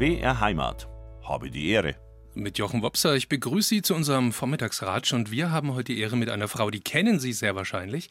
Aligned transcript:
BR 0.00 0.40
Heimat. 0.40 0.88
Habe 1.22 1.50
die 1.50 1.68
Ehre. 1.68 1.94
Mit 2.32 2.56
Jochen 2.56 2.80
Wopser. 2.80 3.16
Ich 3.16 3.28
begrüße 3.28 3.68
Sie 3.68 3.82
zu 3.82 3.94
unserem 3.94 4.32
Vormittagsratsch 4.32 5.12
und 5.12 5.30
wir 5.30 5.50
haben 5.50 5.74
heute 5.74 5.92
die 5.92 6.00
Ehre 6.00 6.16
mit 6.16 6.30
einer 6.30 6.48
Frau, 6.48 6.70
die 6.70 6.80
kennen 6.80 7.20
Sie 7.20 7.34
sehr 7.34 7.54
wahrscheinlich. 7.54 8.08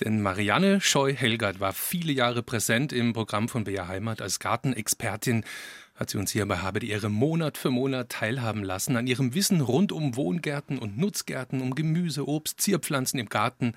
Denn 0.00 0.22
Marianne 0.22 0.80
Scheu-Helgert 0.80 1.60
war 1.60 1.74
viele 1.74 2.14
Jahre 2.14 2.42
präsent 2.42 2.90
im 2.90 3.12
Programm 3.12 3.50
von 3.50 3.64
BR 3.64 3.86
Heimat 3.86 4.22
als 4.22 4.40
Gartenexpertin 4.40 5.44
hat 5.96 6.10
sie 6.10 6.18
uns 6.18 6.30
hier 6.30 6.46
bei 6.46 6.58
Habe 6.58 6.78
die 6.78 6.90
Ehre 6.90 7.08
Monat 7.08 7.56
für 7.56 7.70
Monat 7.70 8.10
teilhaben 8.10 8.62
lassen 8.62 8.96
an 8.96 9.06
ihrem 9.06 9.34
Wissen 9.34 9.60
rund 9.60 9.92
um 9.92 10.14
Wohngärten 10.14 10.78
und 10.78 10.98
Nutzgärten, 10.98 11.60
um 11.60 11.74
Gemüse, 11.74 12.28
Obst, 12.28 12.60
Zierpflanzen 12.60 13.18
im 13.18 13.28
Garten 13.28 13.72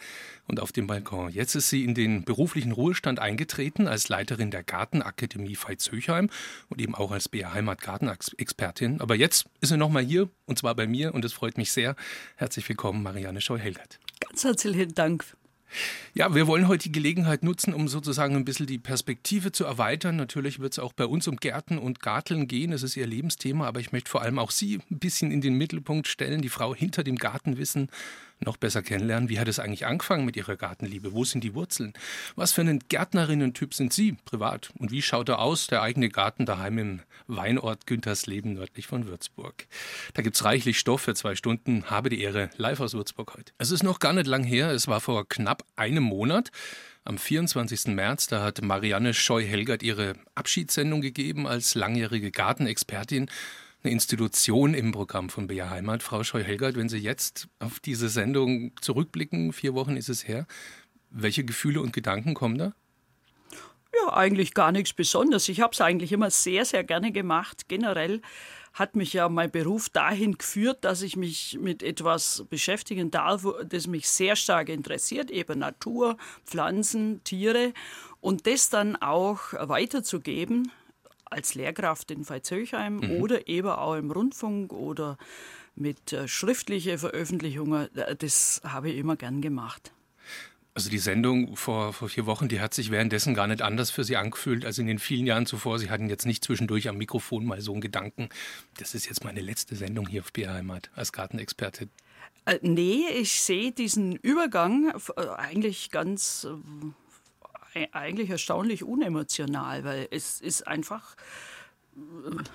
und 0.48 0.60
auf 0.60 0.72
dem 0.72 0.88
Balkon. 0.88 1.32
Jetzt 1.32 1.56
ist 1.56 1.70
sie 1.70 1.86
in 1.86 1.96
den 1.96 2.24
beruflichen 2.24 2.74
Ruhestand 2.74 3.20
eingetreten 3.20 3.88
als 3.88 4.10
Leiterin 4.10 4.52
der 4.52 4.64
Gartenakademie 4.64 5.56
Veitshöchheim 5.56 6.30
und 6.70 6.82
eben 6.82 6.94
auch 6.94 7.12
als 7.12 7.30
BR 7.30 7.54
Heimat 7.54 7.82
Gartenexpertin. 7.82 9.00
Aber 9.00 9.16
jetzt 9.16 9.48
ist 9.62 9.70
sie 9.70 9.78
nochmal 9.78 10.04
hier 10.04 10.30
und 10.46 10.60
zwar 10.60 10.76
bei 10.76 10.88
mir 10.88 11.14
und 11.14 11.24
es 11.24 11.34
freut 11.34 11.58
mich 11.58 11.72
sehr. 11.72 11.96
Herzlich 12.36 12.68
willkommen, 12.68 13.02
Marianne 13.02 13.40
Scheu-Helgert. 13.40 14.00
Ganz 14.20 14.44
herzlichen 14.44 14.94
Dank 14.94 15.26
ja, 16.14 16.34
wir 16.34 16.48
wollen 16.48 16.68
heute 16.68 16.84
die 16.84 16.92
Gelegenheit 16.92 17.44
nutzen, 17.44 17.74
um 17.74 17.88
sozusagen 17.88 18.36
ein 18.36 18.46
bisschen 18.46 18.68
die 18.68 18.78
Perspektive 18.78 19.52
zu 19.52 19.66
erweitern. 19.66 20.16
Natürlich 20.16 20.60
wird 20.60 20.74
es 20.74 20.80
auch 20.80 20.94
bei 20.94 21.06
uns 21.06 21.28
um 21.28 21.38
Gärten 21.38 21.78
und 21.78 22.02
Garteln 22.02 22.48
gehen. 22.48 22.72
Das 22.72 22.84
ist 22.84 22.98
Ihr 22.98 23.08
Lebensthema, 23.08 23.68
aber 23.68 23.80
ich 23.80 23.92
möchte 23.92 24.10
vor 24.10 24.22
allem 24.22 24.40
auch 24.40 24.52
Sie 24.52 24.80
ein 24.90 25.00
bisschen 25.00 25.32
in 25.32 25.42
den 25.42 25.56
Mittelpunkt 25.56 26.08
stellen, 26.08 26.42
die 26.42 26.50
Frau 26.50 26.76
hinter 26.76 27.04
dem 27.04 27.16
Gartenwissen 27.16 27.90
noch 28.40 28.58
besser 28.58 28.82
kennenlernen. 28.82 29.30
Wie 29.30 29.40
hat 29.40 29.48
es 29.48 29.60
eigentlich 29.60 29.86
angefangen 29.86 30.26
mit 30.26 30.36
Ihrer 30.38 30.56
Gartenliebe? 30.56 31.14
Wo 31.14 31.24
sind 31.24 31.44
die 31.44 31.54
Wurzeln? 31.54 31.94
Was 32.36 32.52
für 32.52 32.62
einen 32.62 32.80
Gärtnerinnen-Typ 32.88 33.74
sind 33.74 33.94
Sie 33.94 34.14
privat? 34.26 34.72
Und 34.78 34.92
wie 34.92 35.02
schaut 35.02 35.30
er 35.30 35.40
aus, 35.40 35.68
der 35.68 35.82
eigene 35.82 36.10
Garten 36.10 36.46
daheim 36.46 36.78
im 36.78 37.02
Weinort 37.28 37.86
Güntersleben 37.88 38.54
nördlich 38.54 38.88
von 38.88 39.08
Würzburg? 39.08 39.68
Da 40.14 40.22
gibt 40.22 40.36
es 40.36 40.44
reichlich 40.44 40.80
Stoff 40.80 41.02
für 41.02 41.16
zwei 41.16 41.36
Stunden. 41.36 41.86
Habe 41.90 42.10
die 42.10 42.22
Ehre, 42.22 42.50
live 42.58 42.80
aus 42.80 42.94
Würzburg 42.94 43.36
heute. 43.38 43.54
Es 43.58 43.72
ist 43.72 43.84
noch 43.84 44.00
gar 44.00 44.14
nicht 44.14 44.28
lang 44.28 44.44
her. 44.44 44.72
Es 44.72 44.88
war 44.88 45.02
vor 45.02 45.28
knapp 45.28 45.64
einem 45.76 46.04
Monat. 46.04 46.52
Am 47.06 47.18
24. 47.18 47.88
März, 47.88 48.28
da 48.28 48.44
hat 48.44 48.62
Marianne 48.62 49.14
Scheu-Helgert 49.14 49.84
ihre 49.84 50.14
Abschiedssendung 50.36 51.02
gegeben 51.02 51.48
als 51.48 51.74
langjährige 51.74 52.30
Gartenexpertin 52.30 53.30
eine 53.84 53.94
Institution 53.94 54.74
im 54.74 54.92
Programm 54.92 55.30
von 55.30 55.48
BR 55.48 55.70
Heimat. 55.70 56.04
Frau 56.04 56.24
Scheu-Helgert, 56.24 56.76
wenn 56.76 56.90
Sie 56.90 56.98
jetzt 56.98 57.48
auf 57.60 57.80
diese 57.80 58.10
Sendung 58.10 58.72
zurückblicken, 58.82 59.54
vier 59.54 59.74
Wochen 59.74 59.96
ist 59.96 60.10
es 60.10 60.28
her, 60.28 60.46
welche 61.10 61.44
Gefühle 61.44 61.82
und 61.82 61.94
Gedanken 61.94 62.34
kommen 62.34 62.58
da? 62.58 62.74
Ja, 63.96 64.14
eigentlich 64.14 64.54
gar 64.54 64.72
nichts 64.72 64.94
Besonderes. 64.94 65.50
Ich 65.50 65.62
habe 65.62 65.74
es 65.74 65.82
eigentlich 65.82 66.12
immer 66.12 66.30
sehr, 66.30 66.66
sehr 66.66 66.84
gerne 66.84 67.12
gemacht. 67.12 67.68
Generell 67.68 68.22
hat 68.74 68.96
mich 68.96 69.14
ja 69.14 69.30
mein 69.30 69.50
Beruf 69.50 69.90
dahin 69.90 70.38
geführt, 70.38 70.84
dass 70.86 71.02
ich 71.02 71.16
mich 71.16 71.58
mit 71.60 71.82
etwas 71.82 72.46
beschäftigen 72.50 73.10
darf, 73.10 73.46
das 73.68 73.88
mich 73.88 74.08
sehr 74.08 74.36
stark 74.36 74.70
interessiert, 74.70 75.32
eben 75.32 75.60
Natur, 75.60 76.18
Pflanzen, 76.46 77.24
Tiere 77.24 77.74
und 78.22 78.46
das 78.46 78.70
dann 78.70 78.96
auch 78.96 79.54
weiterzugeben 79.54 80.72
als 81.30 81.56
Lehrkraft 81.56 82.12
in 82.12 82.28
Veitshöchheim 82.28 82.98
mhm. 82.98 83.12
oder 83.22 83.48
eben 83.48 83.70
auch 83.70 83.96
im 83.96 84.12
Rundfunk 84.12 84.74
oder 84.74 85.18
mit 85.76 86.14
äh, 86.14 86.28
schriftlichen 86.28 86.98
Veröffentlichungen. 86.98 87.96
Äh, 87.96 88.16
das 88.16 88.62
habe 88.64 88.90
ich 88.90 88.98
immer 88.98 89.16
gern 89.16 89.42
gemacht. 89.42 89.92
Also 90.76 90.90
die 90.90 91.00
Sendung 91.00 91.56
vor, 91.56 91.94
vor 91.94 92.10
vier 92.10 92.26
Wochen, 92.26 92.48
die 92.48 92.62
hat 92.62 92.74
sich 92.74 92.92
währenddessen 92.92 93.34
gar 93.34 93.48
nicht 93.48 93.62
anders 93.62 93.92
für 93.92 94.04
Sie 94.04 94.16
angefühlt 94.16 94.66
als 94.66 94.78
in 94.78 94.88
den 94.88 95.00
vielen 95.00 95.26
Jahren 95.26 95.46
zuvor. 95.46 95.80
Sie 95.80 95.90
hatten 95.90 96.10
jetzt 96.10 96.26
nicht 96.26 96.44
zwischendurch 96.44 96.88
am 96.88 96.98
Mikrofon 96.98 97.46
mal 97.46 97.60
so 97.60 97.72
einen 97.72 97.82
Gedanken, 97.82 98.30
das 98.78 98.96
ist 98.96 99.08
jetzt 99.08 99.24
meine 99.24 99.42
letzte 99.42 99.76
Sendung 99.76 100.08
hier 100.08 100.22
auf 100.22 100.32
BR 100.32 100.54
Heimat 100.54 100.90
als 100.96 101.12
Gartenexperte. 101.12 101.90
Äh, 102.46 102.60
nee, 102.62 103.08
ich 103.14 103.42
sehe 103.42 103.72
diesen 103.72 104.16
Übergang 104.16 104.94
äh, 105.18 105.28
eigentlich 105.38 105.92
ganz 105.92 106.48
eigentlich 107.92 108.30
erstaunlich 108.30 108.84
unemotional, 108.84 109.84
weil 109.84 110.08
es 110.12 110.42
ist 110.42 110.68
einfach 110.68 111.16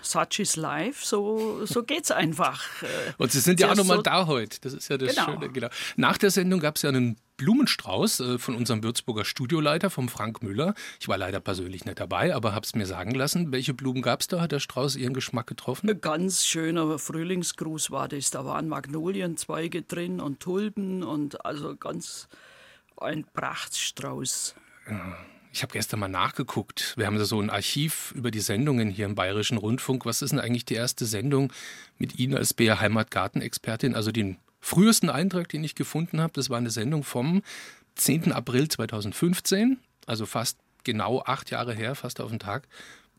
such 0.02 0.38
is 0.38 0.56
life, 0.56 1.04
so, 1.04 1.64
so 1.66 1.84
es 1.86 2.10
einfach. 2.10 2.62
Und 3.18 3.32
Sie 3.32 3.40
sind 3.40 3.60
ja 3.60 3.70
auch 3.70 3.76
nochmal 3.76 3.98
so 3.98 4.02
da 4.02 4.26
heute, 4.26 4.60
das 4.60 4.72
ist 4.72 4.88
ja 4.88 4.98
das 4.98 5.14
genau. 5.14 5.32
Schöne. 5.32 5.50
Genau. 5.50 5.68
Nach 5.96 6.18
der 6.18 6.30
Sendung 6.30 6.60
gab 6.60 6.76
es 6.76 6.82
ja 6.82 6.90
einen 6.90 7.16
Blumenstrauß 7.36 8.20
äh, 8.20 8.38
von 8.38 8.54
unserem 8.54 8.82
Würzburger 8.82 9.24
Studioleiter, 9.24 9.90
vom 9.90 10.08
Frank 10.08 10.42
Müller. 10.42 10.74
Ich 11.00 11.08
war 11.08 11.18
leider 11.18 11.40
persönlich 11.40 11.84
nicht 11.84 11.98
dabei, 11.98 12.34
aber 12.34 12.54
habe 12.54 12.64
es 12.64 12.74
mir 12.74 12.86
sagen 12.86 13.12
lassen. 13.12 13.52
Welche 13.52 13.74
Blumen 13.74 14.02
gab 14.02 14.20
es 14.20 14.28
da? 14.28 14.40
Hat 14.40 14.52
der 14.52 14.60
Strauß 14.60 14.96
Ihren 14.96 15.14
Geschmack 15.14 15.46
getroffen? 15.46 15.90
Ein 15.90 16.00
ganz 16.00 16.44
schöner 16.44 16.98
Frühlingsgruß 16.98 17.90
war 17.90 18.08
das. 18.08 18.30
Da 18.30 18.44
waren 18.44 18.68
Magnolienzweige 18.68 19.82
drin 19.82 20.20
und 20.20 20.40
Tulpen 20.40 21.02
und 21.02 21.44
also 21.44 21.76
ganz 21.76 22.28
ein 22.96 23.24
Prachtstrauß. 23.24 24.54
Ich 25.52 25.62
habe 25.62 25.72
gestern 25.72 26.00
mal 26.00 26.08
nachgeguckt. 26.08 26.94
Wir 26.96 27.06
haben 27.06 27.22
so 27.24 27.40
ein 27.40 27.48
Archiv 27.48 28.12
über 28.16 28.30
die 28.30 28.40
Sendungen 28.40 28.90
hier 28.90 29.06
im 29.06 29.14
Bayerischen 29.14 29.56
Rundfunk. 29.56 30.04
Was 30.04 30.20
ist 30.20 30.30
denn 30.30 30.40
eigentlich 30.40 30.64
die 30.64 30.74
erste 30.74 31.06
Sendung 31.06 31.52
mit 31.96 32.18
Ihnen 32.18 32.36
als 32.36 32.54
BR 32.54 32.80
Heimatgartenexpertin? 32.80 33.94
Also 33.94 34.10
den 34.10 34.38
frühesten 34.60 35.10
Eintrag, 35.10 35.48
den 35.48 35.62
ich 35.62 35.74
gefunden 35.74 36.20
habe, 36.20 36.32
das 36.32 36.50
war 36.50 36.58
eine 36.58 36.70
Sendung 36.70 37.04
vom 37.04 37.42
10. 37.94 38.32
April 38.32 38.68
2015, 38.68 39.78
also 40.06 40.26
fast 40.26 40.58
genau 40.82 41.22
acht 41.22 41.50
Jahre 41.50 41.72
her, 41.72 41.94
fast 41.94 42.20
auf 42.20 42.30
den 42.30 42.40
Tag. 42.40 42.66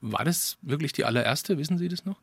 War 0.02 0.26
das 0.26 0.58
wirklich 0.62 0.92
die 0.92 1.06
allererste? 1.06 1.58
Wissen 1.58 1.78
Sie 1.78 1.88
das 1.88 2.04
noch? 2.04 2.20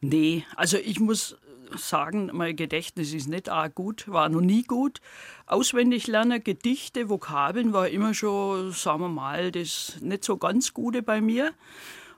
Nee, 0.00 0.44
also 0.56 0.78
ich 0.78 0.98
muss 0.98 1.36
sagen, 1.76 2.30
mein 2.32 2.56
Gedächtnis 2.56 3.12
ist 3.12 3.28
nicht 3.28 3.50
auch 3.50 3.68
gut, 3.74 4.08
war 4.08 4.28
noch 4.28 4.40
nie 4.40 4.62
gut. 4.62 5.00
Auswendig 5.46 6.06
lernen, 6.06 6.42
Gedichte, 6.42 7.08
Vokabeln 7.08 7.72
war 7.72 7.88
immer 7.88 8.14
schon, 8.14 8.72
sagen 8.72 9.00
wir 9.00 9.08
mal, 9.08 9.50
das 9.52 9.98
nicht 10.00 10.24
so 10.24 10.36
ganz 10.36 10.74
Gute 10.74 11.02
bei 11.02 11.20
mir. 11.20 11.52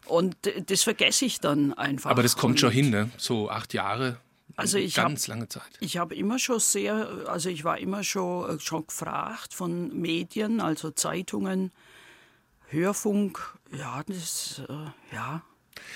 Und 0.07 0.37
das 0.67 0.83
vergesse 0.83 1.27
ich 1.27 1.41
dann 1.41 1.75
einfach. 1.75 2.11
Aber 2.11 2.23
das 2.23 2.37
kommt 2.37 2.53
Und 2.53 2.61
schon 2.61 2.71
hin, 2.71 2.91
ne? 2.91 3.11
So 3.19 3.51
acht 3.51 3.75
Jahre. 3.75 4.19
Also 4.57 4.79
ich 4.79 4.95
ganz 4.95 5.25
hab, 5.25 5.29
lange 5.29 5.49
Zeit. 5.49 5.71
Ich 5.81 5.99
habe 5.99 6.15
immer 6.15 6.39
schon 6.39 6.59
sehr, 6.59 7.09
also 7.27 7.49
ich 7.49 7.63
war 7.63 7.79
immer 7.79 8.03
schon, 8.03 8.57
äh, 8.57 8.61
schon 8.61 8.87
gefragt 8.87 9.55
von 9.55 10.01
Medien, 10.01 10.61
also 10.61 10.91
Zeitungen, 10.91 11.71
Hörfunk, 12.67 13.57
ja, 13.71 14.03
das, 14.07 14.63
äh, 14.69 15.15
ja, 15.15 15.43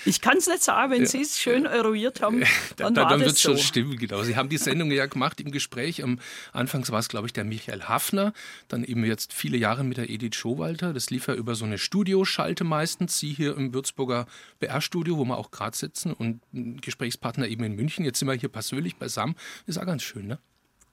ich 0.05 0.21
kann 0.21 0.37
es 0.37 0.47
nicht 0.47 0.63
sagen, 0.63 0.91
wenn. 0.91 1.05
Sie 1.05 1.21
es 1.21 1.39
schön 1.39 1.65
eruiert 1.65 2.21
haben. 2.21 2.43
Dann, 2.77 2.93
dann, 2.93 3.09
dann 3.09 3.19
wird 3.19 3.31
es 3.31 3.41
so. 3.41 3.49
schon 3.49 3.57
stimmen, 3.57 3.97
genau. 3.97 4.23
Sie 4.23 4.35
haben 4.35 4.49
die 4.49 4.57
Sendung 4.57 4.89
ja 4.91 5.05
gemacht 5.05 5.39
im 5.41 5.51
Gespräch. 5.51 6.03
Am 6.03 6.19
Anfangs 6.51 6.91
war 6.91 6.99
es, 6.99 7.09
glaube 7.09 7.27
ich, 7.27 7.33
der 7.33 7.43
Michael 7.43 7.83
Hafner, 7.83 8.33
dann 8.67 8.83
eben 8.83 9.05
jetzt 9.05 9.33
viele 9.33 9.57
Jahre 9.57 9.83
mit 9.83 9.97
der 9.97 10.09
Edith 10.09 10.35
Schowalter. 10.35 10.93
Das 10.93 11.09
lief 11.09 11.27
ja 11.27 11.35
über 11.35 11.55
so 11.55 11.65
eine 11.65 11.77
Studioschalte 11.77 12.63
meistens. 12.63 13.19
Sie 13.19 13.33
hier 13.33 13.55
im 13.55 13.73
Würzburger 13.73 14.25
BR-Studio, 14.59 15.17
wo 15.17 15.25
wir 15.25 15.37
auch 15.37 15.51
gerade 15.51 15.75
sitzen 15.75 16.13
und 16.13 16.41
Gesprächspartner 16.81 17.47
eben 17.47 17.63
in 17.63 17.75
München. 17.75 18.05
Jetzt 18.05 18.19
sind 18.19 18.27
wir 18.27 18.35
hier 18.35 18.49
persönlich 18.49 18.95
beisammen. 18.95 19.35
Ist 19.65 19.77
auch 19.77 19.85
ganz 19.85 20.03
schön, 20.03 20.27
ne? 20.27 20.39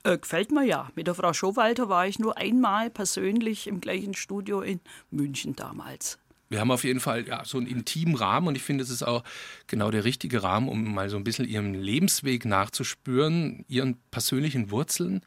Äh, 0.02 0.18
gefällt 0.18 0.50
mir 0.50 0.64
ja. 0.64 0.90
Mit 0.94 1.06
der 1.06 1.14
Frau 1.14 1.32
Schowalter 1.32 1.88
war 1.88 2.06
ich 2.06 2.18
nur 2.18 2.38
einmal 2.38 2.90
persönlich 2.90 3.66
im 3.66 3.80
gleichen 3.80 4.14
Studio 4.14 4.62
in 4.62 4.80
München 5.10 5.56
damals. 5.56 6.18
Wir 6.50 6.58
haben 6.58 6.72
auf 6.72 6.82
jeden 6.82 6.98
Fall 6.98 7.28
ja, 7.28 7.44
so 7.44 7.58
einen 7.58 7.68
intimen 7.68 8.16
Rahmen 8.16 8.48
und 8.48 8.56
ich 8.56 8.62
finde, 8.62 8.82
es 8.82 8.90
ist 8.90 9.04
auch 9.04 9.22
genau 9.68 9.92
der 9.92 10.04
richtige 10.04 10.42
Rahmen, 10.42 10.68
um 10.68 10.92
mal 10.92 11.08
so 11.08 11.16
ein 11.16 11.22
bisschen 11.22 11.46
Ihren 11.46 11.74
Lebensweg 11.74 12.44
nachzuspüren, 12.44 13.64
Ihren 13.68 13.96
persönlichen 14.10 14.72
Wurzeln. 14.72 15.24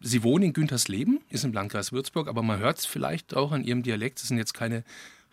Sie 0.00 0.24
wohnen 0.24 0.46
in 0.46 0.52
Güntersleben, 0.52 1.20
ist 1.30 1.44
im 1.44 1.52
Landkreis 1.52 1.92
Würzburg, 1.92 2.26
aber 2.26 2.42
man 2.42 2.58
hört 2.58 2.80
es 2.80 2.86
vielleicht 2.86 3.36
auch 3.36 3.52
an 3.52 3.62
Ihrem 3.62 3.84
Dialekt. 3.84 4.18
Sie 4.18 4.26
sind 4.26 4.38
jetzt 4.38 4.54
keine 4.54 4.82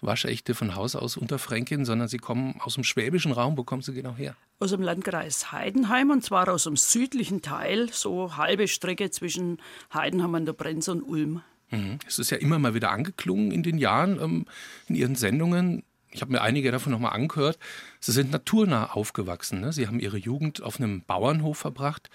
waschechte 0.02 0.54
von 0.54 0.76
Haus 0.76 0.96
aus 0.96 1.18
Unterfränkin, 1.18 1.84
sondern 1.84 2.08
Sie 2.08 2.20
kommen 2.20 2.60
aus 2.60 2.76
dem 2.76 2.84
schwäbischen 2.84 3.32
Raum. 3.32 3.58
Wo 3.58 3.64
kommen 3.64 3.82
Sie 3.82 3.94
genau 3.94 4.16
her? 4.16 4.36
Aus 4.60 4.70
dem 4.70 4.84
Landkreis 4.84 5.52
Heidenheim 5.52 6.12
und 6.12 6.24
zwar 6.24 6.48
aus 6.48 6.66
dem 6.66 6.78
südlichen 6.78 7.42
Teil, 7.42 7.90
so 7.92 8.38
halbe 8.38 8.68
Strecke 8.68 9.10
zwischen 9.10 9.58
Heidenheim 9.92 10.36
an 10.36 10.46
der 10.46 10.54
Brenz 10.54 10.88
und 10.90 11.02
Ulm. 11.02 11.42
Mhm. 11.74 12.00
Es 12.08 12.20
ist 12.20 12.30
ja 12.30 12.38
immer 12.38 12.60
mal 12.60 12.74
wieder 12.76 12.92
angeklungen 12.92 13.52
in 13.52 13.64
den 13.64 13.78
Jahren 13.78 14.22
ähm, 14.22 14.46
in 14.88 14.96
Ihren 14.96 15.16
Sendungen. 15.16 15.84
Ich 16.12 16.22
habe 16.22 16.32
mir 16.32 16.42
einige 16.42 16.72
davon 16.72 16.92
nochmal 16.92 17.14
angehört. 17.14 17.58
Sie 18.00 18.12
sind 18.12 18.32
naturnah 18.32 18.92
aufgewachsen. 18.94 19.62
Ne? 19.62 19.74
Sie 19.74 19.88
haben 19.88 20.00
Ihre 20.00 20.18
Jugend 20.18 20.62
auf 20.62 20.80
einem 20.80 21.02
Bauernhof 21.02 21.58
verbracht. 21.58 22.10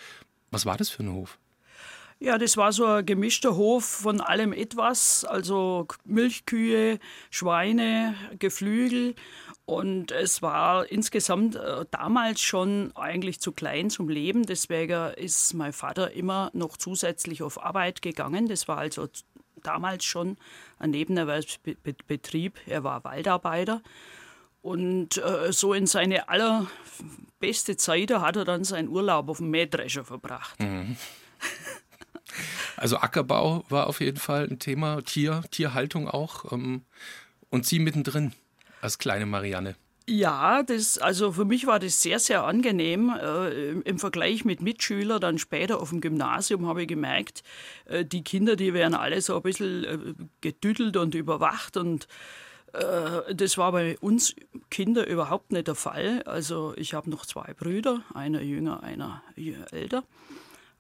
Was 0.53 0.65
war 0.65 0.77
das 0.77 0.89
für 0.89 1.03
ein 1.03 1.13
Hof? 1.13 1.39
Ja, 2.21 2.37
das 2.39 2.57
war 2.57 2.73
so 2.73 2.85
ein 2.85 3.07
gemischter 3.07 3.55
Hof 3.55 3.85
von 3.85 4.21
allem 4.21 4.53
etwas, 4.53 5.25
also 5.25 5.87
Milchkühe, 6.05 6.99
Schweine, 7.31 8.17
Geflügel 8.41 9.15
Und 9.67 10.11
es 10.11 10.43
war 10.43 10.91
insgesamt 10.91 11.55
äh, 11.55 11.85
damals 11.93 12.41
schon 12.41 12.91
eigentlich 12.97 13.41
zu 13.41 13.53
klein 13.53 13.89
zum 13.91 14.09
Leben. 14.09 14.47
Deswegen 14.47 15.13
ist 15.15 15.55
mein 15.55 15.73
Vater 15.73 16.13
immer 16.13 16.51
noch 16.55 16.77
zusätzlich 16.77 17.43
auf 17.43 17.63
Arbeit 17.63 18.03
gegangen. 18.03 18.49
Das 18.49 18.67
war 18.67 18.79
also 18.79 19.09
damals 19.63 20.05
schon 20.05 20.37
ein 20.79 20.91
Nebenerwerbsbetrieb. 20.91 22.59
Er 22.67 22.85
war 22.85 23.05
Waldarbeiter. 23.05 23.83
Und 24.63 25.19
äh, 25.19 25.53
so 25.53 25.73
in 25.73 25.87
seine 25.87 26.29
allerbeste 26.29 27.77
Zeit 27.77 28.11
hat 28.11 28.37
er 28.37 28.45
dann 28.45 28.65
seinen 28.65 28.89
Urlaub 28.89 29.29
auf 29.29 29.39
dem 29.39 29.51
Mähdrescher 29.51 30.05
verbracht. 30.05 30.59
Mhm. 30.61 30.97
Also 32.77 32.99
Ackerbau 32.99 33.65
war 33.69 33.89
auf 33.89 34.01
jeden 34.01 34.19
Fall 34.19 34.47
ein 34.49 34.59
Thema, 34.59 35.03
Tier, 35.03 35.43
Tierhaltung 35.51 36.09
auch. 36.09 36.53
Ähm, 36.53 36.85
und 37.51 37.67
Sie 37.67 37.79
mittendrin 37.79 38.33
als 38.81 38.99
kleine 38.99 39.27
Marianne. 39.27 39.75
Ja, 40.11 40.63
das, 40.63 40.97
also 40.97 41.33
für 41.33 41.45
mich 41.45 41.67
war 41.67 41.79
das 41.79 42.01
sehr, 42.01 42.19
sehr 42.19 42.45
angenehm. 42.45 43.11
Äh, 43.11 43.73
Im 43.73 43.99
Vergleich 43.99 44.43
mit 44.47 44.63
Mitschülern, 44.63 45.21
dann 45.21 45.37
später 45.37 45.83
auf 45.83 45.91
dem 45.91 46.01
Gymnasium 46.01 46.67
habe 46.67 46.83
ich 46.83 46.89
gemerkt, 46.89 47.43
äh, 47.85 48.07
die 48.07 48.25
Kinder, 48.25 48.57
die 48.57 48.73
werden 48.73 48.95
alle 48.95 49.21
so 49.21 49.37
ein 49.37 49.43
bisschen 49.43 49.85
äh, 49.85 49.99
gedüdelt 50.41 50.97
und 50.97 51.15
überwacht 51.15 51.77
und 51.77 52.09
äh, 52.73 53.35
das 53.35 53.59
war 53.59 53.73
bei 53.73 53.99
uns 53.99 54.35
Kinder 54.71 55.07
überhaupt 55.07 55.53
nicht 55.53 55.69
der 55.69 55.75
Fall. 55.75 56.23
Also 56.23 56.73
ich 56.79 56.95
habe 56.95 57.11
noch 57.11 57.27
zwei 57.27 57.53
Brüder, 57.53 58.03
einer 58.15 58.41
jünger, 58.41 58.83
einer 58.83 59.23
älter 59.73 60.05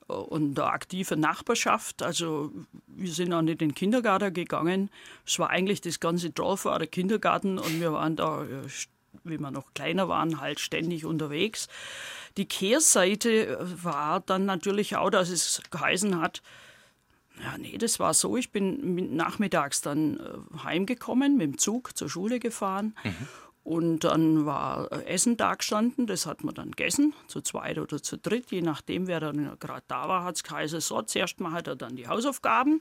und 0.06 0.58
eine 0.58 0.70
aktive 0.70 1.18
Nachbarschaft. 1.18 2.02
Also 2.02 2.50
wir 2.86 3.12
sind 3.12 3.34
auch 3.34 3.42
nicht 3.42 3.60
in 3.60 3.68
den 3.68 3.74
Kindergarten 3.74 4.32
gegangen. 4.32 4.88
Es 5.26 5.38
war 5.38 5.50
eigentlich 5.50 5.82
das 5.82 6.00
ganze 6.00 6.30
Dorf 6.30 6.64
war 6.64 6.78
der 6.78 6.88
Kindergarten 6.88 7.58
und 7.58 7.78
wir 7.78 7.92
waren 7.92 8.16
da, 8.16 8.44
äh, 8.44 8.68
wie 9.24 9.38
wir 9.38 9.50
noch 9.50 9.74
kleiner 9.74 10.08
waren, 10.08 10.40
halt 10.40 10.60
ständig 10.60 11.04
unterwegs. 11.04 11.68
Die 12.36 12.46
Kehrseite 12.46 13.58
war 13.60 14.20
dann 14.20 14.44
natürlich 14.44 14.96
auch, 14.96 15.10
dass 15.10 15.28
es 15.28 15.62
geheißen 15.70 16.20
hat, 16.20 16.42
ja, 17.42 17.56
nee, 17.56 17.78
das 17.78 18.00
war 18.00 18.14
so. 18.14 18.36
Ich 18.36 18.50
bin 18.50 19.14
nachmittags 19.14 19.80
dann 19.80 20.18
äh, 20.18 20.58
heimgekommen, 20.64 21.36
mit 21.36 21.46
dem 21.46 21.58
Zug 21.58 21.96
zur 21.96 22.08
Schule 22.08 22.40
gefahren. 22.40 22.94
Mhm. 23.04 23.28
Und 23.68 24.04
dann 24.04 24.46
war 24.46 24.90
Essen 25.06 25.36
da 25.36 25.54
gestanden, 25.54 26.06
das 26.06 26.24
hat 26.24 26.42
man 26.42 26.54
dann 26.54 26.70
gegessen, 26.70 27.12
zu 27.26 27.42
zweit 27.42 27.76
oder 27.78 28.02
zu 28.02 28.16
dritt, 28.16 28.50
je 28.50 28.62
nachdem, 28.62 29.08
wer 29.08 29.20
dann 29.20 29.58
gerade 29.60 29.82
da 29.88 30.08
war, 30.08 30.24
hat 30.24 30.36
es 30.36 30.42
geheißen, 30.42 30.80
so, 30.80 31.02
zuerst 31.02 31.38
macht 31.40 31.66
er 31.66 31.76
dann 31.76 31.94
die 31.94 32.08
Hausaufgaben 32.08 32.80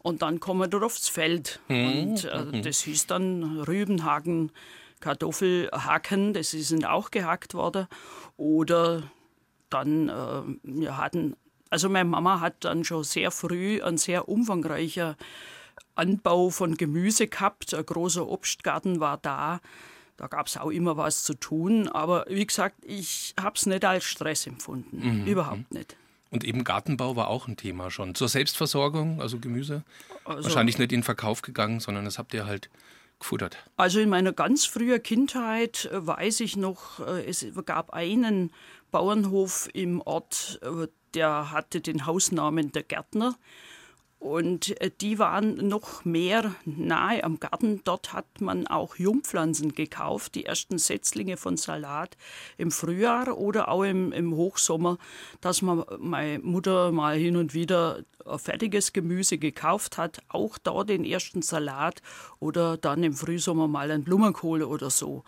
und 0.00 0.20
dann 0.20 0.38
kommen 0.38 0.70
wir 0.70 0.82
aufs 0.82 1.08
Feld. 1.08 1.60
Mhm. 1.68 1.86
Und 1.86 2.24
äh, 2.26 2.44
mhm. 2.44 2.62
das 2.62 2.80
hieß 2.80 3.06
dann 3.06 3.60
Rübenhaken, 3.60 4.52
Kartoffelhacken, 5.00 6.32
das 6.32 6.50
sind 6.50 6.86
auch 6.86 7.10
gehackt 7.10 7.54
worden. 7.54 7.86
Oder 8.36 9.02
dann, 9.70 10.08
äh, 10.08 10.42
wir 10.62 10.96
hatten, 10.96 11.36
also 11.70 11.88
meine 11.88 12.08
Mama 12.08 12.40
hat 12.40 12.64
dann 12.64 12.84
schon 12.84 13.04
sehr 13.04 13.30
früh 13.30 13.82
ein 13.82 13.98
sehr 13.98 14.28
umfangreicher 14.28 15.16
Anbau 15.94 16.50
von 16.50 16.76
Gemüse 16.76 17.26
gehabt, 17.26 17.74
ein 17.74 17.84
großer 17.84 18.26
Obstgarten 18.26 19.00
war 19.00 19.18
da. 19.18 19.60
Da 20.16 20.26
gab 20.26 20.48
es 20.48 20.56
auch 20.56 20.70
immer 20.70 20.96
was 20.96 21.22
zu 21.22 21.34
tun. 21.34 21.88
Aber 21.88 22.26
wie 22.28 22.44
gesagt, 22.44 22.76
ich 22.84 23.34
habe 23.40 23.54
es 23.56 23.66
nicht 23.66 23.84
als 23.84 24.04
Stress 24.04 24.46
empfunden. 24.46 25.20
Mhm. 25.20 25.26
Überhaupt 25.26 25.72
nicht. 25.72 25.96
Und 26.30 26.44
eben 26.44 26.64
Gartenbau 26.64 27.16
war 27.16 27.28
auch 27.28 27.48
ein 27.48 27.56
Thema 27.56 27.90
schon. 27.90 28.14
Zur 28.14 28.28
Selbstversorgung, 28.28 29.20
also 29.22 29.38
Gemüse, 29.38 29.84
also, 30.24 30.44
wahrscheinlich 30.44 30.78
nicht 30.78 30.92
in 30.92 30.98
den 31.00 31.04
Verkauf 31.04 31.40
gegangen, 31.42 31.80
sondern 31.80 32.04
das 32.04 32.18
habt 32.18 32.34
ihr 32.34 32.46
halt 32.46 32.68
gefuttert. 33.18 33.56
Also 33.76 34.00
in 34.00 34.08
meiner 34.08 34.32
ganz 34.32 34.64
frühen 34.64 35.02
Kindheit 35.02 35.86
äh, 35.86 36.06
weiß 36.06 36.40
ich 36.40 36.56
noch, 36.56 37.00
äh, 37.00 37.24
es 37.24 37.46
gab 37.64 37.92
einen 37.92 38.52
Bauernhof 38.90 39.68
im 39.72 40.00
Ort, 40.00 40.60
äh, 40.62 40.88
der 41.14 41.50
hatte 41.50 41.80
den 41.80 42.06
Hausnamen 42.06 42.72
der 42.72 42.82
Gärtner. 42.82 43.36
Und 44.18 44.80
äh, 44.80 44.90
die 45.00 45.18
waren 45.18 45.68
noch 45.68 46.04
mehr 46.04 46.54
nahe 46.64 47.22
am 47.22 47.38
Garten. 47.38 47.82
Dort 47.84 48.12
hat 48.12 48.40
man 48.40 48.66
auch 48.66 48.96
Jungpflanzen 48.96 49.74
gekauft, 49.74 50.34
die 50.34 50.44
ersten 50.44 50.78
Setzlinge 50.78 51.36
von 51.36 51.56
Salat 51.56 52.16
im 52.56 52.70
Frühjahr 52.70 53.38
oder 53.38 53.68
auch 53.68 53.84
im, 53.84 54.12
im 54.12 54.34
Hochsommer, 54.34 54.98
dass 55.40 55.62
man 55.62 55.84
meine 55.98 56.40
Mutter 56.40 56.90
mal 56.90 57.16
hin 57.16 57.36
und 57.36 57.54
wieder 57.54 58.00
fertiges 58.36 58.92
Gemüse 58.92 59.38
gekauft 59.38 59.96
hat, 59.98 60.18
auch 60.28 60.58
da 60.58 60.84
den 60.84 61.04
ersten 61.04 61.42
Salat 61.42 62.02
oder 62.40 62.76
dann 62.76 63.02
im 63.04 63.14
Frühsommer 63.14 63.68
mal 63.68 63.90
ein 63.90 64.02
Blumenkohl 64.02 64.62
oder 64.62 64.90
so. 64.90 65.24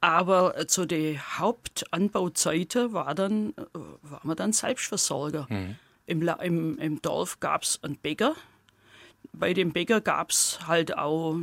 Aber 0.00 0.58
äh, 0.58 0.66
zu 0.66 0.86
den 0.86 1.20
Hauptanbauzeiten 1.38 2.92
war, 2.92 3.14
dann, 3.14 3.50
äh, 3.50 3.78
war 4.02 4.20
man 4.24 4.36
dann 4.36 4.52
Selbstversorger. 4.52 5.46
Mhm. 5.48 5.76
Im, 6.10 6.28
im, 6.42 6.76
im 6.78 7.00
Dorf 7.02 7.38
gab 7.38 7.62
es 7.62 7.78
einen 7.84 7.96
Bäcker. 7.96 8.34
Bei 9.32 9.54
dem 9.54 9.72
Bäcker 9.72 10.00
gab 10.00 10.30
es 10.30 10.58
halt 10.66 10.98
auch 10.98 11.36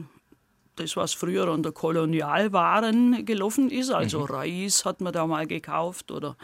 das, 0.75 0.97
was 0.97 1.13
früher 1.13 1.49
unter 1.49 1.71
Kolonialwaren 1.71 3.25
gelaufen 3.25 3.71
ist. 3.71 3.91
Also 3.91 4.19
mhm. 4.19 4.25
Reis 4.25 4.83
hat 4.83 4.99
man 4.99 5.13
da 5.13 5.25
mal 5.25 5.47
gekauft 5.47 6.11
oder 6.11 6.35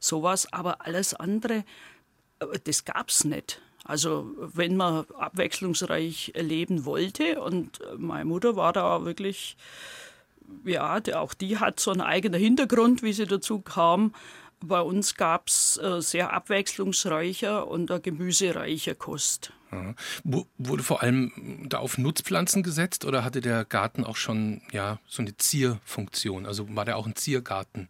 sowas. 0.00 0.52
Aber 0.52 0.84
alles 0.84 1.14
andere, 1.14 1.64
äh, 2.40 2.58
das 2.64 2.84
gab 2.84 3.10
es 3.10 3.22
nicht. 3.22 3.62
Also 3.84 4.28
wenn 4.36 4.76
man 4.76 5.06
abwechslungsreich 5.16 6.32
leben 6.34 6.84
wollte 6.84 7.40
und 7.40 7.80
meine 7.96 8.24
Mutter 8.24 8.56
war 8.56 8.72
da 8.72 9.04
wirklich, 9.04 9.56
ja, 10.64 11.00
auch 11.14 11.32
die 11.32 11.58
hat 11.58 11.78
so 11.78 11.92
einen 11.92 12.00
eigenen 12.00 12.40
Hintergrund, 12.40 13.04
wie 13.04 13.12
sie 13.12 13.26
dazu 13.26 13.60
kam. 13.60 14.12
Bei 14.60 14.80
uns 14.80 15.14
gab 15.14 15.48
es 15.48 15.76
äh, 15.76 16.00
sehr 16.00 16.32
abwechslungsreicher 16.32 17.68
und 17.68 17.90
gemüsereicher 18.02 18.94
Kost. 18.94 19.52
Ja. 19.70 19.94
Wurde 20.56 20.82
vor 20.82 21.02
allem 21.02 21.66
da 21.68 21.78
auf 21.78 21.98
Nutzpflanzen 21.98 22.62
gesetzt 22.62 23.04
oder 23.04 23.24
hatte 23.24 23.40
der 23.40 23.64
Garten 23.64 24.04
auch 24.04 24.16
schon 24.16 24.62
ja, 24.72 24.98
so 25.06 25.22
eine 25.22 25.36
Zierfunktion? 25.36 26.46
Also 26.46 26.74
war 26.74 26.84
der 26.84 26.96
auch 26.96 27.06
ein 27.06 27.16
Ziergarten? 27.16 27.88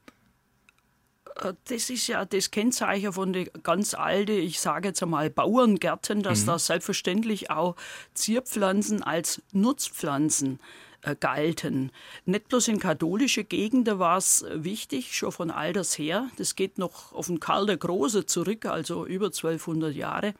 Äh, 1.37 1.55
das 1.69 1.91
ist 1.91 2.06
ja 2.06 2.25
das 2.25 2.50
Kennzeichen 2.50 3.12
von 3.12 3.32
den 3.32 3.49
ganz 3.62 3.94
alten, 3.94 4.32
ich 4.32 4.61
sage 4.61 4.88
jetzt 4.88 5.03
einmal 5.03 5.31
Bauerngärten, 5.31 6.23
dass 6.23 6.43
mhm. 6.43 6.47
da 6.47 6.59
selbstverständlich 6.59 7.50
auch 7.50 7.76
Zierpflanzen 8.15 9.03
als 9.03 9.43
Nutzpflanzen 9.53 10.61
äh, 11.03 11.15
galten. 11.19 11.93
Nicht 12.25 12.49
bloß 12.49 12.69
in 12.69 12.79
katholische 12.79 13.45
Gegenden 13.45 13.99
war 13.99 14.19
es 14.19 14.43
äh, 14.43 14.65
wichtig, 14.65 15.17
schon 15.17 15.33
von 15.33 15.50
alters 15.50 15.97
her. 15.99 16.29
Das 16.37 16.56
geht 16.56 16.79
noch 16.79 17.12
auf 17.12 17.27
den 17.27 17.41
Karl 17.41 17.67
der 17.67 17.77
Große 17.77 18.27
zurück, 18.27 18.67
also 18.67 19.06
über 19.06 19.27
1200 19.27 19.95
Jahre 19.95 20.35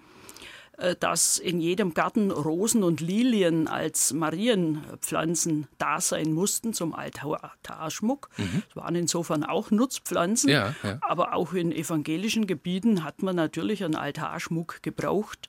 äh, 0.79 0.95
dass 0.99 1.39
in 1.39 1.61
jedem 1.61 1.93
Garten 1.93 2.31
Rosen 2.31 2.85
und 2.85 3.01
Lilien 3.01 3.67
als 3.67 4.13
Marienpflanzen 4.13 5.67
da 5.77 6.01
sein 6.01 6.33
mussten 6.33 6.73
zum 6.73 6.95
Altarschmuck. 6.95 8.31
Mhm. 8.37 8.63
Das 8.69 8.77
waren 8.77 8.95
insofern 8.95 9.43
auch 9.43 9.73
Nutzpflanzen. 9.73 10.51
Ja, 10.51 10.77
ja. 10.85 10.99
Aber 11.01 11.35
auch 11.35 11.53
in 11.53 11.73
evangelischen 11.73 12.47
Gebieten 12.47 13.03
hat 13.03 13.23
man 13.23 13.35
natürlich 13.35 13.83
einen 13.83 13.97
Altarschmuck 13.97 14.83
gebraucht. 14.83 15.49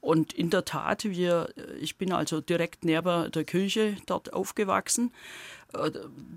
Und 0.00 0.32
in 0.32 0.50
der 0.50 0.64
Tat, 0.64 1.04
wir, 1.04 1.52
ich 1.80 1.96
bin 1.96 2.12
also 2.12 2.40
direkt 2.40 2.84
neben 2.84 3.30
der 3.32 3.44
Kirche 3.44 3.96
dort 4.06 4.32
aufgewachsen. 4.32 5.12
Äh, 5.72 5.90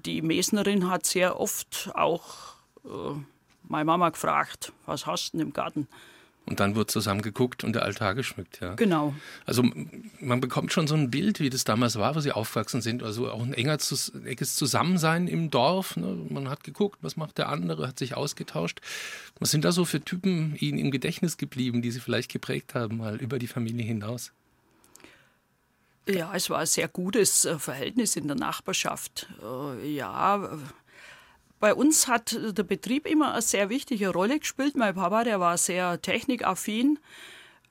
die 0.05 0.21
Mesnerin 0.21 0.89
hat 0.89 1.05
sehr 1.05 1.39
oft 1.39 1.91
auch 1.93 2.55
äh, 2.83 2.89
meine 3.63 3.85
Mama 3.85 4.09
gefragt, 4.09 4.73
was 4.85 5.05
hast 5.05 5.33
du 5.33 5.37
denn 5.37 5.47
im 5.47 5.53
Garten? 5.53 5.87
Und 6.45 6.59
dann 6.59 6.75
wird 6.75 6.89
zusammen 6.89 7.21
geguckt 7.21 7.63
und 7.63 7.73
der 7.73 7.83
Altar 7.83 8.15
geschmückt, 8.15 8.59
ja. 8.61 8.73
Genau. 8.73 9.13
Also 9.45 9.63
man 10.19 10.41
bekommt 10.41 10.73
schon 10.73 10.87
so 10.87 10.95
ein 10.95 11.11
Bild, 11.11 11.39
wie 11.39 11.51
das 11.51 11.63
damals 11.63 11.97
war, 11.97 12.15
wo 12.15 12.19
sie 12.19 12.31
aufgewachsen 12.31 12.81
sind. 12.81 13.03
Also 13.03 13.29
auch 13.29 13.43
ein 13.43 13.53
enger, 13.53 13.77
enges 14.25 14.55
Zusammensein 14.55 15.27
im 15.27 15.51
Dorf. 15.51 15.95
Ne? 15.97 16.17
Man 16.29 16.49
hat 16.49 16.63
geguckt, 16.63 16.97
was 17.01 17.15
macht 17.15 17.37
der 17.37 17.49
andere, 17.49 17.87
hat 17.87 17.99
sich 17.99 18.17
ausgetauscht. 18.17 18.81
Was 19.39 19.51
sind 19.51 19.65
da 19.65 19.71
so 19.71 19.85
für 19.85 20.01
Typen 20.01 20.55
Ihnen 20.57 20.79
im 20.79 20.91
Gedächtnis 20.91 21.37
geblieben, 21.37 21.81
die 21.81 21.91
Sie 21.91 21.99
vielleicht 21.99 22.31
geprägt 22.31 22.73
haben, 22.73 22.97
mal 22.97 23.17
über 23.17 23.37
die 23.37 23.47
Familie 23.47 23.85
hinaus? 23.85 24.31
Ja, 26.09 26.33
es 26.33 26.49
war 26.49 26.59
ein 26.59 26.65
sehr 26.65 26.87
gutes 26.87 27.45
äh, 27.45 27.59
Verhältnis 27.59 28.15
in 28.15 28.27
der 28.27 28.35
Nachbarschaft. 28.35 29.27
Äh, 29.41 29.95
ja, 29.95 30.57
bei 31.61 31.75
uns 31.75 32.07
hat 32.07 32.35
der 32.41 32.63
Betrieb 32.63 33.07
immer 33.07 33.33
eine 33.33 33.41
sehr 33.41 33.69
wichtige 33.69 34.09
Rolle 34.09 34.39
gespielt. 34.39 34.75
Mein 34.75 34.95
Papa, 34.95 35.23
der 35.23 35.39
war 35.39 35.57
sehr 35.57 36.01
technikaffin. 36.01 36.99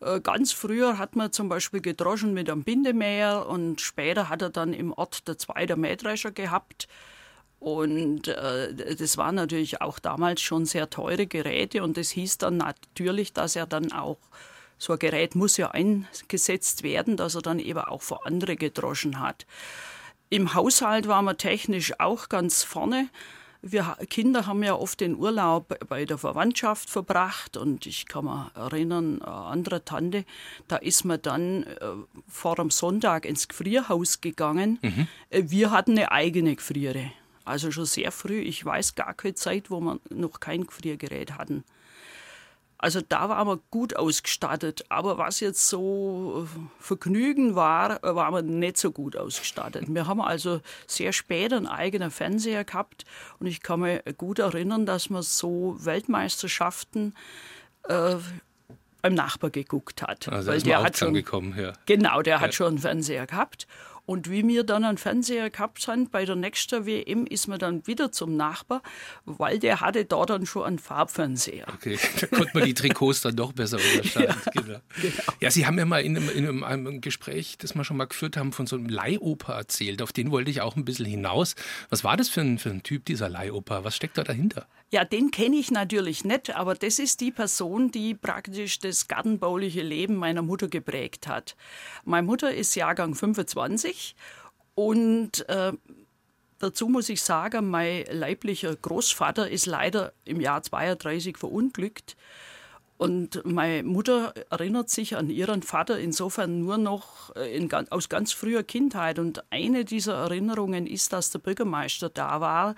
Äh, 0.01 0.21
ganz 0.21 0.53
früher 0.53 0.97
hat 0.97 1.17
man 1.17 1.33
zum 1.33 1.49
Beispiel 1.49 1.81
gedroschen 1.81 2.33
mit 2.33 2.49
einem 2.49 2.63
Bindemäher 2.63 3.47
und 3.49 3.81
später 3.81 4.29
hat 4.29 4.43
er 4.43 4.51
dann 4.51 4.73
im 4.73 4.93
Ort 4.93 5.27
der 5.27 5.39
zweite 5.39 5.77
Mähdrescher 5.77 6.31
gehabt. 6.31 6.87
Und 7.59 8.29
äh, 8.29 8.97
das 8.97 9.19
waren 9.19 9.35
natürlich 9.35 9.83
auch 9.83 9.99
damals 9.99 10.41
schon 10.41 10.67
sehr 10.67 10.89
teure 10.89 11.27
Geräte 11.27 11.83
und 11.83 11.97
das 11.97 12.11
hieß 12.11 12.39
dann 12.39 12.59
natürlich, 12.59 13.33
dass 13.33 13.57
er 13.57 13.67
dann 13.67 13.93
auch, 13.93 14.19
so 14.79 14.95
ein 14.95 14.99
Gerät 14.99 15.35
muss 15.35 15.59
ja 15.59 15.73
eingesetzt 15.73 16.85
werden, 16.85 17.19
dass 17.19 17.35
er 17.35 17.43
dann 17.43 17.59
eben 17.59 17.81
auch 17.81 18.01
für 18.01 18.25
andere 18.25 18.57
gedroschen 18.57 19.21
hat. 19.21 19.45
Im 20.31 20.55
Haushalt 20.55 21.09
waren 21.09 21.27
wir 21.27 21.37
technisch 21.37 21.99
auch 21.99 22.31
ganz 22.31 22.63
vorne. 22.63 23.11
Wir 23.63 23.97
Kinder 24.09 24.47
haben 24.47 24.63
ja 24.63 24.75
oft 24.75 25.01
den 25.01 25.17
Urlaub 25.17 25.79
bei 25.89 26.05
der 26.05 26.17
Verwandtschaft 26.17 26.89
verbracht 26.89 27.57
und 27.57 27.85
ich 27.87 28.07
kann 28.07 28.25
mich 28.25 28.57
erinnern, 28.57 29.21
eine 29.21 29.33
andere 29.33 29.85
Tante, 29.85 30.25
da 30.69 30.77
ist 30.77 31.05
man 31.05 31.21
dann 31.21 31.65
äh, 31.65 31.77
vor 32.27 32.57
dem 32.57 32.71
Sonntag 32.71 33.27
ins 33.27 33.49
Gefrierhaus 33.49 34.21
gegangen. 34.21 34.79
Mhm. 34.83 35.09
Wir 35.31 35.71
hatten 35.71 35.93
eine 35.93 36.11
eigene 36.11 36.57
Gefriere. 36.57 37.13
Also 37.45 37.71
schon 37.71 37.87
sehr 37.87 38.13
früh. 38.13 38.41
Ich 38.41 38.65
weiß 38.65 38.95
gar 38.95 39.15
keine 39.15 39.35
Zeit, 39.35 39.71
wo 39.71 39.81
wir 39.81 39.99
noch 40.09 40.41
kein 40.41 40.67
Gefriergerät 40.67 41.33
hatten. 41.33 41.65
Also 42.83 43.03
da 43.07 43.29
waren 43.29 43.47
wir 43.47 43.61
gut 43.71 43.95
ausgestattet. 43.95 44.85
Aber 44.89 45.19
was 45.19 45.41
jetzt 45.41 45.69
so 45.69 46.47
äh, 46.47 46.59
Vergnügen 46.79 47.55
war, 47.55 48.03
äh, 48.03 48.15
waren 48.15 48.35
wir 48.35 48.43
nicht 48.43 48.79
so 48.79 48.91
gut 48.91 49.17
ausgestattet. 49.17 49.85
Wir 49.89 50.07
haben 50.07 50.23
also 50.23 50.61
sehr 50.87 51.13
spät 51.13 51.53
einen 51.53 51.67
eigenen 51.67 52.11
Fernseher 52.11 52.65
gehabt. 52.65 53.05
Und 53.39 53.49
ich 53.49 53.63
kann 53.63 53.81
mich 53.81 54.01
gut 54.17 54.39
erinnern, 54.39 54.87
dass 54.87 55.11
man 55.11 55.23
so 55.23 55.77
Weltmeisterschaften 55.79 57.15
äh, 57.85 58.17
beim 59.03 59.15
Nachbar 59.15 59.51
geguckt 59.51 60.03
hat. 60.03 60.29
Also 60.29 60.51
weil 60.51 60.63
der 60.63 60.83
hat 60.83 60.97
schon 60.97 61.13
gekommen, 61.13 61.55
ja. 61.59 61.75
Genau, 61.85 62.23
der 62.23 62.37
ja. 62.37 62.41
hat 62.41 62.55
schon 62.55 62.69
einen 62.69 62.79
Fernseher 62.79 63.27
gehabt. 63.27 63.67
Und 64.07 64.31
wie 64.31 64.47
wir 64.47 64.65
dann 64.65 64.85
einen 64.85 64.99
Fernseher 64.99 65.51
gehabt 65.51 65.87
haben, 65.87 66.09
bei 66.09 66.25
der 66.25 66.37
nächsten 66.37 66.87
WM 66.87 67.27
ist 67.27 67.49
man 67.49 67.59
dann 67.59 67.87
wieder 67.87 68.13
zum 68.13 68.37
Nachbar, 68.37 68.83
weil 69.25 69.59
der 69.59 69.81
hatte 69.81 70.05
da 70.05 70.25
dann 70.25 70.47
schon 70.47 70.65
einen 70.65 70.79
Farbfernseher. 70.79 71.67
Okay, 71.75 71.99
da 72.21 72.27
konnte 72.27 72.51
man 72.55 72.65
die 72.65 72.75
Trikots 72.75 73.21
dann 73.21 73.37
doch 73.37 73.53
besser 73.53 73.79
unterscheiden. 73.79 74.35
ja, 74.55 74.63
genau. 74.63 74.81
genau. 75.01 75.23
ja, 75.41 75.51
Sie 75.51 75.67
haben 75.67 75.79
ja 75.79 75.85
mal 75.85 76.03
in 76.03 76.17
einem, 76.17 76.29
in 76.29 76.65
einem, 76.65 77.01
Gespräch, 77.01 77.57
das 77.59 77.75
wir 77.75 77.85
schon 77.85 77.97
mal 77.97 78.07
geführt 78.07 78.37
haben, 78.37 78.53
von 78.53 78.67
so 78.67 78.77
einem 78.77 78.89
Leihoper 78.89 79.55
erzählt. 79.55 80.03
Auf 80.03 80.13
den 80.13 80.31
wollte 80.31 80.51
ich 80.51 80.61
auch 80.61 80.77
ein 80.77 80.85
bisschen 80.85 81.07
hinaus. 81.07 81.55
Was 81.89 82.05
war 82.05 82.17
das 82.17 82.29
für 82.29 82.41
ein, 82.41 82.59
für 82.59 82.71
ein 82.71 82.83
Typ, 82.83 83.05
dieser 83.05 83.29
Leihoper? 83.29 83.85
Was 83.85 83.97
steckt 83.97 84.19
da 84.19 84.25
dahinter? 84.25 84.67
Ja, 84.93 85.05
den 85.05 85.31
kenne 85.31 85.55
ich 85.55 85.71
natürlich 85.71 86.25
nicht, 86.25 86.57
aber 86.57 86.75
das 86.75 86.99
ist 86.99 87.21
die 87.21 87.31
Person, 87.31 87.93
die 87.93 88.15
praktisch 88.15 88.81
das 88.81 89.07
gartenbauliche 89.07 89.83
Leben 89.83 90.17
meiner 90.17 90.43
Mutter 90.43 90.67
geprägt 90.67 91.29
hat. 91.29 91.55
Meine 92.05 92.27
Mutter 92.27 92.53
ist 92.53 92.75
Jahrgang 92.75 93.15
25 93.15 94.17
und 94.75 95.49
äh, 95.49 95.73
dazu 96.59 96.89
muss 96.89 97.09
ich 97.09 97.23
sagen, 97.23 97.71
mein 97.71 98.05
leiblicher 98.11 98.75
Großvater 98.75 99.49
ist 99.49 99.67
leider 99.67 100.13
im 100.25 100.41
Jahr 100.41 100.61
32 100.61 101.39
verunglückt. 101.39 102.17
Und 102.99 103.43
meine 103.47 103.85
Mutter 103.85 104.35
erinnert 104.51 104.91
sich 104.91 105.17
an 105.17 105.31
ihren 105.31 105.63
Vater 105.63 105.99
insofern 106.01 106.61
nur 106.61 106.79
noch 106.79 107.35
äh, 107.37 107.57
in, 107.57 107.73
aus 107.91 108.09
ganz 108.09 108.33
früher 108.33 108.65
Kindheit. 108.65 109.21
Und 109.21 109.45
eine 109.51 109.85
dieser 109.85 110.15
Erinnerungen 110.15 110.89
ist, 110.89 111.13
dass 111.13 111.31
der 111.31 111.39
Bürgermeister 111.39 112.11
da 112.11 112.41
war 112.41 112.75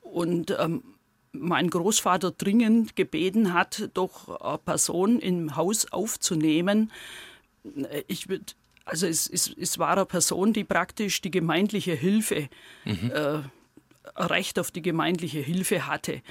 und 0.00 0.56
ähm, 0.58 0.93
mein 1.34 1.68
Großvater 1.68 2.30
dringend 2.30 2.96
gebeten 2.96 3.52
hat, 3.52 3.90
doch 3.94 4.40
eine 4.40 4.58
Person 4.58 5.18
im 5.18 5.56
Haus 5.56 5.90
aufzunehmen. 5.92 6.90
Ich 8.08 8.28
würde 8.28 8.46
also 8.84 9.06
es, 9.06 9.28
es, 9.28 9.48
es, 9.48 9.78
war 9.78 9.92
eine 9.92 10.04
Person, 10.04 10.52
die 10.52 10.64
praktisch 10.64 11.22
die 11.22 11.30
gemeindliche 11.30 11.94
Hilfe, 11.94 12.48
mhm. 12.84 13.10
äh, 13.10 13.40
Recht 14.16 14.58
auf 14.58 14.70
die 14.70 14.82
gemeindliche 14.82 15.40
Hilfe 15.40 15.86
hatte. 15.86 16.22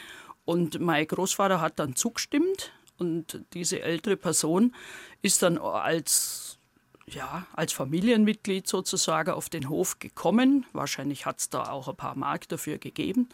Und 0.46 0.80
mein 0.80 1.08
Großvater 1.08 1.62
hat 1.62 1.80
dann 1.80 1.96
zugestimmt 1.96 2.72
und 2.98 3.44
diese 3.54 3.82
ältere 3.82 4.18
Person 4.18 4.76
ist 5.22 5.42
dann 5.42 5.58
als, 5.58 6.60
ja, 7.08 7.48
als 7.54 7.74
Familienmitglied 7.74 8.68
sozusagen 8.68 9.32
auf 9.32 9.50
den 9.50 9.70
Hof 9.70 10.00
gekommen. 10.00 10.66
Wahrscheinlich 10.74 11.26
hat 11.26 11.40
es 11.40 11.50
da 11.50 11.72
auch 11.72 11.88
ein 11.88 11.96
paar 11.96 12.16
Mark 12.16 12.48
dafür 12.50 12.78
gegeben. 12.78 13.30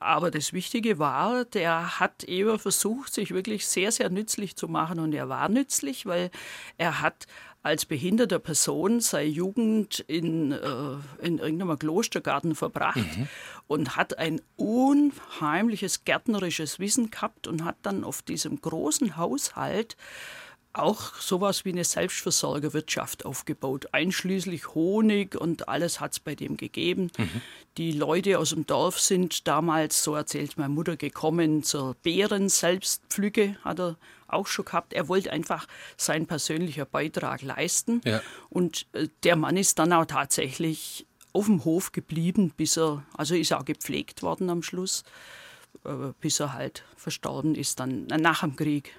Aber 0.00 0.30
das 0.30 0.54
Wichtige 0.54 0.98
war, 0.98 1.44
der 1.44 2.00
hat 2.00 2.24
eben 2.24 2.58
versucht, 2.58 3.12
sich 3.12 3.32
wirklich 3.32 3.66
sehr, 3.66 3.92
sehr 3.92 4.08
nützlich 4.08 4.56
zu 4.56 4.66
machen. 4.66 4.98
Und 4.98 5.12
er 5.12 5.28
war 5.28 5.50
nützlich, 5.50 6.06
weil 6.06 6.30
er 6.78 7.02
hat 7.02 7.26
als 7.62 7.84
behinderte 7.84 8.40
Person 8.40 9.00
seine 9.00 9.28
Jugend 9.28 10.00
in, 10.00 10.52
äh, 10.52 10.96
in 11.20 11.38
irgendeinem 11.38 11.78
Klostergarten 11.78 12.54
verbracht 12.54 12.96
mhm. 12.96 13.28
und 13.66 13.96
hat 13.96 14.18
ein 14.18 14.40
unheimliches 14.56 16.04
gärtnerisches 16.04 16.78
Wissen 16.78 17.10
gehabt 17.10 17.46
und 17.46 17.64
hat 17.66 17.76
dann 17.82 18.02
auf 18.02 18.22
diesem 18.22 18.62
großen 18.62 19.18
Haushalt 19.18 19.98
auch 20.72 21.14
sowas 21.16 21.64
wie 21.64 21.70
eine 21.72 21.84
Selbstversorgerwirtschaft 21.84 23.24
aufgebaut, 23.24 23.88
einschließlich 23.92 24.74
Honig 24.74 25.34
und 25.34 25.68
alles 25.68 26.00
hat 26.00 26.12
es 26.12 26.20
bei 26.20 26.34
dem 26.34 26.56
gegeben. 26.56 27.10
Mhm. 27.18 27.42
Die 27.76 27.92
Leute 27.92 28.38
aus 28.38 28.50
dem 28.50 28.66
Dorf 28.66 29.00
sind 29.00 29.48
damals, 29.48 30.04
so 30.04 30.14
erzählt 30.14 30.58
meine 30.58 30.72
Mutter, 30.72 30.96
gekommen 30.96 31.62
zur 31.62 31.94
Beeren-Selbstpflücke, 32.02 33.56
hat 33.64 33.80
er 33.80 33.96
auch 34.28 34.46
schon 34.46 34.64
gehabt. 34.64 34.92
Er 34.92 35.08
wollte 35.08 35.32
einfach 35.32 35.66
seinen 35.96 36.26
persönlichen 36.26 36.86
Beitrag 36.90 37.42
leisten. 37.42 38.00
Ja. 38.04 38.22
Und 38.48 38.86
äh, 38.92 39.08
der 39.24 39.36
Mann 39.36 39.56
ist 39.56 39.78
dann 39.78 39.92
auch 39.92 40.06
tatsächlich 40.06 41.06
auf 41.32 41.46
dem 41.46 41.64
Hof 41.64 41.92
geblieben, 41.92 42.52
bis 42.56 42.76
er, 42.76 43.04
also 43.16 43.34
ist 43.34 43.52
auch 43.52 43.64
gepflegt 43.64 44.22
worden 44.22 44.50
am 44.50 44.62
Schluss, 44.62 45.04
äh, 45.84 46.12
bis 46.20 46.40
er 46.40 46.52
halt 46.52 46.84
verstorben 46.96 47.54
ist, 47.54 47.80
dann 47.80 48.06
nach 48.06 48.40
dem 48.40 48.56
Krieg. 48.56 48.94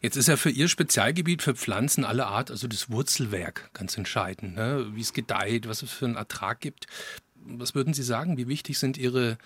Jetzt 0.00 0.16
ist 0.16 0.28
ja 0.28 0.36
für 0.36 0.50
Ihr 0.50 0.68
Spezialgebiet 0.68 1.42
für 1.42 1.54
Pflanzen 1.54 2.04
aller 2.04 2.26
Art, 2.26 2.50
also 2.50 2.68
das 2.68 2.90
Wurzelwerk, 2.90 3.70
ganz 3.72 3.96
entscheidend, 3.96 4.56
ne? 4.56 4.86
wie 4.94 5.00
es 5.00 5.12
gedeiht, 5.12 5.68
was 5.68 5.82
es 5.82 5.90
für 5.90 6.06
einen 6.06 6.16
Ertrag 6.16 6.60
gibt. 6.60 6.86
Was 7.34 7.74
würden 7.74 7.94
Sie 7.94 8.02
sagen, 8.02 8.36
wie 8.36 8.48
wichtig 8.48 8.78
sind 8.78 8.98
Ihre 8.98 9.38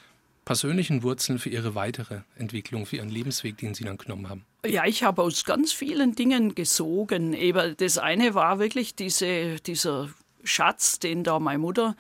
persönlichen 0.44 1.02
Wurzeln 1.02 1.38
für 1.38 1.48
Ihre 1.48 1.74
weitere 1.74 2.20
Entwicklung, 2.36 2.86
für 2.86 2.96
Ihren 2.96 3.08
Lebensweg, 3.08 3.56
den 3.58 3.74
Sie 3.74 3.84
dann 3.84 3.96
genommen 3.96 4.28
haben? 4.28 4.44
Ja, 4.66 4.84
ich 4.84 5.02
habe 5.02 5.22
aus 5.22 5.44
ganz 5.44 5.72
vielen 5.72 6.14
Dingen 6.14 6.54
gesogen. 6.54 7.34
Eben 7.34 7.76
das 7.76 7.98
eine 7.98 8.34
war 8.34 8.58
wirklich 8.58 8.94
diese, 8.94 9.56
dieser 9.60 10.08
Schatz, 10.42 10.98
den 10.98 11.24
da 11.24 11.38
meine 11.38 11.58
Mutter 11.58 11.96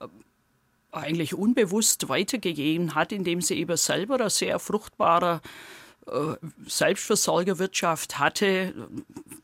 äh, 0.00 0.06
eigentlich 0.92 1.34
unbewusst 1.34 2.08
weitergegeben 2.08 2.94
hat, 2.94 3.12
indem 3.12 3.40
sie 3.40 3.58
eben 3.58 3.76
selber 3.76 4.20
ein 4.20 4.30
sehr 4.30 4.58
fruchtbarer 4.58 5.40
Selbstversorgerwirtschaft 6.66 8.18
hatte, 8.18 8.74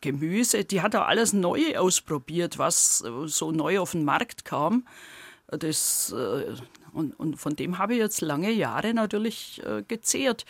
Gemüse, 0.01 0.65
die 0.65 0.83
hat 0.83 0.95
auch 0.95 1.07
alles 1.07 1.33
neu 1.33 1.77
ausprobiert, 1.77 2.59
was 2.59 3.03
äh, 3.03 3.29
so 3.29 3.53
neu 3.53 3.79
auf 3.79 3.93
den 3.93 4.05
Markt 4.05 4.45
kam. 4.45 4.87
Das, 5.49 6.13
äh, 6.13 6.55
und, 6.93 7.19
und 7.19 7.37
von 7.37 7.57
dem 7.57 7.79
habe 7.79 7.95
ich 7.95 8.01
jetzt 8.01 8.21
lange 8.21 8.51
Jahre 8.51 8.95
natürlich 8.95 9.63
gezehrt. 9.87 10.45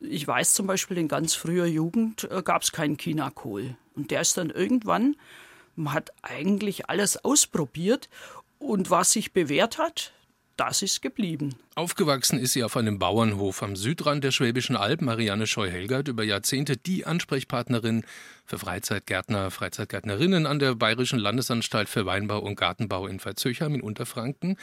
Ich 0.00 0.26
weiß 0.26 0.54
zum 0.54 0.66
Beispiel, 0.66 0.98
in 0.98 1.08
ganz 1.08 1.34
früher 1.34 1.66
Jugend 1.66 2.28
gab 2.44 2.62
es 2.62 2.72
keinen 2.72 2.96
Chinakohl. 2.96 3.76
Und 3.94 4.10
der 4.10 4.22
ist 4.22 4.36
dann 4.38 4.50
irgendwann, 4.50 5.16
man 5.76 5.92
hat 5.92 6.10
eigentlich 6.22 6.88
alles 6.88 7.22
ausprobiert 7.22 8.08
und 8.58 8.90
was 8.90 9.12
sich 9.12 9.32
bewährt 9.32 9.78
hat, 9.78 10.12
das 10.56 10.82
ist 10.82 11.02
geblieben. 11.02 11.54
Aufgewachsen 11.76 12.38
ist 12.38 12.52
sie 12.52 12.62
auf 12.62 12.76
einem 12.76 13.00
Bauernhof 13.00 13.62
am 13.64 13.74
Südrand 13.74 14.22
der 14.22 14.30
Schwäbischen 14.30 14.76
Alb. 14.76 15.02
Marianne 15.02 15.48
Scheu-Helgert, 15.48 16.06
über 16.06 16.22
Jahrzehnte 16.22 16.76
die 16.76 17.04
Ansprechpartnerin 17.04 18.04
für 18.46 18.58
Freizeitgärtner, 18.58 19.50
Freizeitgärtnerinnen 19.50 20.46
an 20.46 20.60
der 20.60 20.74
Bayerischen 20.74 21.18
Landesanstalt 21.18 21.88
für 21.88 22.06
Weinbau 22.06 22.38
und 22.38 22.56
Gartenbau 22.56 23.06
in 23.08 23.18
Veitshöchheim 23.18 23.74
in 23.74 23.80
Unterfranken. 23.80 24.56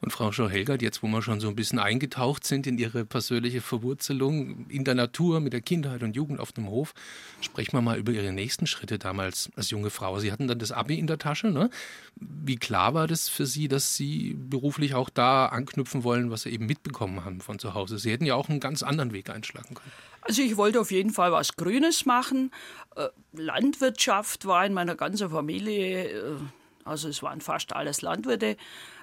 Und 0.00 0.10
Frau 0.10 0.32
Scheu-Helgert, 0.32 0.82
jetzt 0.82 1.02
wo 1.02 1.06
wir 1.06 1.22
schon 1.22 1.38
so 1.38 1.48
ein 1.48 1.54
bisschen 1.54 1.78
eingetaucht 1.78 2.44
sind 2.44 2.66
in 2.66 2.78
Ihre 2.78 3.04
persönliche 3.04 3.60
Verwurzelung 3.60 4.68
in 4.68 4.84
der 4.84 4.94
Natur, 4.94 5.40
mit 5.40 5.52
der 5.52 5.60
Kindheit 5.60 6.02
und 6.02 6.16
Jugend 6.16 6.40
auf 6.40 6.52
dem 6.52 6.68
Hof, 6.68 6.94
sprechen 7.40 7.74
wir 7.74 7.80
mal 7.80 7.98
über 7.98 8.12
Ihre 8.12 8.32
nächsten 8.32 8.66
Schritte 8.66 8.98
damals 8.98 9.50
als 9.54 9.70
junge 9.70 9.90
Frau. 9.90 10.18
Sie 10.18 10.32
hatten 10.32 10.48
dann 10.48 10.58
das 10.58 10.72
Abi 10.72 10.98
in 10.98 11.06
der 11.06 11.18
Tasche. 11.18 11.48
Ne? 11.48 11.70
Wie 12.16 12.56
klar 12.56 12.94
war 12.94 13.06
das 13.06 13.28
für 13.28 13.46
Sie, 13.46 13.68
dass 13.68 13.96
Sie 13.96 14.34
beruflich 14.34 14.94
auch 14.94 15.10
da 15.10 15.35
anknüpfen 15.44 16.04
wollen, 16.04 16.30
was 16.30 16.42
Sie 16.42 16.50
eben 16.50 16.66
mitbekommen 16.66 17.24
haben 17.24 17.40
von 17.40 17.58
zu 17.58 17.74
Hause? 17.74 17.98
Sie 17.98 18.10
hätten 18.10 18.24
ja 18.26 18.34
auch 18.34 18.48
einen 18.48 18.60
ganz 18.60 18.82
anderen 18.82 19.12
Weg 19.12 19.30
einschlagen 19.30 19.74
können. 19.74 19.92
Also 20.22 20.42
ich 20.42 20.56
wollte 20.56 20.80
auf 20.80 20.90
jeden 20.90 21.10
Fall 21.10 21.30
was 21.32 21.56
Grünes 21.56 22.06
machen. 22.06 22.50
Äh, 22.96 23.08
Landwirtschaft 23.32 24.46
war 24.46 24.66
in 24.66 24.72
meiner 24.72 24.96
ganzen 24.96 25.30
Familie, 25.30 26.08
äh, 26.08 26.36
also 26.84 27.08
es 27.08 27.22
waren 27.22 27.40
fast 27.40 27.72
alles 27.72 28.02
Landwirte 28.02 28.56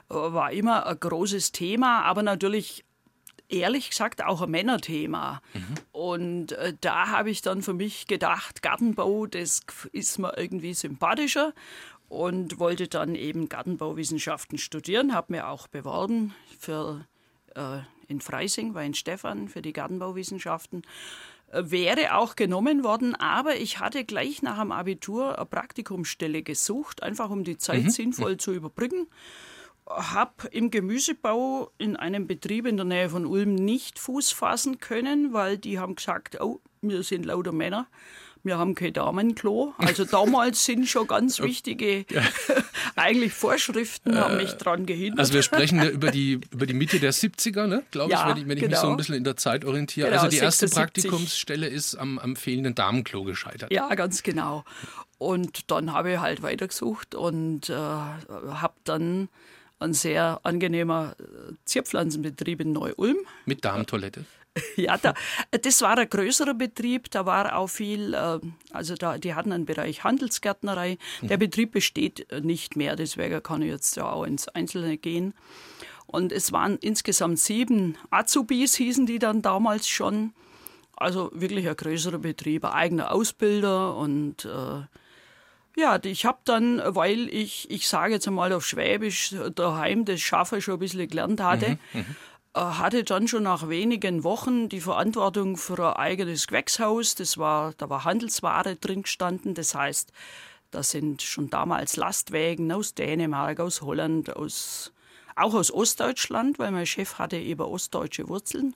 war 0.10 0.52
immer 0.52 0.86
ein 0.86 1.00
großes 1.00 1.52
Thema, 1.52 2.04
aber 2.04 2.24
natürlich 2.24 2.84
ehrlich 3.50 3.90
gesagt 3.90 4.24
auch 4.24 4.42
ein 4.42 4.52
Männerthema. 4.52 5.42
Mhm. 5.54 5.76
Und 5.92 6.52
äh, 6.54 6.74
da 6.82 7.10
habe 7.10 7.30
ich 7.30 7.42
dann 7.42 7.62
für 7.62 7.74
mich 7.74 8.08
gedacht, 8.08 8.62
Gartenbau, 8.62 9.28
das 9.28 9.62
ist 9.92 10.18
mir 10.18 10.38
irgendwie 10.38 10.74
sympathischer 10.74 11.54
und 12.14 12.60
wollte 12.60 12.88
dann 12.88 13.16
eben 13.16 13.50
Gartenbauwissenschaften 13.50 14.60
studieren, 14.60 15.16
habe 15.16 15.34
mir 15.34 15.48
auch 15.48 15.68
beworben 15.68 16.36
für 16.60 17.08
äh, 17.56 17.80
in 18.08 18.22
Freising, 18.22 18.74
bei 18.74 18.92
Stefan 18.94 19.50
für 19.50 19.64
die 19.64 19.74
Gartenbauwissenschaften. 19.74 20.84
Äh, 21.48 21.64
wäre 21.72 22.16
auch 22.16 22.36
genommen 22.36 22.84
worden, 22.84 23.16
aber 23.16 23.56
ich 23.56 23.80
hatte 23.80 24.06
gleich 24.06 24.44
nach 24.44 24.60
dem 24.60 24.72
Abitur 24.72 25.38
eine 25.38 25.48
Praktikumsstelle 25.48 26.44
gesucht, 26.44 27.02
einfach 27.02 27.32
um 27.32 27.44
die 27.44 27.58
Zeit 27.58 27.84
mhm. 27.84 27.90
sinnvoll 27.90 28.38
zu 28.38 28.54
überbrücken 28.54 29.08
habe 29.86 30.48
im 30.52 30.72
Gemüsebau 30.72 31.70
in 31.78 31.98
einem 31.98 32.26
Betrieb 32.26 32.66
in 32.66 32.78
der 32.78 32.86
Nähe 32.86 33.10
von 33.10 33.26
Ulm 33.26 33.54
nicht 33.56 34.00
Fuß 34.00 34.32
fassen 34.32 34.80
können, 34.80 35.34
weil 35.34 35.58
die 35.58 35.78
haben 35.78 35.96
gesagt, 35.96 36.40
oh, 36.40 36.62
wir 36.82 37.04
sind 37.04 37.26
lauter 37.26 37.52
Männer 37.52 37.88
wir 38.44 38.58
haben 38.58 38.76
kein 38.76 38.94
Damenklo. 38.94 39.74
Also 39.78 40.06
damals 40.06 40.66
sind 40.66 40.88
schon 40.88 41.08
ganz 41.08 41.40
wichtige 41.40 42.06
eigentlich 42.96 43.34
Vorschriften, 43.34 44.18
haben 44.18 44.38
mich 44.38 44.54
daran 44.54 44.86
gehindert. 44.86 45.20
Also 45.20 45.34
wir 45.34 45.44
sprechen 45.44 45.78
ja 45.78 45.90
über 45.90 46.12
die, 46.12 46.42
über 46.52 46.66
die 46.66 46.74
Mitte 46.74 47.00
der 47.00 47.14
70er, 47.14 47.68
ne? 47.68 47.84
glaube 47.92 48.12
Ja, 48.12 48.30
ich, 48.30 48.36
wenn 48.36 48.42
ich, 48.42 48.48
wenn 48.50 48.58
ich 48.58 48.64
mich 48.64 48.72
genau. 48.72 48.82
so 48.82 48.90
ein 48.90 48.98
bisschen 48.98 49.16
in 49.16 49.24
der 49.24 49.38
Zeit 49.38 49.66
orientiere. 49.66 50.10
Genau, 50.10 50.22
also 50.22 50.30
die 50.36 50.44
erste 50.44 50.68
76. 50.68 51.10
Praktikumsstelle 51.10 51.68
ist 51.68 51.96
am, 51.96 52.20
am 52.20 52.36
fehlenden 52.36 52.76
Damenklo 52.76 53.24
gescheitert. 53.24 53.72
Ja, 53.72 53.94
ganz 53.96 54.24
genau. 54.24 54.66
Und 55.18 55.72
dann 55.72 55.94
habe 55.94 56.14
ich 56.14 56.20
halt 56.20 56.44
weitergesucht 56.44 57.16
und 57.16 57.70
äh, 57.70 57.74
habe 57.74 58.74
dann 58.84 59.30
ein 59.80 59.94
sehr 59.94 60.40
angenehmer 60.44 61.16
äh, 61.20 61.54
Zierpflanzenbetrieb 61.66 62.62
in 62.62 62.74
Neu-Ulm. 62.74 63.18
Mit 63.46 63.64
Damentoilette. 63.64 64.26
Ja, 64.76 64.98
da, 64.98 65.14
das 65.52 65.82
war 65.82 65.98
ein 65.98 66.10
größerer 66.10 66.54
Betrieb, 66.54 67.10
da 67.12 67.26
war 67.26 67.58
auch 67.58 67.68
viel, 67.68 68.14
äh, 68.14 68.40
also 68.72 68.96
da, 68.96 69.18
die 69.18 69.34
hatten 69.34 69.52
einen 69.52 69.66
Bereich 69.66 70.04
Handelsgärtnerei. 70.04 70.98
Der 71.22 71.38
Betrieb 71.38 71.72
besteht 71.72 72.32
äh, 72.32 72.42
nicht 72.42 72.76
mehr, 72.76 72.96
deswegen 72.96 73.42
kann 73.42 73.62
ich 73.62 73.70
jetzt 73.70 73.96
ja 73.96 74.10
auch 74.12 74.26
ins 74.26 74.48
Einzelne 74.48 74.98
gehen. 74.98 75.34
Und 76.06 76.32
es 76.32 76.52
waren 76.52 76.78
insgesamt 76.78 77.40
sieben 77.40 77.98
Azubis, 78.12 78.76
hießen 78.76 79.06
die 79.06 79.20
dann 79.20 79.42
damals 79.42 79.88
schon. 79.88 80.34
Also 80.96 81.32
wirklich 81.34 81.68
ein 81.68 81.76
größerer 81.76 82.20
Betrieb, 82.20 82.66
ein 82.66 82.72
eigener 82.72 83.12
Ausbilder 83.12 83.96
und 83.96 84.46
äh, 84.46 84.84
ja, 85.76 86.00
ich 86.04 86.26
habe 86.26 86.38
dann, 86.46 86.82
weil 86.86 87.28
ich, 87.30 87.70
ich 87.72 87.88
sage 87.88 88.14
jetzt 88.14 88.28
einmal 88.28 88.54
auf 88.54 88.64
Schwäbisch, 88.64 89.34
daheim 89.56 90.06
das 90.06 90.22
Schaffen 90.22 90.62
schon 90.62 90.76
ein 90.76 90.80
bisschen 90.80 91.08
gelernt 91.08 91.42
hatte, 91.42 91.80
äh, 91.94 92.04
hatte 92.56 93.04
dann 93.04 93.28
schon 93.28 93.44
nach 93.44 93.68
wenigen 93.68 94.24
Wochen 94.24 94.70
die 94.70 94.82
Verantwortung 94.82 95.58
für 95.58 95.80
ein 95.80 95.96
eigenes 95.96 96.48
Gewächshaus. 96.48 97.16
Das 97.16 97.38
war, 97.38 97.74
da 97.78 97.90
war 97.90 98.04
Handelsware 98.04 98.76
drin 98.76 99.04
gestanden. 99.04 99.56
Das 99.56 99.74
heißt, 99.74 100.12
da 100.70 100.84
sind 100.84 101.22
schon 101.22 101.50
damals 101.50 101.98
Lastwägen 101.98 102.72
aus 102.72 102.94
Dänemark, 102.94 103.60
aus 103.60 103.82
Holland, 103.82 104.36
aus, 104.36 104.92
auch 105.36 105.54
aus 105.54 105.72
Ostdeutschland, 105.72 106.60
weil 106.60 106.72
mein 106.72 106.86
Chef 106.86 107.18
hatte 107.20 107.38
eben 107.38 107.62
ostdeutsche 107.62 108.28
Wurzeln, 108.28 108.76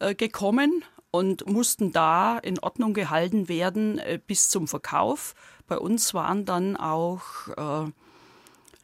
äh, 0.00 0.14
gekommen 0.14 0.84
und 1.10 1.46
mussten 1.46 1.92
da 1.92 2.38
in 2.38 2.58
Ordnung 2.58 2.92
gehalten 2.92 3.48
werden 3.48 3.98
äh, 3.98 4.18
bis 4.26 4.48
zum 4.48 4.66
Verkauf. 4.66 5.34
Bei 5.66 5.78
uns 5.78 6.12
waren 6.12 6.44
dann 6.44 6.76
auch 6.76 7.22
äh, 7.56 7.90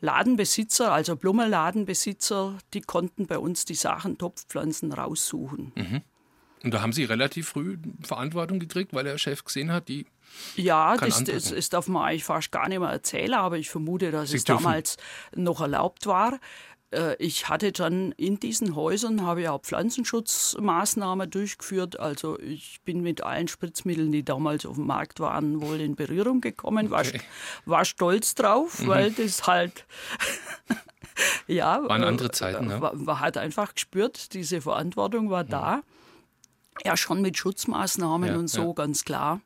Ladenbesitzer, 0.00 0.92
also 0.92 1.16
Blumenladenbesitzer, 1.16 2.58
die 2.74 2.80
konnten 2.80 3.26
bei 3.26 3.38
uns 3.38 3.64
die 3.64 3.74
Sachen 3.74 4.18
Topfpflanzen 4.18 4.92
raussuchen. 4.92 5.72
Und 6.62 6.74
da 6.74 6.82
haben 6.82 6.92
Sie 6.92 7.04
relativ 7.04 7.48
früh 7.48 7.78
Verantwortung 8.02 8.58
gekriegt, 8.58 8.92
weil 8.92 9.04
der 9.04 9.16
Chef 9.16 9.44
gesehen 9.44 9.72
hat, 9.72 9.88
die 9.88 10.06
Ja, 10.56 10.96
das, 10.96 11.24
das, 11.24 11.54
das 11.54 11.68
darf 11.70 11.88
man 11.88 12.04
eigentlich 12.04 12.24
fast 12.24 12.52
gar 12.52 12.68
nicht 12.68 12.80
mehr 12.80 12.90
erzählen, 12.90 13.34
aber 13.34 13.56
ich 13.56 13.70
vermute, 13.70 14.10
dass 14.10 14.30
Sie 14.30 14.36
es 14.36 14.44
dürfen. 14.44 14.64
damals 14.64 14.96
noch 15.34 15.60
erlaubt 15.62 16.06
war. 16.06 16.38
Äh, 16.92 17.16
Ich 17.18 17.48
hatte 17.48 17.72
dann 17.72 18.12
in 18.12 18.38
diesen 18.40 18.74
Häusern 18.74 19.22
habe 19.24 19.42
ich 19.42 19.48
auch 19.48 19.62
Pflanzenschutzmaßnahmen 19.62 21.30
durchgeführt. 21.30 21.98
Also 22.00 22.38
ich 22.38 22.80
bin 22.84 23.00
mit 23.02 23.22
allen 23.22 23.48
Spritzmitteln, 23.48 24.12
die 24.12 24.24
damals 24.24 24.66
auf 24.66 24.76
dem 24.76 24.86
Markt 24.86 25.20
waren, 25.20 25.60
wohl 25.60 25.80
in 25.80 25.94
Berührung 25.96 26.40
gekommen. 26.40 26.90
War, 26.90 27.00
Okay. 27.00 27.18
Mhm. 27.66 27.70
war 27.70 27.84
stolz 27.84 28.34
drauf, 28.34 28.86
weil 28.86 29.10
das 29.12 29.46
halt 29.46 29.86
ja 31.46 31.82
Waren 31.88 32.02
äh, 32.02 32.06
andere 32.06 32.30
Zeiten, 32.30 32.66
ne? 32.66 32.78
Man, 32.78 33.04
man 33.04 33.20
hat 33.20 33.36
einfach 33.36 33.74
gespürt, 33.74 34.34
diese 34.34 34.60
Verantwortung 34.60 35.30
war 35.30 35.44
da. 35.44 35.82
Ja, 36.84 36.96
schon 36.96 37.20
mit 37.20 37.36
Schutzmaßnahmen 37.36 38.28
Ja, 38.30 38.36
und 38.38 38.48
so, 38.48 38.68
ja. 38.68 38.72
ganz 38.72 39.04
klar. 39.04 39.40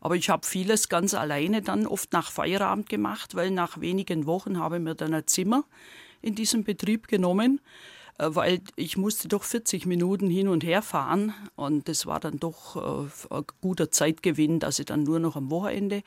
Aber 0.00 0.14
ich 0.14 0.30
habe 0.30 0.46
vieles 0.46 0.88
ganz 0.88 1.12
alleine 1.14 1.60
dann 1.60 1.84
oft 1.86 2.12
nach 2.12 2.30
Feierabend 2.30 2.88
gemacht, 2.88 3.34
weil 3.34 3.50
nach 3.50 3.80
wenigen 3.80 4.26
Wochen 4.26 4.58
habe 4.60 4.76
ich 4.76 4.82
mir 4.82 4.94
dann 4.94 5.12
ein 5.12 5.26
Zimmer 5.26 5.64
in 6.22 6.34
diesem 6.34 6.64
Betrieb 6.64 7.08
genommen, 7.08 7.60
äh, 8.18 8.26
weil 8.30 8.60
ich 8.76 8.96
musste 8.96 9.28
doch 9.28 9.44
40 9.44 9.86
Minuten 9.86 10.28
hin 10.28 10.48
und 10.48 10.64
her 10.64 10.82
fahren 10.82 11.32
und 11.56 11.88
das 11.88 12.06
war 12.06 12.20
dann 12.20 12.38
doch 12.38 12.76
äh, 12.76 13.34
ein 13.34 13.44
guter 13.60 13.90
Zeitgewinn, 13.90 14.60
dass 14.60 14.78
ich 14.78 14.86
dann 14.86 15.04
nur 15.04 15.20
noch 15.20 15.36
am 15.36 15.50
Wochenende 15.50 16.02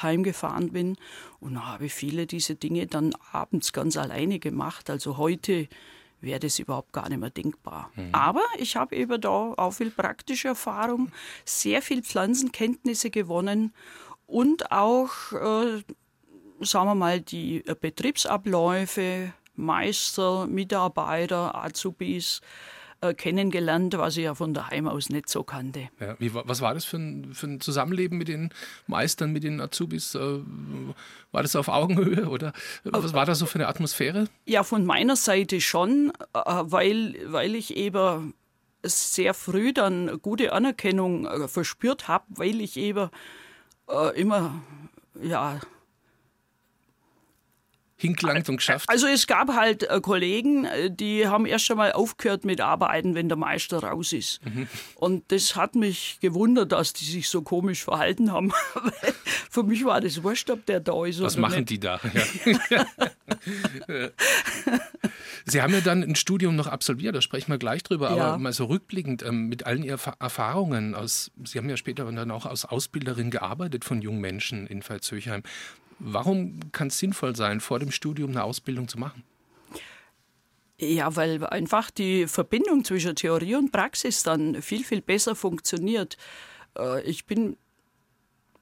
heimgefahren 0.00 0.72
bin. 0.72 0.96
Und 1.40 1.66
habe 1.66 1.88
viele 1.88 2.26
diese 2.26 2.54
Dinge 2.54 2.86
dann 2.86 3.14
abends 3.32 3.72
ganz 3.72 3.96
alleine 3.96 4.38
gemacht. 4.38 4.88
Also 4.88 5.18
heute 5.18 5.68
wäre 6.20 6.40
das 6.40 6.58
überhaupt 6.58 6.92
gar 6.92 7.08
nicht 7.08 7.20
mehr 7.20 7.30
denkbar. 7.30 7.90
Aber 8.12 8.42
ich 8.58 8.76
habe 8.76 8.96
eben 8.96 9.20
da 9.20 9.28
auch 9.28 9.72
viel 9.72 9.90
praktische 9.90 10.48
Erfahrung, 10.48 11.10
sehr 11.44 11.82
viel 11.82 12.02
Pflanzenkenntnisse 12.02 13.10
gewonnen 13.10 13.72
und 14.26 14.72
auch, 14.72 15.32
äh, 15.32 15.82
sagen 16.60 16.88
wir 16.88 16.94
mal, 16.94 17.20
die 17.20 17.62
Betriebsabläufe, 17.80 19.32
Meister, 19.56 20.46
Mitarbeiter, 20.46 21.54
Azubis 21.54 22.40
äh, 23.00 23.14
kennengelernt, 23.14 23.96
was 23.98 24.16
ich 24.16 24.24
ja 24.24 24.34
von 24.34 24.54
daheim 24.54 24.88
aus 24.88 25.08
nicht 25.10 25.28
so 25.28 25.42
kannte. 25.44 25.88
Ja, 26.00 26.16
wie, 26.18 26.32
wa- 26.34 26.42
was 26.46 26.60
war 26.60 26.74
das 26.74 26.84
für 26.84 26.96
ein, 26.96 27.34
für 27.34 27.46
ein 27.46 27.60
Zusammenleben 27.60 28.16
mit 28.18 28.28
den 28.28 28.50
Meistern, 28.86 29.32
mit 29.32 29.44
den 29.44 29.60
Azubis? 29.60 30.14
Äh, 30.14 30.38
War 31.32 31.42
das 31.42 31.56
auf 31.56 31.68
Augenhöhe 31.68 32.28
oder 32.28 32.52
was 32.84 33.12
war 33.12 33.26
das 33.26 33.38
so 33.40 33.46
für 33.46 33.56
eine 33.56 33.68
Atmosphäre? 33.68 34.28
Ja, 34.46 34.62
von 34.62 34.84
meiner 34.86 35.16
Seite 35.16 35.60
schon, 35.60 36.12
äh, 36.32 36.38
weil, 36.44 37.16
weil 37.26 37.54
ich 37.54 37.76
eben 37.76 38.34
sehr 38.82 39.32
früh 39.34 39.72
dann 39.72 40.20
gute 40.20 40.52
Anerkennung 40.52 41.48
verspürt 41.48 42.06
habe, 42.06 42.24
weil 42.28 42.60
ich 42.60 42.76
eben 42.76 43.08
immer, 44.14 44.62
ja, 45.22 45.58
Hingelangt 47.96 48.48
und 48.48 48.56
geschafft? 48.56 48.88
also 48.88 49.06
es 49.06 49.26
gab 49.28 49.54
halt 49.54 49.84
äh, 49.88 50.00
Kollegen, 50.00 50.64
äh, 50.64 50.90
die 50.90 51.28
haben 51.28 51.46
erst 51.46 51.70
einmal 51.70 51.92
aufgehört 51.92 52.44
mit 52.44 52.60
Arbeiten, 52.60 53.14
wenn 53.14 53.28
der 53.28 53.36
Meister 53.38 53.78
raus 53.84 54.12
ist. 54.12 54.40
Und 54.96 55.30
das 55.30 55.54
hat 55.54 55.74
mich 55.76 56.18
gewundert, 56.20 56.72
dass 56.72 56.92
die 56.92 57.04
sich 57.04 57.28
so 57.28 57.42
komisch 57.42 57.84
verhalten 57.84 58.32
haben. 58.32 58.52
Für 59.50 59.62
mich 59.62 59.84
war 59.84 60.00
das 60.00 60.22
wurscht, 60.24 60.50
ob 60.50 60.66
der 60.66 60.80
da 60.80 61.04
ist 61.06 61.22
Was 61.22 61.36
machen 61.36 61.58
nicht. 61.60 61.70
die 61.70 61.78
da? 61.80 62.00
Ja. 62.68 62.84
Sie 65.46 65.60
haben 65.60 65.74
ja 65.74 65.80
dann 65.80 66.02
ein 66.02 66.16
Studium 66.16 66.56
noch 66.56 66.66
absolviert, 66.66 67.14
da 67.14 67.20
sprechen 67.20 67.50
wir 67.52 67.58
gleich 67.58 67.82
drüber, 67.82 68.16
Ja. 68.16 68.28
aber 68.28 68.38
mal 68.38 68.52
so 68.52 68.64
rückblickend 68.64 69.22
ähm, 69.22 69.48
mit 69.48 69.66
allen 69.66 69.82
Ihren 69.82 69.98
Erfa- 69.98 70.14
Erfahrungen 70.18 70.94
aus, 70.94 71.30
Sie 71.44 71.58
haben 71.58 71.68
ja 71.68 71.76
später 71.76 72.10
dann 72.10 72.30
auch 72.30 72.46
als 72.46 72.64
Ausbilderin 72.64 73.30
gearbeitet 73.30 73.84
von 73.84 74.00
jungen 74.00 74.20
Menschen 74.20 74.66
in 74.66 74.82
Pfalzhöchheim. 74.82 75.42
Warum 75.98 76.60
kann 76.72 76.88
es 76.88 76.98
sinnvoll 76.98 77.36
sein, 77.36 77.60
vor 77.60 77.78
dem 77.78 77.90
Studium 77.90 78.30
eine 78.30 78.44
Ausbildung 78.44 78.88
zu 78.88 78.98
machen? 78.98 79.22
Ja, 80.78 81.14
weil 81.14 81.44
einfach 81.46 81.90
die 81.90 82.26
Verbindung 82.26 82.84
zwischen 82.84 83.14
Theorie 83.14 83.54
und 83.54 83.70
Praxis 83.70 84.22
dann 84.22 84.60
viel, 84.60 84.84
viel 84.84 85.00
besser 85.00 85.36
funktioniert. 85.36 86.16
Äh, 86.76 87.02
Ich 87.02 87.26
bin 87.26 87.56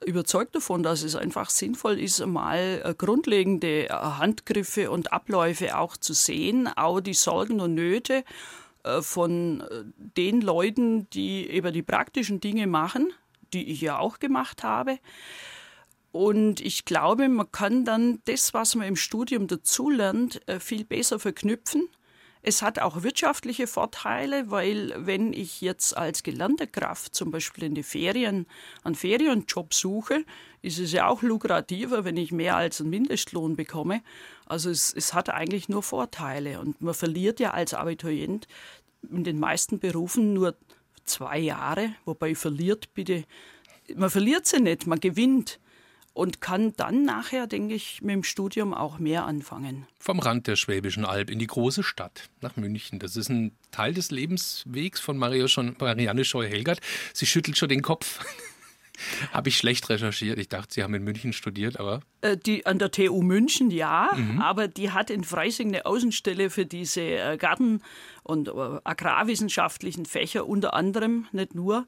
überzeugt 0.04 0.54
davon, 0.54 0.82
dass 0.82 1.02
es 1.02 1.16
einfach 1.16 1.48
sinnvoll 1.48 1.98
ist, 1.98 2.24
mal 2.26 2.82
äh, 2.84 2.94
grundlegende 2.94 3.88
äh, 3.88 3.92
Handgriffe 3.92 4.90
und 4.90 5.12
Abläufe 5.12 5.78
auch 5.78 5.96
zu 5.96 6.12
sehen, 6.12 6.68
auch 6.68 7.00
die 7.00 7.14
Sorgen 7.14 7.60
und 7.60 7.74
Nöte 7.74 8.24
von 9.00 9.62
den 9.96 10.40
Leuten, 10.40 11.08
die 11.10 11.48
eben 11.48 11.72
die 11.72 11.84
praktischen 11.84 12.40
Dinge 12.40 12.66
machen, 12.66 13.12
die 13.52 13.70
ich 13.70 13.80
ja 13.80 14.00
auch 14.00 14.18
gemacht 14.18 14.64
habe. 14.64 14.98
Und 16.12 16.60
ich 16.60 16.84
glaube, 16.84 17.28
man 17.30 17.50
kann 17.50 17.84
dann 17.86 18.20
das, 18.26 18.52
was 18.52 18.74
man 18.74 18.86
im 18.86 18.96
Studium 18.96 19.46
dazulernt, 19.46 20.46
äh, 20.46 20.60
viel 20.60 20.84
besser 20.84 21.18
verknüpfen. 21.18 21.88
Es 22.44 22.60
hat 22.60 22.80
auch 22.80 23.02
wirtschaftliche 23.02 23.68
Vorteile, 23.68 24.50
weil 24.50 24.92
wenn 24.98 25.32
ich 25.32 25.60
jetzt 25.60 25.96
als 25.96 26.24
gelernte 26.24 26.66
Kraft 26.66 27.14
zum 27.14 27.30
Beispiel 27.30 27.64
in 27.64 27.74
die 27.74 27.84
Ferien 27.84 28.46
einen 28.82 28.96
Ferienjob 28.96 29.72
suche, 29.72 30.24
ist 30.60 30.80
es 30.80 30.92
ja 30.92 31.06
auch 31.06 31.22
lukrativer, 31.22 32.04
wenn 32.04 32.16
ich 32.16 32.32
mehr 32.32 32.56
als 32.56 32.80
einen 32.80 32.90
Mindestlohn 32.90 33.54
bekomme. 33.54 34.02
Also 34.44 34.70
es, 34.70 34.92
es 34.92 35.14
hat 35.14 35.30
eigentlich 35.30 35.68
nur 35.68 35.84
Vorteile. 35.84 36.60
Und 36.60 36.82
man 36.82 36.94
verliert 36.94 37.38
ja 37.38 37.52
als 37.52 37.74
Abiturient 37.74 38.48
in 39.08 39.22
den 39.24 39.38
meisten 39.38 39.78
Berufen 39.78 40.34
nur 40.34 40.56
zwei 41.04 41.38
Jahre, 41.38 41.94
wobei 42.04 42.34
verliert 42.34 42.92
bitte, 42.92 43.24
man 43.94 44.10
verliert 44.10 44.46
sie 44.46 44.60
nicht, 44.60 44.86
man 44.86 45.00
gewinnt 45.00 45.58
und 46.14 46.40
kann 46.40 46.74
dann 46.76 47.04
nachher, 47.04 47.46
denke 47.46 47.74
ich, 47.74 48.02
mit 48.02 48.14
dem 48.14 48.24
Studium 48.24 48.74
auch 48.74 48.98
mehr 48.98 49.24
anfangen. 49.24 49.86
Vom 49.98 50.18
Rand 50.18 50.46
der 50.46 50.56
Schwäbischen 50.56 51.04
Alb 51.04 51.30
in 51.30 51.38
die 51.38 51.46
große 51.46 51.82
Stadt, 51.82 52.28
nach 52.40 52.56
München. 52.56 52.98
Das 52.98 53.16
ist 53.16 53.30
ein 53.30 53.52
Teil 53.70 53.94
des 53.94 54.10
Lebenswegs 54.10 55.00
von 55.00 55.16
Marianne 55.16 56.24
Scheu-Helgert. 56.24 56.80
Sie 57.14 57.26
schüttelt 57.26 57.56
schon 57.56 57.68
den 57.68 57.82
Kopf. 57.82 58.24
Habe 59.32 59.48
ich 59.48 59.56
schlecht 59.56 59.88
recherchiert. 59.88 60.38
Ich 60.38 60.48
dachte, 60.48 60.74
Sie 60.74 60.82
haben 60.82 60.94
in 60.94 61.02
München 61.02 61.32
studiert, 61.32 61.80
aber. 61.80 62.00
Äh, 62.20 62.36
die 62.36 62.66
an 62.66 62.78
der 62.78 62.90
TU 62.90 63.22
München, 63.22 63.70
ja, 63.70 64.10
mhm. 64.14 64.40
aber 64.40 64.68
die 64.68 64.90
hat 64.90 65.10
in 65.10 65.24
Freising 65.24 65.68
eine 65.68 65.86
Außenstelle 65.86 66.50
für 66.50 66.66
diese 66.66 67.00
äh, 67.00 67.36
Garten- 67.38 67.82
und 68.22 68.48
äh, 68.48 68.52
agrarwissenschaftlichen 68.84 70.06
Fächer 70.06 70.46
unter 70.46 70.74
anderem, 70.74 71.26
nicht 71.32 71.54
nur. 71.54 71.86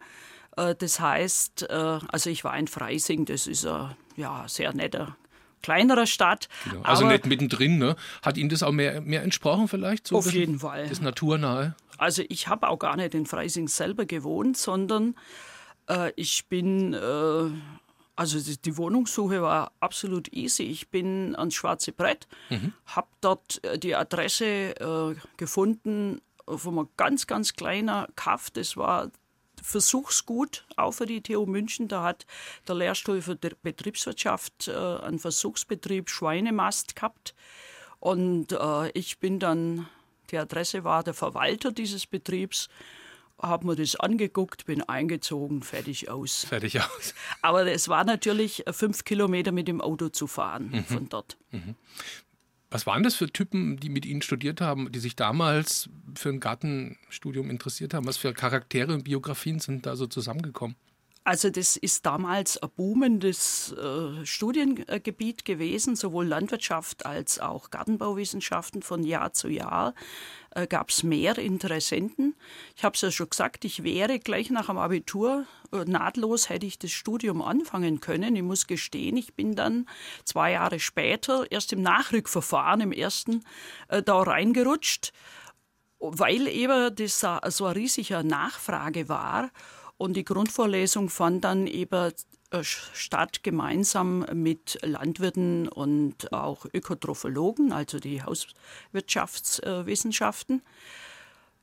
Das 0.56 1.00
heißt, 1.00 1.68
also 1.70 2.30
ich 2.30 2.44
war 2.44 2.56
in 2.56 2.68
Freising, 2.68 3.24
das 3.24 3.46
ist 3.46 3.66
ein 3.66 3.96
ja, 4.16 4.44
sehr 4.46 4.72
netter 4.72 5.16
kleinerer 5.64 6.06
Stadt. 6.06 6.48
Genau. 6.70 6.82
Also 6.82 7.06
nicht 7.06 7.26
mittendrin, 7.26 7.78
ne? 7.78 7.96
Hat 8.22 8.36
Ihnen 8.36 8.50
das 8.50 8.62
auch 8.62 8.70
mehr, 8.70 9.00
mehr 9.00 9.22
entsprochen 9.22 9.66
vielleicht? 9.66 10.06
So 10.06 10.18
auf 10.18 10.30
jeden 10.30 10.58
Fall. 10.58 10.86
Das 10.88 11.00
Naturnahe? 11.00 11.74
Also 11.96 12.22
ich 12.28 12.48
habe 12.48 12.68
auch 12.68 12.78
gar 12.78 12.96
nicht 12.96 13.14
in 13.14 13.24
Freising 13.24 13.68
selber 13.68 14.04
gewohnt, 14.04 14.58
sondern 14.58 15.14
äh, 15.88 16.12
ich 16.16 16.46
bin, 16.48 16.92
äh, 16.92 17.50
also 18.14 18.40
die, 18.40 18.60
die, 18.60 18.76
Wohnungssuche 18.76 19.40
war 19.40 19.72
absolut 19.80 20.30
easy. 20.34 20.64
Ich 20.64 20.90
bin 20.90 21.34
ans 21.34 21.54
Schwarze 21.54 21.92
Brett, 21.92 22.28
mhm. 22.50 22.74
habe 22.86 23.08
dort 23.22 23.64
äh, 23.64 23.78
die 23.78 23.94
Adresse 23.94 24.44
äh, 24.78 25.14
gefunden 25.38 26.20
von 26.46 26.78
einem 26.78 26.88
ganz, 26.98 27.26
ganz 27.26 27.54
kleiner 27.54 28.08
Kaff. 28.16 28.50
Das 28.50 28.76
war 28.76 29.10
Versuchsgut, 29.64 30.66
auch 30.76 30.92
für 30.92 31.06
die 31.06 31.22
TU 31.22 31.46
München. 31.46 31.88
Da 31.88 32.02
hat 32.02 32.26
der 32.68 32.74
Lehrstuhl 32.74 33.22
für 33.22 33.34
Betriebswirtschaft 33.34 34.68
äh, 34.68 34.72
einen 34.72 35.18
Versuchsbetrieb 35.18 36.10
Schweinemast 36.10 36.94
gehabt. 36.94 37.34
Und 37.98 38.52
äh, 38.52 38.90
ich 38.90 39.18
bin 39.18 39.38
dann, 39.38 39.88
die 40.30 40.36
Adresse 40.36 40.84
war 40.84 41.02
der 41.02 41.14
Verwalter 41.14 41.72
dieses 41.72 42.06
Betriebs 42.06 42.68
habe 43.40 43.66
mir 43.66 43.76
das 43.76 43.96
angeguckt, 43.96 44.66
bin 44.66 44.82
eingezogen, 44.82 45.62
fertig 45.62 46.08
aus. 46.08 46.44
Fertig 46.44 46.80
aus. 46.80 47.14
Aber 47.42 47.66
es 47.66 47.88
war 47.88 48.04
natürlich 48.04 48.64
fünf 48.70 49.04
Kilometer 49.04 49.52
mit 49.52 49.68
dem 49.68 49.80
Auto 49.80 50.08
zu 50.08 50.26
fahren 50.26 50.70
mhm. 50.70 50.84
von 50.84 51.08
dort. 51.08 51.36
Mhm. 51.50 51.74
Was 52.74 52.86
waren 52.86 53.04
das 53.04 53.14
für 53.14 53.28
Typen, 53.28 53.76
die 53.76 53.88
mit 53.88 54.04
Ihnen 54.04 54.20
studiert 54.20 54.60
haben, 54.60 54.90
die 54.90 54.98
sich 54.98 55.14
damals 55.14 55.88
für 56.16 56.30
ein 56.30 56.40
Gartenstudium 56.40 57.48
interessiert 57.48 57.94
haben? 57.94 58.04
Was 58.04 58.16
für 58.16 58.32
Charaktere 58.34 58.92
und 58.92 59.04
Biografien 59.04 59.60
sind 59.60 59.86
da 59.86 59.94
so 59.94 60.08
zusammengekommen? 60.08 60.74
Also 61.26 61.48
das 61.48 61.78
ist 61.78 62.04
damals 62.04 62.62
ein 62.62 62.68
boomendes 62.76 63.72
äh, 63.72 64.26
Studiengebiet 64.26 65.46
gewesen, 65.46 65.96
sowohl 65.96 66.26
Landwirtschaft 66.26 67.06
als 67.06 67.40
auch 67.40 67.70
Gartenbauwissenschaften. 67.70 68.82
Von 68.82 69.04
Jahr 69.04 69.32
zu 69.32 69.48
Jahr 69.48 69.94
äh, 70.50 70.66
gab 70.66 70.90
es 70.90 71.02
mehr 71.02 71.38
Interessenten. 71.38 72.34
Ich 72.76 72.84
habe 72.84 72.94
es 72.94 73.00
ja 73.00 73.10
schon 73.10 73.30
gesagt, 73.30 73.64
ich 73.64 73.82
wäre 73.82 74.18
gleich 74.18 74.50
nach 74.50 74.66
dem 74.66 74.76
Abitur 74.76 75.46
äh, 75.72 75.86
nahtlos 75.86 76.50
hätte 76.50 76.66
ich 76.66 76.78
das 76.78 76.90
Studium 76.90 77.40
anfangen 77.40 78.00
können. 78.00 78.36
Ich 78.36 78.42
muss 78.42 78.66
gestehen, 78.66 79.16
ich 79.16 79.32
bin 79.34 79.56
dann 79.56 79.88
zwei 80.24 80.52
Jahre 80.52 80.78
später 80.78 81.50
erst 81.50 81.72
im 81.72 81.80
Nachrückverfahren, 81.80 82.82
im 82.82 82.92
ersten, 82.92 83.44
äh, 83.88 84.02
da 84.02 84.20
reingerutscht, 84.20 85.14
weil 86.00 86.48
eben 86.48 86.94
das 86.94 87.20
so 87.20 87.64
eine 87.64 87.76
riesige 87.76 88.22
Nachfrage 88.22 89.08
war. 89.08 89.50
Und 89.96 90.16
die 90.16 90.24
Grundvorlesung 90.24 91.08
fand 91.08 91.44
dann 91.44 91.66
eben 91.66 92.12
äh, 92.50 92.62
statt 92.62 93.42
gemeinsam 93.42 94.26
mit 94.32 94.78
Landwirten 94.82 95.66
und 95.68 96.32
auch 96.32 96.66
Ökotrophologen, 96.72 97.72
also 97.72 97.98
die 97.98 98.22
Hauswirtschaftswissenschaften. 98.22 100.62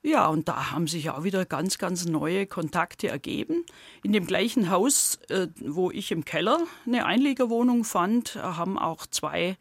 Ja, 0.04 0.26
und 0.28 0.48
da 0.48 0.72
haben 0.72 0.88
sich 0.88 1.12
auch 1.12 1.24
wieder 1.24 1.46
ganz, 1.46 1.78
ganz 1.78 2.06
neue 2.06 2.48
Kontakte 2.48 3.10
ergeben. 3.10 3.64
In 4.02 4.14
dem 4.14 4.26
gleichen 4.26 4.72
Haus, 4.72 5.20
äh, 5.30 5.48
wo 5.60 5.92
ich 5.92 6.12
im 6.12 6.26
Keller 6.26 6.60
eine 6.88 7.06
Einliegerwohnung 7.06 7.84
fand, 7.84 8.36
haben 8.36 8.80
auch 8.80 9.06
zwei 9.06 9.58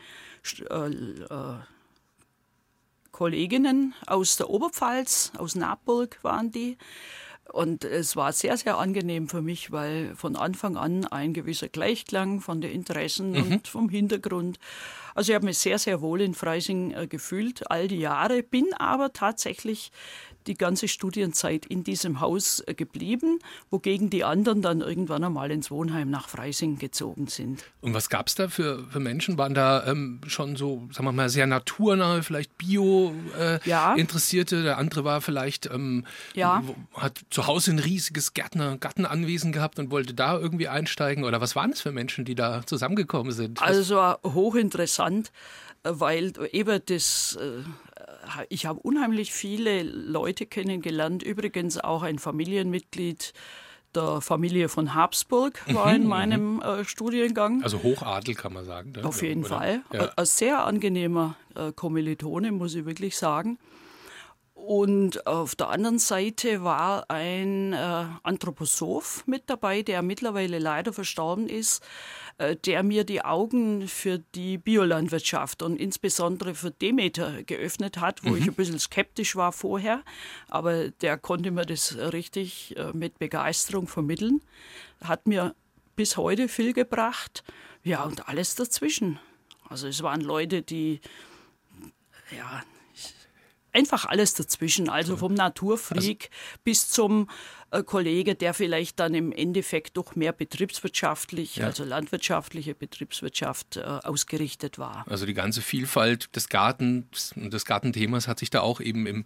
äh, 0.70 0.90
Kolleginnen 3.12 3.92
aus 4.06 4.38
der 4.38 4.48
Oberpfalz, 4.48 5.33
aus 5.37 5.54
Naburg 5.54 6.18
waren 6.22 6.50
die, 6.50 6.78
und 7.53 7.85
es 7.85 8.17
war 8.17 8.33
sehr, 8.33 8.57
sehr 8.57 8.79
angenehm 8.79 9.29
für 9.29 9.43
mich, 9.43 9.73
weil 9.73 10.15
von 10.15 10.37
Anfang 10.37 10.77
an 10.77 11.05
ein 11.07 11.33
gewisser 11.33 11.69
Gleichklang 11.69 12.41
von 12.41 12.61
den 12.61 12.73
Interessen 12.73 13.33
mhm. 13.33 13.53
und 13.53 13.69
vom 13.69 13.89
Hintergrund. 13.89 14.59
Also 15.20 15.33
ich 15.33 15.35
habe 15.35 15.44
mich 15.44 15.59
sehr, 15.59 15.78
sehr 15.78 16.00
wohl 16.00 16.22
in 16.22 16.33
Freising 16.33 16.92
äh, 16.92 17.06
gefühlt, 17.06 17.70
all 17.70 17.88
die 17.88 17.98
Jahre, 17.98 18.42
bin 18.42 18.72
aber 18.78 19.12
tatsächlich 19.12 19.92
die 20.46 20.54
ganze 20.54 20.88
Studienzeit 20.88 21.66
in 21.66 21.85
diesem 21.85 22.20
Haus 22.20 22.62
äh, 22.66 22.74
geblieben, 22.74 23.38
wogegen 23.70 24.11
die 24.11 24.24
anderen 24.24 24.62
dann 24.62 24.80
irgendwann 24.80 25.22
einmal 25.22 25.50
ins 25.50 25.70
Wohnheim 25.70 26.11
nach 26.11 26.28
Freising 26.28 26.78
gezogen 26.78 27.26
sind. 27.26 27.64
Und 27.80 27.94
was 27.94 28.09
gab 28.09 28.28
es 28.28 28.35
da 28.35 28.48
für, 28.48 28.87
für 28.88 29.00
Menschen? 29.00 29.37
Waren 29.37 29.54
da 29.54 29.87
ähm, 29.87 30.20
schon 30.26 30.56
so, 30.56 30.88
sagen 30.92 31.04
wir 31.04 31.12
mal, 31.12 31.28
sehr 31.28 31.46
naturnahe, 31.46 32.22
vielleicht 32.22 32.56
Bio-Interessierte? 32.56 34.56
Äh, 34.56 34.62
Der 34.62 34.78
andere 34.78 35.04
war 35.04 35.20
vielleicht, 35.20 35.66
ähm, 35.66 36.06
ja. 36.35 36.62
hat 36.94 37.20
zu 37.30 37.46
Hause 37.46 37.72
ein 37.72 37.78
riesiges 37.78 38.35
Gärtner, 38.35 38.78
Gartenanwesen 38.78 39.52
gehabt 39.52 39.78
und 39.78 39.90
wollte 39.90 40.14
da 40.14 40.38
irgendwie 40.38 40.68
einsteigen? 40.68 41.24
Oder 41.24 41.40
was 41.40 41.54
waren 41.54 41.72
es 41.72 41.83
für 41.83 41.92
Menschen, 41.92 42.24
die 42.24 42.35
da 42.35 42.64
zusammengekommen 42.64 43.33
sind? 43.33 43.61
Also 43.61 44.00
hochinteressant, 44.24 45.10
äh, 45.18 45.90
weil 45.92 46.33
eben 46.53 46.81
das 46.87 47.38
ich 48.49 48.66
habe 48.66 48.81
unheimlich 48.81 49.33
viele 49.33 49.83
Leute 49.83 50.46
kennengelernt, 50.46 51.23
übrigens 51.23 51.79
auch 51.79 52.03
ein 52.03 52.18
Familienmitglied 52.18 53.33
der 53.94 54.20
Familie 54.20 54.68
von 54.68 54.94
Habsburg 54.94 55.62
war 55.75 55.92
in 55.94 56.03
mhm, 56.03 56.09
meinem 56.09 56.55
mhm. 56.57 56.62
äh, 56.62 56.85
Studiengang. 56.85 57.62
Also 57.62 57.83
Hochadel 57.83 58.35
kann 58.35 58.53
man 58.53 58.64
sagen. 58.64 58.92
Ne? 58.92 59.05
Auf 59.05 59.23
jeden 59.23 59.44
Oder? 59.44 59.57
Fall. 59.57 59.83
Ja. 59.92 60.12
Ein 60.16 60.27
sehr 60.27 60.64
angenehmer 60.64 61.37
äh, 61.57 61.73
Kommilitone, 61.73 62.53
muss 62.53 62.75
ich 62.75 62.85
wirklich 62.85 63.16
sagen. 63.16 63.59
Und 64.55 65.27
auf 65.27 65.55
der 65.55 65.70
anderen 65.70 65.99
Seite 65.99 66.62
war 66.62 67.07
ein 67.09 67.73
äh, 67.73 68.05
Anthroposoph 68.23 69.27
mit 69.27 69.49
dabei, 69.49 69.83
der 69.83 70.03
mittlerweile 70.03 70.59
leider 70.59 70.92
verstorben 70.92 71.49
ist, 71.49 71.83
äh, 71.83 72.30
der 72.57 72.83
mir 72.83 73.05
die 73.05 73.22
Augen 73.22 73.87
für 73.87 74.18
die 74.35 74.57
Biolandwirtschaft 74.57 75.62
und 75.62 75.76
insbesondere 75.76 76.55
für 76.55 76.70
Demeter 76.70 77.42
geöffnet 77.42 77.98
hat, 77.98 78.24
wo 78.24 78.31
mhm. 78.31 78.37
ich 78.37 78.48
ein 78.48 78.55
bisschen 78.55 78.79
skeptisch 78.79 79.37
war 79.37 79.53
vorher. 79.53 80.03
Aber 80.48 80.88
der 80.88 81.18
konnte 81.18 81.50
mir 81.50 81.66
das 81.66 81.96
richtig 81.96 82.76
äh, 82.76 82.92
mit 82.92 83.18
Begeisterung 83.18 83.87
vermitteln. 83.87 84.40
Hat 85.03 85.26
mir 85.26 85.55
bis 85.96 86.16
heute 86.16 86.48
viel 86.48 86.72
gebracht. 86.72 87.44
Ja, 87.83 88.05
und 88.05 88.29
alles 88.29 88.55
dazwischen. 88.55 89.18
Also 89.68 89.87
es 89.87 90.03
waren 90.03 90.20
Leute, 90.20 90.62
die 90.62 91.00
ja, 92.37 92.62
einfach 93.72 94.07
alles 94.07 94.35
dazwischen, 94.35 94.88
also 94.88 95.16
vom 95.16 95.35
Naturfreak 95.35 96.31
also, 96.31 96.61
bis 96.64 96.90
zum 96.90 97.22
äh, 97.22 97.60
Kollege, 97.87 98.35
der 98.35 98.52
vielleicht 98.52 98.98
dann 98.98 99.14
im 99.14 99.30
Endeffekt 99.33 99.96
doch 99.96 100.16
mehr 100.16 100.33
betriebswirtschaftlich, 100.33 101.56
ja. 101.56 101.66
also 101.66 101.85
landwirtschaftliche 101.85 102.74
Betriebswirtschaft 102.74 103.76
äh, 103.76 103.83
ausgerichtet 103.83 104.78
war. 104.78 105.04
Also 105.09 105.24
die 105.24 105.35
ganze 105.35 105.62
Vielfalt 105.62 106.35
des 106.35 106.48
Gartens 106.48 107.33
und 107.37 107.52
des 107.52 107.64
Gartenthemas 107.64 108.26
hat 108.26 108.40
sich 108.40 108.50
da 108.50 108.61
auch 108.61 108.80
eben 108.80 109.06
im, 109.06 109.24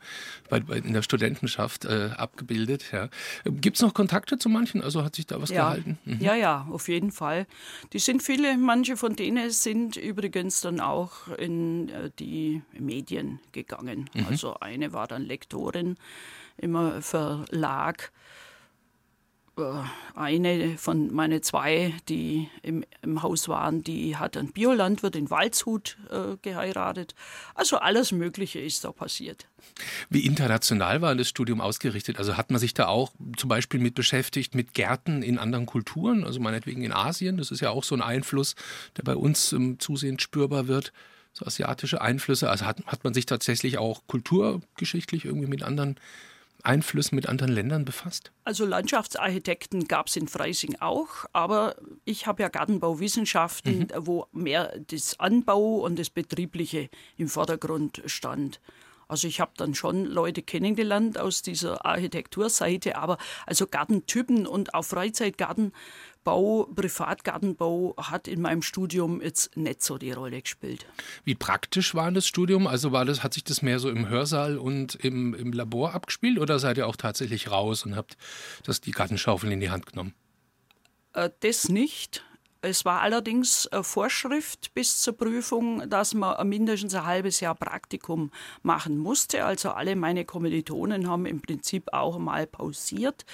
bei, 0.50 0.58
in 0.58 0.92
der 0.92 1.02
Studentenschaft 1.02 1.86
äh, 1.86 2.10
abgebildet. 2.16 2.92
Ja. 2.92 3.08
Gibt 3.44 3.76
es 3.76 3.82
noch 3.82 3.94
Kontakte 3.94 4.38
zu 4.38 4.48
manchen? 4.50 4.82
Also 4.82 5.04
hat 5.04 5.16
sich 5.16 5.26
da 5.26 5.40
was 5.40 5.50
ja. 5.50 5.64
gehalten? 5.64 5.98
Mhm. 6.04 6.20
Ja, 6.20 6.34
ja, 6.34 6.66
auf 6.70 6.88
jeden 6.88 7.12
Fall. 7.12 7.46
Die 7.94 7.98
sind 7.98 8.22
viele, 8.22 8.58
manche 8.58 8.96
von 8.98 9.16
denen 9.16 9.50
sind 9.50 9.96
übrigens 9.96 10.60
dann 10.60 10.80
auch 10.80 11.28
in 11.38 11.88
äh, 11.88 12.10
die 12.18 12.62
Medien 12.78 13.40
gegangen. 13.52 14.10
Mhm. 14.12 14.26
Also 14.28 14.54
eine 14.60 14.92
war 14.92 15.06
dann 15.06 15.22
Lektorin 15.22 15.96
im 16.56 17.02
Verlag. 17.02 18.12
Äh, 19.56 19.62
eine 20.14 20.78
von 20.78 21.12
meine 21.12 21.40
zwei, 21.40 21.94
die 22.08 22.48
im, 22.62 22.84
im, 23.02 23.22
Haus 23.22 23.48
waren, 23.48 23.82
die 23.82 24.16
hat 24.16 24.36
einen 24.36 24.52
Biolandwirt 24.52 25.16
in 25.16 25.30
Waldshut 25.30 25.96
äh, 26.10 26.36
geheiratet. 26.42 27.14
Also 27.54 27.78
alles 27.78 28.12
Mögliche 28.12 28.60
ist 28.60 28.84
da 28.84 28.92
passiert. 28.92 29.46
Wie 30.08 30.26
international 30.26 31.02
war 31.02 31.14
das 31.14 31.28
Studium 31.28 31.60
ausgerichtet? 31.60 32.18
Also 32.18 32.36
hat 32.36 32.50
man 32.50 32.60
sich 32.60 32.74
da 32.74 32.86
auch 32.86 33.12
zum 33.36 33.48
Beispiel 33.48 33.80
mit 33.80 33.94
beschäftigt, 33.94 34.54
mit 34.54 34.74
Gärten 34.74 35.22
in 35.22 35.38
anderen 35.38 35.66
Kulturen, 35.66 36.24
also 36.24 36.40
meinetwegen 36.40 36.82
in 36.82 36.92
Asien? 36.92 37.36
Das 37.36 37.50
ist 37.50 37.60
ja 37.60 37.70
auch 37.70 37.84
so 37.84 37.94
ein 37.94 38.02
Einfluss, 38.02 38.54
der 38.96 39.02
bei 39.04 39.16
uns 39.16 39.52
ähm, 39.52 39.78
zusehends 39.78 40.22
spürbar 40.22 40.68
wird. 40.68 40.92
So 41.32 41.44
asiatische 41.46 42.00
Einflüsse. 42.00 42.48
Also 42.50 42.66
hat, 42.66 42.84
hat 42.86 43.02
man 43.02 43.14
sich 43.14 43.26
tatsächlich 43.26 43.78
auch 43.78 44.02
kulturgeschichtlich 44.06 45.24
irgendwie 45.24 45.48
mit 45.48 45.64
anderen 45.64 45.98
Einflüssen 46.64 47.16
mit 47.16 47.28
anderen 47.28 47.52
Ländern 47.52 47.84
befasst? 47.84 48.32
Also 48.44 48.64
Landschaftsarchitekten 48.64 49.86
gab 49.86 50.08
es 50.08 50.16
in 50.16 50.28
Freising 50.28 50.76
auch, 50.80 51.26
aber 51.32 51.76
ich 52.04 52.26
habe 52.26 52.42
ja 52.42 52.48
Gartenbauwissenschaften, 52.48 53.78
mhm. 53.78 53.88
wo 53.98 54.26
mehr 54.32 54.74
das 54.88 55.20
Anbau 55.20 55.76
und 55.76 55.98
das 55.98 56.10
Betriebliche 56.10 56.88
im 57.16 57.28
Vordergrund 57.28 58.02
stand. 58.06 58.60
Also 59.08 59.28
ich 59.28 59.40
habe 59.40 59.52
dann 59.56 59.74
schon 59.74 60.04
Leute 60.04 60.42
kennengelernt 60.42 61.18
aus 61.18 61.42
dieser 61.42 61.84
Architekturseite, 61.84 62.96
aber 62.96 63.18
also 63.46 63.66
Gartentypen 63.66 64.46
und 64.46 64.74
auch 64.74 64.84
Freizeitgartenbau, 64.84 66.68
Privatgartenbau 66.74 67.94
hat 67.98 68.28
in 68.28 68.40
meinem 68.40 68.62
Studium 68.62 69.20
jetzt 69.20 69.56
nicht 69.56 69.82
so 69.82 69.98
die 69.98 70.12
Rolle 70.12 70.40
gespielt. 70.42 70.86
Wie 71.24 71.34
praktisch 71.34 71.94
war 71.94 72.10
das 72.12 72.26
Studium? 72.26 72.66
Also 72.66 72.92
war 72.92 73.04
das, 73.04 73.22
hat 73.22 73.34
sich 73.34 73.44
das 73.44 73.62
mehr 73.62 73.78
so 73.78 73.90
im 73.90 74.08
Hörsaal 74.08 74.58
und 74.58 74.94
im, 74.96 75.34
im 75.34 75.52
Labor 75.52 75.94
abgespielt 75.94 76.38
oder 76.38 76.58
seid 76.58 76.78
ihr 76.78 76.86
auch 76.86 76.96
tatsächlich 76.96 77.50
raus 77.50 77.84
und 77.84 77.96
habt 77.96 78.16
das 78.64 78.80
die 78.80 78.92
Gartenschaufel 78.92 79.50
in 79.52 79.60
die 79.60 79.70
Hand 79.70 79.86
genommen? 79.86 80.14
Äh, 81.14 81.30
das 81.40 81.68
nicht. 81.68 82.24
Es 82.64 82.84
war 82.84 83.02
allerdings 83.02 83.68
Vorschrift 83.82 84.72
bis 84.74 85.00
zur 85.00 85.16
Prüfung, 85.16 85.88
dass 85.88 86.14
man 86.14 86.48
mindestens 86.48 86.94
ein 86.94 87.04
halbes 87.04 87.40
Jahr 87.40 87.54
Praktikum 87.54 88.30
machen 88.62 88.98
musste. 88.98 89.44
Also 89.44 89.70
alle 89.70 89.96
meine 89.96 90.24
Kommilitonen 90.24 91.08
haben 91.08 91.26
im 91.26 91.40
Prinzip 91.40 91.92
auch 91.92 92.18
mal 92.18 92.46
pausiert 92.46 93.26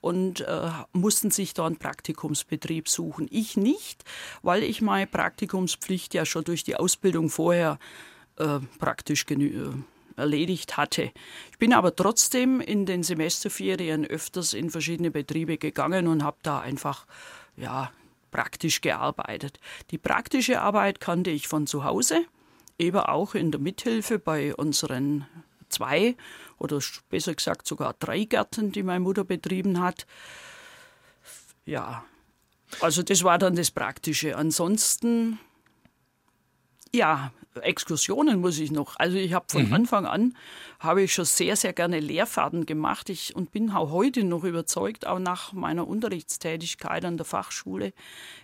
und 0.00 0.40
äh, 0.40 0.70
mussten 0.92 1.30
sich 1.30 1.54
da 1.54 1.66
einen 1.66 1.76
Praktikumsbetrieb 1.76 2.88
suchen. 2.88 3.26
Ich 3.30 3.56
nicht, 3.56 4.04
weil 4.42 4.62
ich 4.62 4.80
meine 4.80 5.06
Praktikumspflicht 5.06 6.14
ja 6.14 6.24
schon 6.24 6.44
durch 6.44 6.64
die 6.64 6.76
Ausbildung 6.76 7.28
vorher 7.30 7.78
äh, 8.36 8.60
praktisch 8.78 9.26
genü 9.26 9.72
erledigt 10.16 10.76
hatte. 10.76 11.12
Ich 11.52 11.58
bin 11.58 11.72
aber 11.72 11.94
trotzdem 11.94 12.60
in 12.60 12.86
den 12.86 13.02
Semesterferien 13.04 14.04
öfters 14.04 14.52
in 14.52 14.68
verschiedene 14.68 15.10
Betriebe 15.10 15.58
gegangen 15.58 16.08
und 16.08 16.24
habe 16.24 16.38
da 16.42 16.60
einfach 16.60 17.06
ja, 17.56 17.90
praktisch 18.30 18.80
gearbeitet. 18.80 19.60
Die 19.90 19.98
praktische 19.98 20.60
Arbeit 20.60 21.00
kannte 21.00 21.30
ich 21.30 21.48
von 21.48 21.66
zu 21.66 21.84
Hause, 21.84 22.24
eben 22.78 22.98
auch 22.98 23.34
in 23.34 23.50
der 23.50 23.60
Mithilfe 23.60 24.18
bei 24.18 24.54
unseren 24.54 25.26
zwei 25.68 26.16
oder 26.58 26.80
besser 27.08 27.34
gesagt 27.34 27.66
sogar 27.66 27.94
drei 27.98 28.24
Gärten, 28.24 28.72
die 28.72 28.82
meine 28.82 29.00
Mutter 29.00 29.24
betrieben 29.24 29.80
hat. 29.80 30.06
Ja, 31.64 32.04
also 32.80 33.02
das 33.02 33.24
war 33.24 33.38
dann 33.38 33.56
das 33.56 33.70
Praktische. 33.70 34.36
Ansonsten, 34.36 35.38
ja, 36.94 37.32
Exkursionen 37.62 38.40
muss 38.40 38.58
ich 38.58 38.70
noch. 38.70 38.96
Also 38.98 39.16
ich 39.16 39.32
habe 39.32 39.46
von 39.48 39.66
mhm. 39.66 39.72
Anfang 39.72 40.06
an 40.06 40.36
habe 40.78 41.02
ich 41.02 41.12
schon 41.12 41.24
sehr, 41.24 41.56
sehr 41.56 41.72
gerne 41.72 42.00
Lehrfahrten 42.00 42.66
gemacht. 42.66 43.08
Ich, 43.10 43.34
und 43.34 43.50
bin 43.50 43.70
auch 43.70 43.90
heute 43.90 44.24
noch 44.24 44.44
überzeugt, 44.44 45.06
auch 45.06 45.18
nach 45.18 45.52
meiner 45.52 45.86
Unterrichtstätigkeit 45.86 47.04
an 47.04 47.16
der 47.16 47.26
Fachschule 47.26 47.92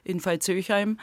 in 0.02 0.24
Veitshöchheim, 0.24 0.98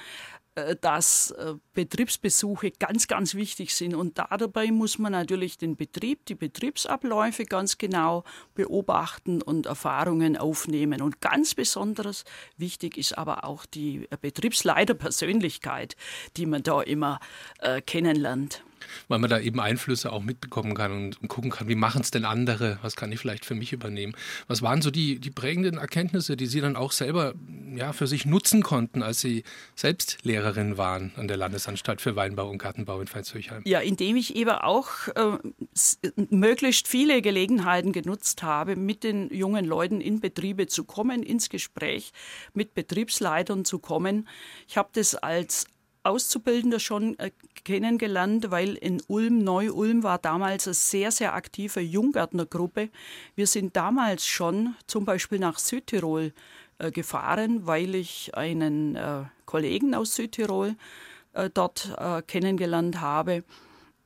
dass 0.81 1.31
äh, 1.31 1.53
Betriebsbesuche 1.73 2.71
ganz, 2.71 3.07
ganz 3.07 3.35
wichtig 3.35 3.73
sind. 3.73 3.95
Und 3.95 4.17
dabei 4.17 4.71
muss 4.71 4.99
man 4.99 5.13
natürlich 5.13 5.57
den 5.57 5.77
Betrieb, 5.77 6.25
die 6.25 6.35
Betriebsabläufe 6.35 7.45
ganz 7.45 7.77
genau 7.77 8.23
beobachten 8.53 9.41
und 9.41 9.65
Erfahrungen 9.65 10.35
aufnehmen. 10.35 11.01
Und 11.01 11.21
ganz 11.21 11.55
besonders 11.55 12.25
wichtig 12.57 12.97
ist 12.97 13.17
aber 13.17 13.45
auch 13.45 13.65
die 13.65 14.07
Betriebsleiterpersönlichkeit, 14.21 15.95
die 16.37 16.45
man 16.45 16.63
da 16.63 16.81
immer 16.81 17.19
äh, 17.59 17.81
kennenlernt 17.81 18.63
weil 19.07 19.19
man 19.19 19.29
da 19.29 19.39
eben 19.39 19.59
Einflüsse 19.59 20.11
auch 20.11 20.23
mitbekommen 20.23 20.73
kann 20.75 20.91
und, 20.91 21.29
gucken 21.29 21.51
kann, 21.51 21.67
wie 21.67 21.75
machen 21.75 22.01
es 22.01 22.11
denn 22.11 22.25
andere, 22.25 22.77
was 22.81 22.95
kann 22.95 23.11
ich 23.11 23.19
vielleicht 23.19 23.45
für 23.45 23.55
mich 23.55 23.73
übernehmen. 23.73 24.13
Was 24.47 24.61
waren 24.61 24.81
so 24.81 24.91
die, 24.91 25.19
die 25.19 25.31
prägenden 25.31 25.77
Erkenntnisse, 25.77 26.35
die 26.35 26.45
Sie 26.45 26.61
dann 26.61 26.75
auch 26.75 26.91
selber 26.91 27.33
ja, 27.75 27.93
für 27.93 28.07
sich 28.07 28.25
nutzen 28.25 28.63
konnten, 28.63 29.01
als 29.03 29.21
Sie 29.21 29.43
selbst 29.75 30.19
Lehrerin 30.23 30.77
waren 30.77 31.11
an 31.15 31.27
der 31.27 31.37
Landesanstalt 31.37 32.01
für 32.01 32.15
Weinbau 32.15 32.49
und 32.49 32.57
Gartenbau 32.57 32.99
in 33.01 33.07
Veitshöchheim? 33.07 33.63
Ja, 33.65 33.79
indem 33.79 34.15
ich 34.15 34.35
eben 34.35 34.51
auch 34.51 35.07
äh, 35.15 35.37
möglichst 36.29 36.87
viele 36.87 37.21
Gelegenheiten 37.21 37.91
genutzt 37.91 38.43
habe, 38.43 38.75
mit 38.75 39.03
den 39.03 39.29
jungen 39.33 39.65
Leuten 39.65 40.01
in 40.01 40.19
Betriebe 40.19 40.67
zu 40.67 40.83
kommen, 40.83 41.23
ins 41.23 41.49
Gespräch 41.49 42.11
mit 42.53 42.73
Betriebsleitern 42.73 43.65
zu 43.65 43.79
kommen. 43.79 44.27
Ich 44.67 44.77
habe 44.77 44.89
das 44.93 45.15
als 45.15 45.65
Auszubildender 46.03 46.79
schon 46.79 47.17
äh, 47.19 47.31
kennengelernt, 47.63 48.49
weil 48.49 48.75
in 48.75 49.01
Ulm, 49.07 49.43
Neu-Ulm 49.43 50.03
war 50.03 50.17
damals 50.17 50.67
eine 50.67 50.73
sehr, 50.73 51.11
sehr 51.11 51.33
aktive 51.33 51.79
Junggärtnergruppe. 51.79 52.89
Wir 53.35 53.47
sind 53.47 53.75
damals 53.75 54.25
schon 54.25 54.75
zum 54.87 55.05
Beispiel 55.05 55.39
nach 55.39 55.59
Südtirol 55.59 56.33
äh, 56.79 56.91
gefahren, 56.91 57.67
weil 57.67 57.95
ich 57.95 58.35
einen 58.35 58.95
äh, 58.95 59.23
Kollegen 59.45 59.93
aus 59.93 60.15
Südtirol 60.15 60.75
dort 61.53 61.95
kennengelernt 62.27 62.99
habe. 62.99 63.45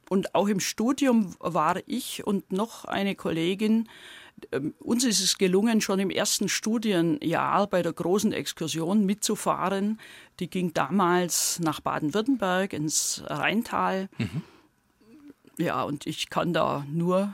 Und 0.10 0.36
auch 0.36 0.48
im 0.48 0.60
Studium 0.60 1.36
war 1.40 1.78
ich 1.88 2.26
und 2.26 2.52
noch 2.52 2.86
eine 2.86 3.16
Kollegin 3.16 3.90
uns 4.80 5.04
ist 5.04 5.22
es 5.22 5.38
gelungen, 5.38 5.82
schon 5.82 6.00
im 6.00 6.10
ersten 6.10 6.50
Studienjahr 6.50 7.68
bei 7.68 7.82
der 7.82 7.94
großen 7.94 8.32
Exkursion 8.34 9.06
mitzufahren. 9.06 10.00
Die 10.40 10.50
ging 10.50 10.74
damals 10.74 11.60
nach 11.60 11.80
Baden-Württemberg 11.80 12.74
ins 12.74 13.24
Rheintal. 13.26 14.10
Mhm. 14.18 14.42
Ja, 15.58 15.84
und 15.84 16.06
ich 16.06 16.30
kann 16.30 16.54
da 16.54 16.86
nur 16.90 17.34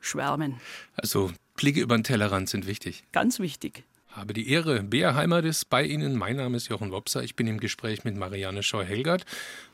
schwärmen. 0.00 0.60
Also 0.94 1.32
Blicke 1.56 1.80
über 1.80 1.96
den 1.96 2.04
Tellerrand 2.04 2.48
sind 2.48 2.66
wichtig. 2.66 3.04
Ganz 3.12 3.38
wichtig. 3.38 3.84
Habe 4.12 4.34
die 4.34 4.50
Ehre, 4.50 4.82
Bea 4.82 5.14
Heimat 5.14 5.46
ist 5.46 5.70
bei 5.70 5.84
Ihnen. 5.84 6.18
Mein 6.18 6.36
Name 6.36 6.58
ist 6.58 6.68
Jochen 6.68 6.92
Wopser. 6.92 7.22
Ich 7.22 7.34
bin 7.34 7.46
im 7.46 7.58
Gespräch 7.58 8.04
mit 8.04 8.14
Marianne 8.14 8.62
Scheu-Helgert, 8.62 9.24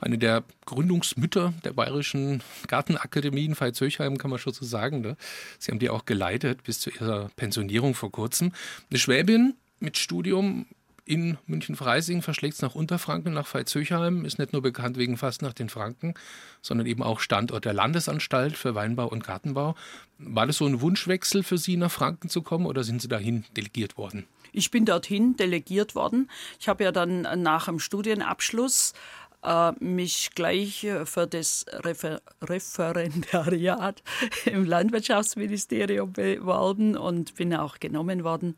eine 0.01 0.17
der 0.17 0.45
Gründungsmütter 0.65 1.55
der 1.65 1.73
Bayerischen 1.73 2.45
Gartenakademie 2.69 3.47
in 3.47 3.57
Veitshöchheim, 3.57 4.17
kann 4.17 4.31
man 4.31 4.39
schon 4.39 4.53
so 4.53 4.65
sagen. 4.65 5.01
Ne? 5.01 5.17
Sie 5.59 5.73
haben 5.73 5.81
die 5.81 5.91
auch 5.91 6.05
geleitet 6.05 6.63
bis 6.63 6.79
zu 6.79 6.91
ihrer 6.91 7.31
Pensionierung 7.35 7.95
vor 7.95 8.13
kurzem. 8.13 8.53
Eine 8.91 9.01
Schwäbin 9.01 9.55
mit 9.81 9.99
Studium 9.99 10.67
in 11.09 11.39
München-Freising, 11.47 12.21
verschlägt 12.21 12.57
es 12.57 12.63
nach 12.63 12.75
Unterfranken, 12.75 13.33
nach 13.33 13.47
Veitshöchheim, 13.47 14.27
ist 14.27 14.39
nicht 14.39 14.53
nur 14.53 14.61
bekannt 14.61 14.99
wegen 14.99 15.17
Fast 15.17 15.41
nach 15.41 15.55
den 15.55 15.71
Franken, 15.71 16.13
sondern 16.61 16.87
eben 16.87 17.03
auch 17.03 17.21
Standort 17.21 17.65
der 17.65 17.73
Landesanstalt 17.73 18.59
für 18.59 18.75
Weinbau 18.75 19.09
und 19.09 19.25
Gartenbau. 19.25 19.75
War 20.19 20.47
das 20.47 20.59
so 20.59 20.67
ein 20.67 20.83
Wunschwechsel 20.83 21.43
für 21.43 21.57
Sie, 21.57 21.79
nach 21.79 21.91
Franken 21.91 22.29
zu 22.29 22.43
kommen 22.43 22.67
oder 22.67 22.85
sind 22.85 23.01
Sie 23.01 23.09
dahin 23.09 23.45
delegiert 23.57 23.97
worden? 23.97 24.27
Ich 24.53 24.71
bin 24.71 24.85
dorthin 24.85 25.35
delegiert 25.37 25.95
worden. 25.95 26.31
Ich 26.61 26.69
habe 26.69 26.85
ja 26.85 26.93
dann 26.93 27.23
nach 27.43 27.67
dem 27.67 27.79
Studienabschluss 27.79 28.93
äh, 29.43 29.73
mich 29.81 30.31
gleich 30.35 30.85
äh, 30.85 31.07
für 31.07 31.27
das 31.27 31.65
Refer 31.85 32.21
Referendariat 32.43 34.03
im 34.45 34.67
Landwirtschaftsministerium 34.67 36.13
beworben 36.13 36.97
und 36.99 37.35
bin 37.37 37.55
auch 37.55 37.79
genommen 37.79 38.25
worden. 38.25 38.57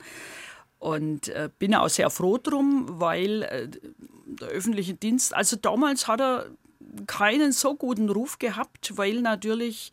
Und 0.80 1.28
äh, 1.28 1.50
bin 1.58 1.74
auch 1.74 1.88
sehr 1.88 2.10
froh 2.10 2.38
drum, 2.38 2.86
weil 2.88 3.42
äh, 3.42 3.68
der 4.26 4.48
öffentliche 4.48 4.94
Dienst, 4.94 5.34
also 5.34 5.56
damals 5.56 6.08
hat 6.08 6.20
er 6.20 6.46
keinen 7.06 7.52
so 7.52 7.76
guten 7.76 8.08
Ruf 8.08 8.38
gehabt, 8.38 8.96
weil 8.96 9.20
natürlich 9.20 9.92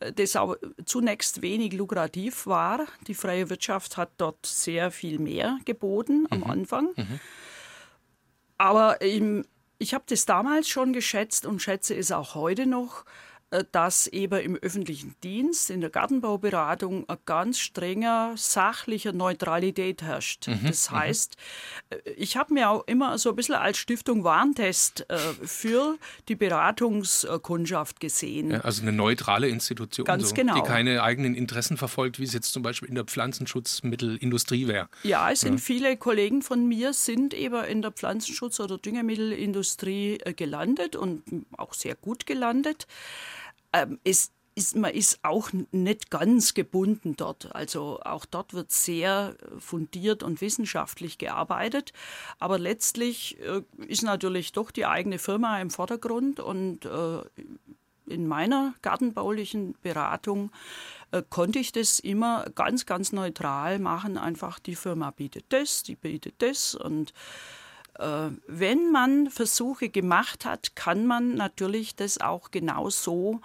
äh, 0.00 0.12
das 0.12 0.34
auch 0.34 0.56
zunächst 0.84 1.40
wenig 1.40 1.72
lukrativ 1.72 2.46
war. 2.46 2.86
Die 3.06 3.14
freie 3.14 3.48
Wirtschaft 3.48 3.96
hat 3.96 4.10
dort 4.18 4.44
sehr 4.44 4.90
viel 4.90 5.20
mehr 5.20 5.58
geboten 5.64 6.22
mhm. 6.22 6.26
am 6.30 6.44
Anfang. 6.44 6.88
Mhm. 6.96 7.20
Aber 8.58 9.00
im, 9.02 9.44
ich 9.78 9.94
habe 9.94 10.04
das 10.08 10.26
damals 10.26 10.68
schon 10.68 10.92
geschätzt 10.92 11.46
und 11.46 11.62
schätze 11.62 11.94
es 11.96 12.10
auch 12.10 12.34
heute 12.34 12.66
noch, 12.66 13.04
dass 13.72 14.06
eben 14.06 14.40
im 14.40 14.56
öffentlichen 14.56 15.14
Dienst, 15.22 15.70
in 15.70 15.80
der 15.80 15.90
Gartenbauberatung, 15.90 17.08
ein 17.08 17.16
ganz 17.24 17.58
strenger 17.58 18.32
sachlicher 18.36 19.12
Neutralität 19.12 20.02
herrscht. 20.02 20.48
Mhm, 20.48 20.60
das 20.66 20.90
mhm. 20.90 20.96
heißt, 20.96 21.36
mhm. 21.90 21.96
ich 22.16 22.36
habe 22.36 22.54
mir 22.54 22.70
auch 22.70 22.84
immer 22.86 23.18
so 23.18 23.30
ein 23.30 23.36
bisschen 23.36 23.54
als 23.54 23.78
Stiftung 23.78 24.24
Warntest 24.24 25.06
äh, 25.08 25.16
für 25.42 25.96
die 26.28 26.34
Beratungskundschaft 26.34 28.00
gesehen. 28.00 28.50
Ja, 28.50 28.60
also 28.60 28.82
eine 28.82 28.92
neutrale 28.92 29.48
Institution, 29.48 30.04
ganz 30.04 30.30
so, 30.30 30.34
genau. 30.34 30.54
die 30.54 30.62
keine 30.62 31.02
eigenen 31.02 31.34
Interessen 31.34 31.76
verfolgt, 31.76 32.18
wie 32.18 32.24
es 32.24 32.32
jetzt 32.32 32.52
zum 32.52 32.62
Beispiel 32.62 32.88
in 32.88 32.94
der 32.94 33.04
Pflanzenschutzmittelindustrie 33.04 34.66
wäre. 34.66 34.88
Ja, 35.02 35.30
es 35.30 35.40
sind 35.40 35.54
ja. 35.54 35.58
viele 35.58 35.96
Kollegen 35.96 36.42
von 36.42 36.66
mir 36.66 36.92
sind 36.92 37.34
eben 37.34 37.62
in 37.64 37.82
der 37.82 37.92
Pflanzenschutz- 37.92 38.60
oder 38.60 38.78
Düngemittelindustrie 38.78 40.18
gelandet 40.36 40.96
und 40.96 41.22
auch 41.56 41.74
sehr 41.74 41.94
gut 41.94 42.26
gelandet 42.26 42.86
ähm, 43.74 43.98
es 44.04 44.30
ist, 44.54 44.76
man 44.76 44.92
ist 44.92 45.18
auch 45.22 45.50
nicht 45.72 46.10
ganz 46.10 46.54
gebunden 46.54 47.16
dort. 47.16 47.54
Also 47.54 48.00
auch 48.04 48.24
dort 48.24 48.54
wird 48.54 48.70
sehr 48.70 49.36
fundiert 49.58 50.22
und 50.22 50.40
wissenschaftlich 50.40 51.18
gearbeitet. 51.18 51.92
Aber 52.38 52.58
letztlich 52.58 53.38
äh, 53.40 53.62
ist 53.86 54.02
natürlich 54.02 54.52
doch 54.52 54.70
die 54.70 54.86
eigene 54.86 55.18
Firma 55.18 55.60
im 55.60 55.70
Vordergrund 55.70 56.40
und 56.40 56.84
äh, 56.84 57.18
in 58.06 58.28
meiner 58.28 58.74
gartenbaulichen 58.82 59.74
Beratung 59.82 60.52
äh, 61.10 61.22
konnte 61.28 61.58
ich 61.58 61.72
das 61.72 61.98
immer 61.98 62.46
ganz, 62.54 62.86
ganz 62.86 63.12
neutral 63.12 63.78
machen. 63.78 64.18
Einfach 64.18 64.58
die 64.58 64.76
Firma 64.76 65.10
bietet 65.10 65.46
das, 65.48 65.82
die 65.82 65.96
bietet 65.96 66.34
das 66.38 66.74
und 66.74 67.12
äh, 67.98 68.28
wenn 68.46 68.92
man 68.92 69.30
Versuche 69.30 69.88
gemacht 69.88 70.44
hat, 70.44 70.76
kann 70.76 71.06
man 71.06 71.34
natürlich 71.34 71.96
das 71.96 72.20
auch 72.20 72.50
genau 72.50 72.90
so 72.90 73.40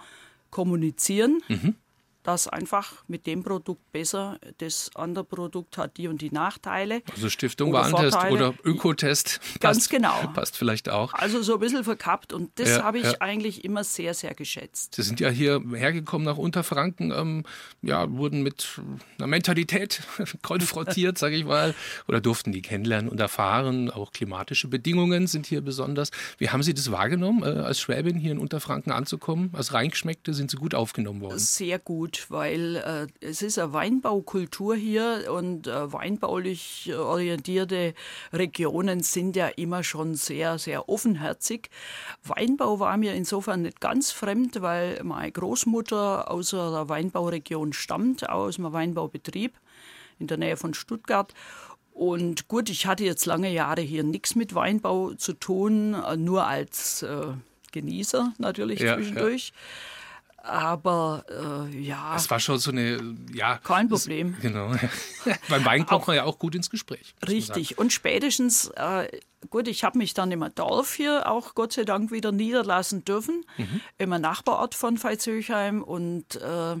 kommunizieren. 0.50 1.42
Mhm 1.48 1.74
dass 2.22 2.48
einfach 2.48 3.02
mit 3.08 3.26
dem 3.26 3.42
Produkt 3.42 3.92
besser, 3.92 4.38
das 4.58 4.90
andere 4.94 5.24
Produkt 5.24 5.78
hat 5.78 5.96
die 5.96 6.08
und 6.08 6.20
die 6.20 6.30
Nachteile. 6.30 7.02
Also 7.12 7.28
Stiftung 7.30 7.72
Warentest 7.72 8.16
oder 8.30 8.54
Ökotest. 8.64 9.40
Ganz 9.60 9.78
passt, 9.78 9.90
genau. 9.90 10.26
Passt 10.34 10.56
vielleicht 10.56 10.88
auch. 10.88 11.14
Also 11.14 11.42
so 11.42 11.54
ein 11.54 11.60
bisschen 11.60 11.84
verkappt 11.84 12.32
und 12.32 12.50
das 12.58 12.70
ja, 12.70 12.82
habe 12.82 12.98
ich 12.98 13.04
ja. 13.04 13.14
eigentlich 13.20 13.64
immer 13.64 13.84
sehr, 13.84 14.12
sehr 14.14 14.34
geschätzt. 14.34 14.94
Sie 14.96 15.02
sind 15.02 15.20
ja 15.20 15.30
hier 15.30 15.62
hergekommen 15.72 16.26
nach 16.26 16.36
Unterfranken, 16.36 17.10
ähm, 17.10 17.44
ja, 17.82 18.10
wurden 18.10 18.42
mit 18.42 18.80
einer 19.18 19.26
Mentalität 19.26 20.02
konfrontiert, 20.42 21.16
sage 21.16 21.36
ich 21.36 21.44
mal, 21.44 21.74
oder 22.06 22.20
durften 22.20 22.52
die 22.52 22.62
kennenlernen 22.62 23.10
und 23.10 23.18
erfahren. 23.18 23.90
Auch 23.90 24.12
klimatische 24.12 24.68
Bedingungen 24.68 25.26
sind 25.26 25.46
hier 25.46 25.62
besonders. 25.62 26.10
Wie 26.38 26.50
haben 26.50 26.62
Sie 26.62 26.74
das 26.74 26.90
wahrgenommen, 26.90 27.42
äh, 27.42 27.60
als 27.60 27.80
Schwäbin 27.80 28.18
hier 28.18 28.32
in 28.32 28.38
Unterfranken 28.38 28.92
anzukommen? 28.92 29.50
Als 29.54 29.72
Reingeschmeckte 29.72 30.34
sind 30.34 30.50
Sie 30.50 30.58
gut 30.58 30.74
aufgenommen 30.74 31.22
worden? 31.22 31.38
Sehr 31.38 31.78
gut 31.78 32.10
gut, 32.20 32.30
weil 32.30 32.76
äh, 32.76 33.26
es 33.26 33.42
ist 33.42 33.58
eine 33.58 33.72
Weinbaukultur 33.72 34.74
hier 34.76 35.30
und 35.32 35.66
äh, 35.66 35.92
weinbaulich 35.92 36.92
orientierte 36.94 37.94
Regionen 38.32 39.02
sind 39.02 39.36
ja 39.36 39.48
immer 39.48 39.82
schon 39.84 40.14
sehr, 40.14 40.58
sehr 40.58 40.88
offenherzig. 40.88 41.70
Weinbau 42.24 42.80
war 42.80 42.96
mir 42.96 43.14
insofern 43.14 43.62
nicht 43.62 43.80
ganz 43.80 44.10
fremd, 44.10 44.62
weil 44.62 45.02
meine 45.02 45.32
Großmutter 45.32 46.30
aus 46.30 46.54
einer 46.54 46.88
Weinbauregion 46.88 47.72
stammt, 47.72 48.28
aus 48.28 48.58
einem 48.58 48.72
Weinbaubetrieb 48.72 49.52
in 50.18 50.26
der 50.26 50.38
Nähe 50.38 50.56
von 50.56 50.74
Stuttgart. 50.74 51.32
Und 51.92 52.48
gut, 52.48 52.70
ich 52.70 52.86
hatte 52.86 53.04
jetzt 53.04 53.26
lange 53.26 53.52
Jahre 53.52 53.82
hier 53.82 54.04
nichts 54.04 54.34
mit 54.34 54.54
Weinbau 54.54 55.12
zu 55.14 55.34
tun, 55.34 55.96
nur 56.16 56.46
als 56.46 57.02
äh, 57.02 57.26
Genießer 57.72 58.32
natürlich 58.38 58.80
ja, 58.80 58.96
zwischendurch. 58.96 59.48
Ja. 59.48 59.54
Aber 60.42 61.24
äh, 61.28 61.78
ja. 61.78 62.16
Es 62.16 62.30
war 62.30 62.40
schon 62.40 62.58
so 62.58 62.70
eine, 62.70 63.16
ja. 63.32 63.58
Kein 63.58 63.88
Problem. 63.88 64.32
Das, 64.32 64.42
genau. 64.42 64.74
Beim 65.48 65.64
Wein 65.64 65.86
kommt 65.86 66.06
man 66.06 66.16
ja 66.16 66.24
auch 66.24 66.38
gut 66.38 66.54
ins 66.54 66.70
Gespräch. 66.70 67.14
Richtig. 67.26 67.78
Und 67.78 67.92
spätestens, 67.92 68.68
äh, 68.76 69.08
gut, 69.50 69.68
ich 69.68 69.84
habe 69.84 69.98
mich 69.98 70.14
dann 70.14 70.32
im 70.32 70.44
Dorf 70.54 70.94
hier 70.94 71.30
auch 71.30 71.54
Gott 71.54 71.74
sei 71.74 71.84
Dank 71.84 72.10
wieder 72.10 72.32
niederlassen 72.32 73.04
dürfen, 73.04 73.44
mhm. 73.58 73.80
im 73.98 74.10
Nachbarort 74.10 74.74
von 74.74 75.02
Veitshöchheim. 75.02 75.82
Und 75.82 76.36
äh, 76.36 76.76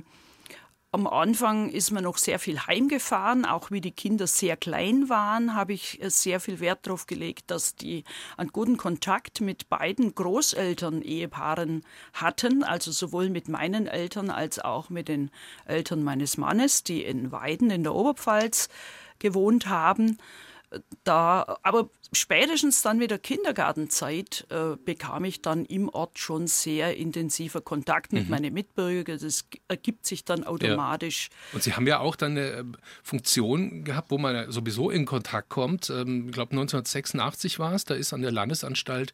am 0.92 1.06
Anfang 1.06 1.70
ist 1.70 1.92
man 1.92 2.02
noch 2.02 2.18
sehr 2.18 2.40
viel 2.40 2.66
heimgefahren, 2.66 3.44
auch 3.44 3.70
wie 3.70 3.80
die 3.80 3.92
Kinder 3.92 4.26
sehr 4.26 4.56
klein 4.56 5.08
waren, 5.08 5.54
habe 5.54 5.72
ich 5.72 6.02
äh, 6.02 6.10
sehr 6.10 6.40
viel 6.40 6.58
Wert 6.58 6.86
darauf 6.86 7.06
gelegt, 7.06 7.50
dass 7.50 7.76
die 7.76 8.04
einen 8.36 8.50
guten 8.50 8.76
Kontakt 8.76 9.40
mit 9.40 9.68
beiden 9.68 10.14
Großeltern-Ehepaaren 10.14 11.84
hatten, 12.12 12.64
also 12.64 12.90
sowohl 12.90 13.30
mit 13.30 13.48
meinen 13.48 13.86
Eltern 13.86 14.30
als 14.30 14.58
auch 14.58 14.90
mit 14.90 15.08
den 15.08 15.30
Eltern 15.64 16.02
meines 16.02 16.36
Mannes, 16.36 16.82
die 16.82 17.04
in 17.04 17.30
Weiden 17.30 17.70
in 17.70 17.84
der 17.84 17.94
Oberpfalz 17.94 18.68
gewohnt 19.20 19.68
haben 19.68 20.18
da, 21.04 21.58
aber 21.62 21.90
spätestens 22.12 22.82
dann 22.82 22.98
mit 22.98 23.10
der 23.10 23.18
Kindergartenzeit 23.18 24.46
äh, 24.50 24.76
bekam 24.84 25.24
ich 25.24 25.42
dann 25.42 25.64
im 25.64 25.88
Ort 25.88 26.18
schon 26.18 26.46
sehr 26.46 26.96
intensiver 26.96 27.60
Kontakt 27.60 28.12
mit 28.12 28.24
mhm. 28.24 28.30
meinen 28.30 28.54
Mitbürgern. 28.54 29.18
Das 29.20 29.46
ergibt 29.68 30.06
sich 30.06 30.24
dann 30.24 30.44
automatisch. 30.44 31.28
Ja. 31.30 31.54
Und 31.54 31.62
Sie 31.62 31.72
haben 31.74 31.86
ja 31.86 31.98
auch 31.98 32.14
dann 32.14 32.32
eine 32.32 32.50
ähm, 32.52 32.76
Funktion 33.02 33.82
gehabt, 33.82 34.10
wo 34.10 34.18
man 34.18 34.50
sowieso 34.52 34.90
in 34.90 35.06
Kontakt 35.06 35.48
kommt. 35.48 35.90
Ähm, 35.90 36.26
ich 36.26 36.32
glaube 36.32 36.52
1986 36.52 37.58
war 37.58 37.72
es, 37.72 37.84
da 37.84 37.94
ist 37.94 38.12
an 38.12 38.22
der 38.22 38.32
Landesanstalt 38.32 39.12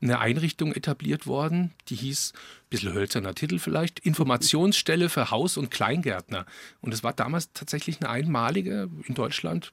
eine 0.00 0.18
Einrichtung 0.18 0.72
etabliert 0.72 1.26
worden, 1.26 1.72
die 1.88 1.96
hieß, 1.96 2.32
ein 2.34 2.68
bisschen 2.70 2.92
hölzerner 2.92 3.34
Titel 3.34 3.58
vielleicht, 3.58 4.00
Informationsstelle 4.00 5.08
für 5.08 5.30
Haus- 5.30 5.56
und 5.56 5.70
Kleingärtner. 5.70 6.46
Und 6.80 6.92
es 6.92 7.04
war 7.04 7.12
damals 7.12 7.52
tatsächlich 7.52 8.00
eine 8.00 8.10
einmalige 8.10 8.88
in 9.06 9.14
Deutschland 9.14 9.72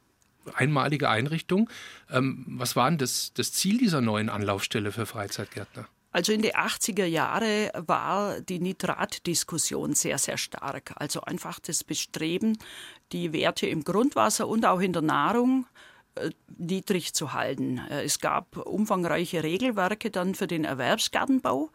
einmalige 0.54 1.10
Einrichtung. 1.10 1.70
Ähm, 2.12 2.46
was 2.48 2.76
war 2.76 2.90
denn 2.90 2.98
das, 2.98 3.34
das 3.34 3.52
Ziel 3.54 3.78
dieser 3.78 4.02
neuen 4.02 4.30
Anlaufstelle 4.30 4.92
für 4.92 5.06
Freizeitgärtner? 5.06 5.88
Also 6.14 6.32
in 6.32 6.44
den 6.44 6.52
80er 6.52 7.06
Jahren 7.06 7.70
war 7.88 8.40
die 8.40 8.60
Nitratdiskussion 8.60 9.96
sehr, 9.96 10.20
sehr 10.20 10.38
stark. 10.38 10.94
Also 10.96 11.22
einfach 11.22 11.60
das 11.60 11.84
Bestreben, 11.84 12.58
die 13.12 13.34
Werte 13.34 13.66
im 13.66 13.84
Grundwasser 13.84 14.48
und 14.48 14.64
auch 14.66 14.80
in 14.80 14.94
der 14.94 15.02
Nahrung 15.02 15.66
äh, 16.16 16.30
niedrig 16.56 17.14
zu 17.16 17.34
halten. 17.34 17.80
Äh, 17.90 18.04
es 18.04 18.20
gab 18.20 18.58
umfangreiche 18.58 19.42
Regelwerke 19.42 20.12
dann 20.12 20.36
für 20.36 20.46
den 20.46 20.66
Erwerbsgartenbau. 20.66 21.72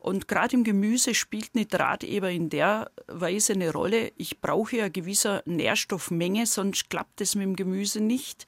Und 0.00 0.28
gerade 0.28 0.56
im 0.56 0.64
Gemüse 0.64 1.14
spielt 1.14 1.54
Nitrat 1.54 2.04
eben 2.04 2.30
in 2.34 2.48
der 2.48 2.90
Weise 3.06 3.52
eine 3.52 3.70
Rolle. 3.70 4.12
Ich 4.16 4.40
brauche 4.40 4.80
eine 4.80 4.90
gewisse 4.90 5.42
Nährstoffmenge, 5.44 6.46
sonst 6.46 6.88
klappt 6.88 7.20
es 7.20 7.34
mit 7.34 7.44
dem 7.44 7.54
Gemüse 7.54 8.00
nicht. 8.00 8.46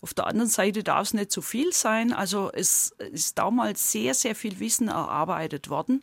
Auf 0.00 0.14
der 0.14 0.26
anderen 0.26 0.48
Seite 0.48 0.82
darf 0.82 1.02
es 1.02 1.14
nicht 1.14 1.30
zu 1.30 1.42
viel 1.42 1.72
sein. 1.72 2.12
Also 2.12 2.50
es 2.52 2.94
ist 3.12 3.38
damals 3.38 3.92
sehr, 3.92 4.14
sehr 4.14 4.34
viel 4.34 4.60
Wissen 4.60 4.88
erarbeitet 4.88 5.68
worden. 5.68 6.02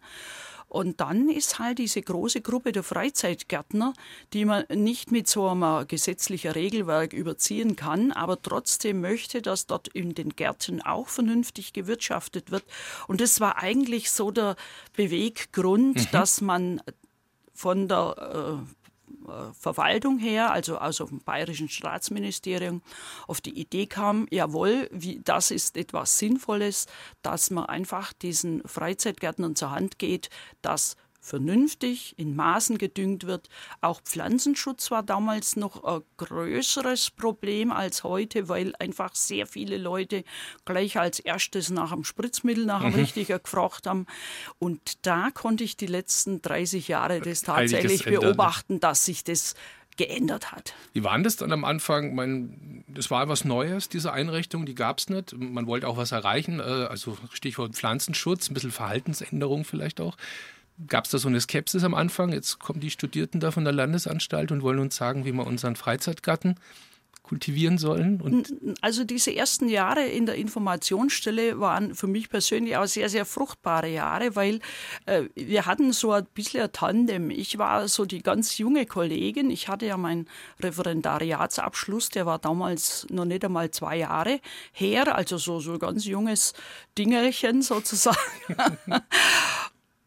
Und 0.72 1.02
dann 1.02 1.28
ist 1.28 1.60
halt 1.60 1.80
diese 1.80 2.02
große 2.02 2.40
Gruppe 2.40 2.72
der 2.72 2.84
Freizeitgärtner, 2.84 3.92
die 4.32 4.46
man 4.46 4.64
nicht 4.74 5.12
mit 5.12 5.28
so 5.28 5.50
einem 5.50 5.86
gesetzlichen 5.86 6.52
Regelwerk 6.52 7.12
überziehen 7.12 7.76
kann, 7.76 8.14
aber 8.14 8.42
trotzdem 8.42 9.02
möchte, 9.02 9.42
dass 9.42 9.68
dort 9.68 9.90
in 9.90 10.16
den 10.16 10.30
Gärten 10.30 10.82
auch 10.82 11.10
vernünftig 11.10 11.74
gewirtschaftet 11.74 12.52
wird. 12.52 12.64
Und 13.10 13.20
das 13.20 13.42
war 13.42 13.58
eigentlich 13.58 14.12
so 14.12 14.32
der 14.32 14.56
Beweggrund, 14.96 15.98
mhm. 15.98 16.08
dass 16.14 16.40
man 16.40 16.82
von 17.54 17.90
der 17.90 18.62
äh, 18.64 18.81
Verwaltung 19.54 20.17
her, 20.19 20.52
also 20.52 20.78
aus 20.78 20.97
dem 20.97 21.19
Bayerischen 21.19 21.69
Staatsministerium, 21.69 22.82
auf 23.28 23.41
die 23.41 23.60
Idee 23.60 23.88
kam, 23.88 24.28
jawohl, 24.30 24.89
wie, 24.91 25.21
das 25.24 25.52
ist 25.52 25.78
etwas 25.78 26.17
Sinnvolles, 26.17 26.88
dass 27.21 27.52
man 27.52 27.65
einfach 27.65 28.13
diesen 28.13 28.62
Freizeitgärtnern 28.67 29.56
zur 29.56 29.71
Hand 29.71 30.00
geht, 30.00 30.30
dass 30.62 30.95
vernünftig 31.22 32.16
in 32.18 32.36
Maßen 32.36 32.78
gedüngt 32.78 33.28
wird. 33.28 33.48
Auch 33.80 34.02
Pflanzenschutz 34.02 34.92
war 34.92 35.04
damals 35.04 35.56
noch 35.56 35.84
ein 35.84 36.02
größeres 36.18 37.12
Problem 37.12 37.72
als 37.72 38.04
heute, 38.04 38.50
weil 38.50 38.74
einfach 38.80 39.16
sehr 39.16 39.46
viele 39.46 39.78
Leute 39.78 40.24
gleich 40.66 40.98
als 40.98 41.20
erstes 41.20 41.70
nach 41.70 41.92
dem 41.92 42.04
Spritzmittel, 42.04 42.66
nach 42.66 42.82
dem 42.82 42.94
mhm. 42.94 43.00
richtiger 43.00 43.40
gefragt 43.40 43.88
haben. 43.88 44.08
Und 44.60 45.06
da 45.06 45.30
konnte 45.32 45.64
ich 45.64 45.78
die 45.78 45.88
letzten 45.88 46.42
30 46.42 46.88
Jahre 46.88 47.22
das 47.22 47.44
tatsächlich 47.44 48.04
beobachten, 48.04 48.80
dass 48.80 49.06
sich 49.06 49.24
das 49.24 49.56
geändert 49.98 50.52
hat. 50.52 50.74
Wie 50.94 51.04
war 51.04 51.20
das 51.20 51.36
dann 51.36 51.52
am 51.52 51.66
Anfang? 51.66 52.16
Man, 52.16 52.84
das 52.88 53.12
war 53.12 53.28
was 53.28 53.46
Neues, 53.46 53.90
diese 53.90 54.14
Einrichtung, 54.14 54.66
die 54.66 54.74
gab 54.74 55.00
es 55.00 55.10
nicht. 55.10 55.38
Man 55.38 55.68
wollte 55.68 55.88
auch 55.88 55.98
was 55.98 56.12
erreichen, 56.12 56.60
äh, 56.60 56.64
also 56.64 57.18
Stichwort 57.34 57.76
Pflanzenschutz, 57.76 58.50
ein 58.50 58.54
bisschen 58.54 58.72
Verhaltensänderung 58.72 59.64
vielleicht 59.66 60.02
auch. 60.02 60.18
Gab 60.88 61.06
es 61.06 61.12
da 61.12 61.17
so 61.17 61.28
eine 61.28 61.41
Skepsis 61.41 61.84
am 61.84 61.94
Anfang? 61.94 62.32
Jetzt 62.32 62.60
kommen 62.60 62.80
die 62.80 62.91
Studierten 62.91 63.39
da 63.39 63.52
von 63.52 63.63
der 63.63 63.74
Landesanstalt 63.74 64.52
und 64.52 64.62
wollen 64.62 64.80
uns 64.80 64.96
sagen, 64.96 65.26
wie 65.26 65.32
wir 65.32 65.46
unseren 65.46 65.76
Freizeitgarten 65.76 66.56
kultivieren 67.32 67.78
sollen? 67.78 68.46
Also 68.82 69.06
diese 69.06 69.34
ersten 69.34 69.70
Jahre 69.70 70.06
in 70.06 70.26
der 70.26 70.36
Informationsstelle 70.36 71.62
waren 71.62 71.96
für 71.96 72.08
mich 72.08 72.30
persönlich 72.30 72.76
auch 72.76 72.88
sehr, 72.88 73.08
sehr 73.08 73.26
fruchtbare 73.26 73.88
Jahre, 73.88 74.36
weil 74.36 74.60
äh, 75.06 75.24
wir 75.36 75.65
hatten 75.65 75.94
so 75.94 76.12
ein 76.12 76.26
bisschen 76.34 76.63
ein 76.63 76.74
Tandem. 76.74 77.30
Ich 77.30 77.58
war 77.58 77.88
so 77.88 78.04
die 78.04 78.22
ganz 78.22 78.58
junge 78.58 78.86
Kollegin. 78.86 79.50
Ich 79.50 79.70
hatte 79.70 79.86
ja 79.86 79.96
meinen 79.96 80.28
Referendariatsabschluss, 80.60 82.10
der 82.10 82.26
war 82.26 82.38
damals 82.38 83.08
noch 83.10 83.24
nicht 83.24 83.46
einmal 83.46 83.72
zwei 83.72 83.96
Jahre 83.96 84.41
her, 84.74 85.15
also 85.15 85.38
so, 85.38 85.62
so 85.62 85.80
ganz 85.80 86.04
junges 86.04 86.54
Dingelchen 86.98 87.62
sozusagen. 87.62 88.17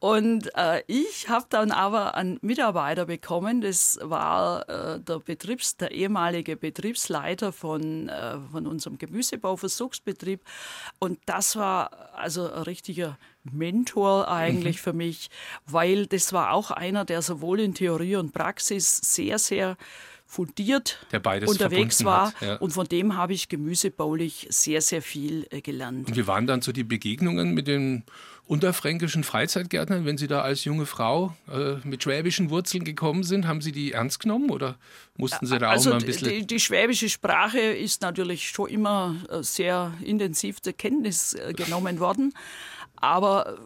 Und 0.04 0.54
äh, 0.54 0.82
ich 0.86 1.30
habe 1.30 1.46
dann 1.48 1.70
aber 1.70 2.14
einen 2.14 2.38
Mitarbeiter 2.42 3.06
bekommen, 3.06 3.62
das 3.62 3.98
war 4.02 4.68
äh, 4.68 5.00
der, 5.00 5.18
Betriebs-, 5.18 5.78
der 5.78 5.92
ehemalige 5.92 6.56
Betriebsleiter 6.56 7.52
von, 7.52 8.10
äh, 8.10 8.36
von 8.52 8.66
unserem 8.66 8.98
Gemüsebauversuchsbetrieb. 8.98 10.42
Und 10.98 11.20
das 11.24 11.56
war 11.56 12.12
also 12.14 12.52
ein 12.52 12.64
richtiger 12.64 13.16
Mentor 13.44 14.28
eigentlich 14.28 14.76
mhm. 14.76 14.82
für 14.82 14.92
mich, 14.92 15.30
weil 15.64 16.06
das 16.06 16.34
war 16.34 16.52
auch 16.52 16.70
einer, 16.70 17.06
der 17.06 17.22
sowohl 17.22 17.60
in 17.60 17.72
Theorie 17.72 18.16
und 18.16 18.34
Praxis 18.34 18.98
sehr, 18.98 19.38
sehr 19.38 19.78
fundiert 20.26 21.06
unterwegs 21.46 22.04
war. 22.04 22.34
Ja. 22.40 22.56
Und 22.56 22.72
von 22.72 22.86
dem 22.86 23.16
habe 23.16 23.32
ich 23.32 23.48
gemüsebaulich 23.48 24.48
sehr, 24.50 24.82
sehr 24.82 25.00
viel 25.00 25.46
äh, 25.50 25.60
gelernt. 25.60 26.08
Und 26.08 26.16
wie 26.16 26.26
waren 26.26 26.46
dann 26.46 26.60
so 26.60 26.72
die 26.72 26.84
Begegnungen 26.84 27.54
mit 27.54 27.68
den 27.68 28.04
unterfränkischen 28.46 29.24
Freizeitgärtnern, 29.24 30.04
wenn 30.04 30.18
Sie 30.18 30.26
da 30.26 30.42
als 30.42 30.64
junge 30.64 30.86
Frau 30.86 31.34
äh, 31.50 31.76
mit 31.84 32.02
schwäbischen 32.02 32.50
Wurzeln 32.50 32.84
gekommen 32.84 33.24
sind, 33.24 33.46
haben 33.46 33.60
Sie 33.60 33.72
die 33.72 33.92
ernst 33.92 34.20
genommen 34.20 34.50
oder 34.50 34.76
mussten 35.16 35.46
Sie 35.46 35.58
da 35.58 35.70
also 35.70 35.90
auch 35.90 35.94
mal 35.94 36.00
ein 36.00 36.06
bisschen... 36.06 36.28
Die, 36.28 36.46
die 36.46 36.60
schwäbische 36.60 37.08
Sprache 37.08 37.58
ist 37.58 38.02
natürlich 38.02 38.50
schon 38.50 38.68
immer 38.68 39.16
äh, 39.30 39.42
sehr 39.42 39.92
intensiv 40.04 40.60
zur 40.60 40.74
Kenntnis 40.74 41.34
äh, 41.34 41.52
genommen 41.54 42.00
worden. 42.00 42.34
Aber 42.96 43.14
aber 43.14 43.58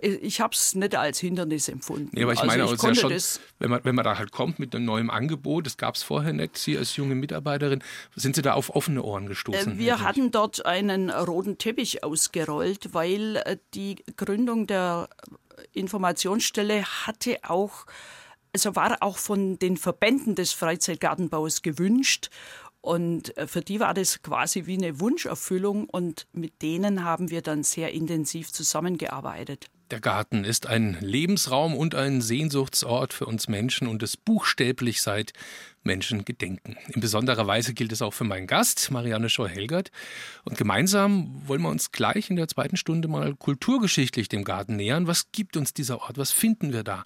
ich 0.00 0.40
habe 0.40 0.54
es 0.54 0.74
nicht 0.74 0.94
als 0.94 1.18
Hindernis 1.18 1.68
empfunden. 1.68 2.10
Nee, 2.12 2.22
aber 2.22 2.32
ich 2.32 2.40
also 2.40 2.74
ich 2.74 2.82
ja 2.82 2.94
schon, 2.94 3.12
wenn, 3.58 3.70
man, 3.70 3.84
wenn 3.84 3.94
man 3.94 4.04
da 4.04 4.18
halt 4.18 4.30
kommt 4.30 4.58
mit 4.58 4.74
einem 4.74 4.84
neuen 4.84 5.10
Angebot, 5.10 5.66
das 5.66 5.76
gab 5.76 5.94
es 5.94 6.02
vorher 6.02 6.32
nicht, 6.32 6.58
Sie 6.58 6.76
als 6.76 6.96
junge 6.96 7.14
Mitarbeiterin, 7.14 7.82
sind 8.14 8.36
Sie 8.36 8.42
da 8.42 8.54
auf 8.54 8.74
offene 8.74 9.02
Ohren 9.02 9.26
gestoßen? 9.26 9.74
Äh, 9.74 9.78
wir 9.78 9.92
natürlich? 9.92 10.08
hatten 10.08 10.30
dort 10.30 10.66
einen 10.66 11.10
roten 11.10 11.58
Teppich 11.58 12.04
ausgerollt, 12.04 12.94
weil 12.94 13.36
äh, 13.36 13.56
die 13.74 13.96
Gründung 14.16 14.66
der 14.66 15.08
Informationsstelle 15.72 16.84
hatte 16.84 17.38
auch, 17.42 17.86
also 18.52 18.76
war 18.76 18.96
auch 19.00 19.18
von 19.18 19.58
den 19.58 19.76
Verbänden 19.76 20.34
des 20.34 20.52
Freizeitgartenbaus 20.52 21.62
gewünscht. 21.62 22.30
Und 22.80 23.36
äh, 23.36 23.46
für 23.46 23.60
die 23.60 23.80
war 23.80 23.94
das 23.94 24.22
quasi 24.22 24.66
wie 24.66 24.76
eine 24.76 25.00
Wunscherfüllung 25.00 25.88
und 25.88 26.26
mit 26.32 26.62
denen 26.62 27.04
haben 27.04 27.30
wir 27.30 27.42
dann 27.42 27.62
sehr 27.62 27.92
intensiv 27.92 28.52
zusammengearbeitet. 28.52 29.66
Der 29.90 30.00
Garten 30.00 30.44
ist 30.44 30.66
ein 30.66 30.98
Lebensraum 31.00 31.74
und 31.74 31.94
ein 31.94 32.20
Sehnsuchtsort 32.20 33.14
für 33.14 33.24
uns 33.24 33.48
Menschen 33.48 33.88
und 33.88 34.02
es 34.02 34.18
buchstäblich 34.18 35.00
seit 35.00 35.32
Menschen 35.82 36.26
gedenken. 36.26 36.76
In 36.88 37.00
besonderer 37.00 37.46
Weise 37.46 37.72
gilt 37.72 37.92
es 37.92 38.02
auch 38.02 38.12
für 38.12 38.24
meinen 38.24 38.46
Gast, 38.46 38.90
Marianne 38.90 39.30
Scheu-Helgert. 39.30 39.90
Und 40.44 40.58
gemeinsam 40.58 41.42
wollen 41.46 41.62
wir 41.62 41.70
uns 41.70 41.90
gleich 41.90 42.28
in 42.28 42.36
der 42.36 42.48
zweiten 42.48 42.76
Stunde 42.76 43.08
mal 43.08 43.34
kulturgeschichtlich 43.34 44.28
dem 44.28 44.44
Garten 44.44 44.76
nähern. 44.76 45.06
Was 45.06 45.32
gibt 45.32 45.56
uns 45.56 45.72
dieser 45.72 46.02
Ort? 46.02 46.18
Was 46.18 46.32
finden 46.32 46.74
wir 46.74 46.84
da? 46.84 47.04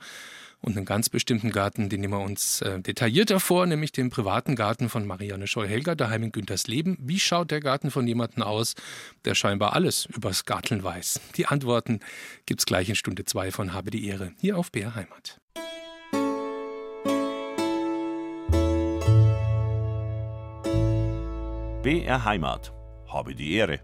Und 0.62 0.76
einen 0.76 0.86
ganz 0.86 1.08
bestimmten 1.08 1.50
Garten, 1.50 1.88
den 1.88 2.00
nehmen 2.00 2.14
wir 2.14 2.20
uns 2.20 2.62
äh, 2.62 2.80
detaillierter 2.80 3.40
vor, 3.40 3.66
nämlich 3.66 3.92
den 3.92 4.10
privaten 4.10 4.54
Garten 4.54 4.88
von 4.88 5.06
Marianne 5.06 5.46
Scheu-Helger, 5.46 5.96
daheim 5.96 6.22
in 6.22 6.32
Günthers 6.32 6.68
Leben. 6.68 6.96
Wie 7.00 7.18
schaut 7.18 7.50
der 7.50 7.60
Garten 7.60 7.90
von 7.90 8.06
jemandem 8.06 8.44
aus, 8.44 8.74
der 9.24 9.34
scheinbar 9.34 9.74
alles 9.74 10.06
übers 10.06 10.44
Garteln 10.44 10.82
weiß? 10.82 11.20
Die 11.36 11.46
Antworten 11.46 12.00
gibt's 12.46 12.64
gleich 12.64 12.88
in 12.88 12.94
Stunde 12.94 13.24
2 13.24 13.50
von 13.50 13.74
Habe 13.74 13.90
die 13.90 14.06
Ehre, 14.06 14.32
hier 14.40 14.56
auf 14.56 14.70
BR 14.70 14.94
Heimat. 14.94 15.40
BR 21.82 22.24
Heimat. 22.24 22.72
Habe 23.08 23.34
die 23.34 23.54
Ehre. 23.54 23.80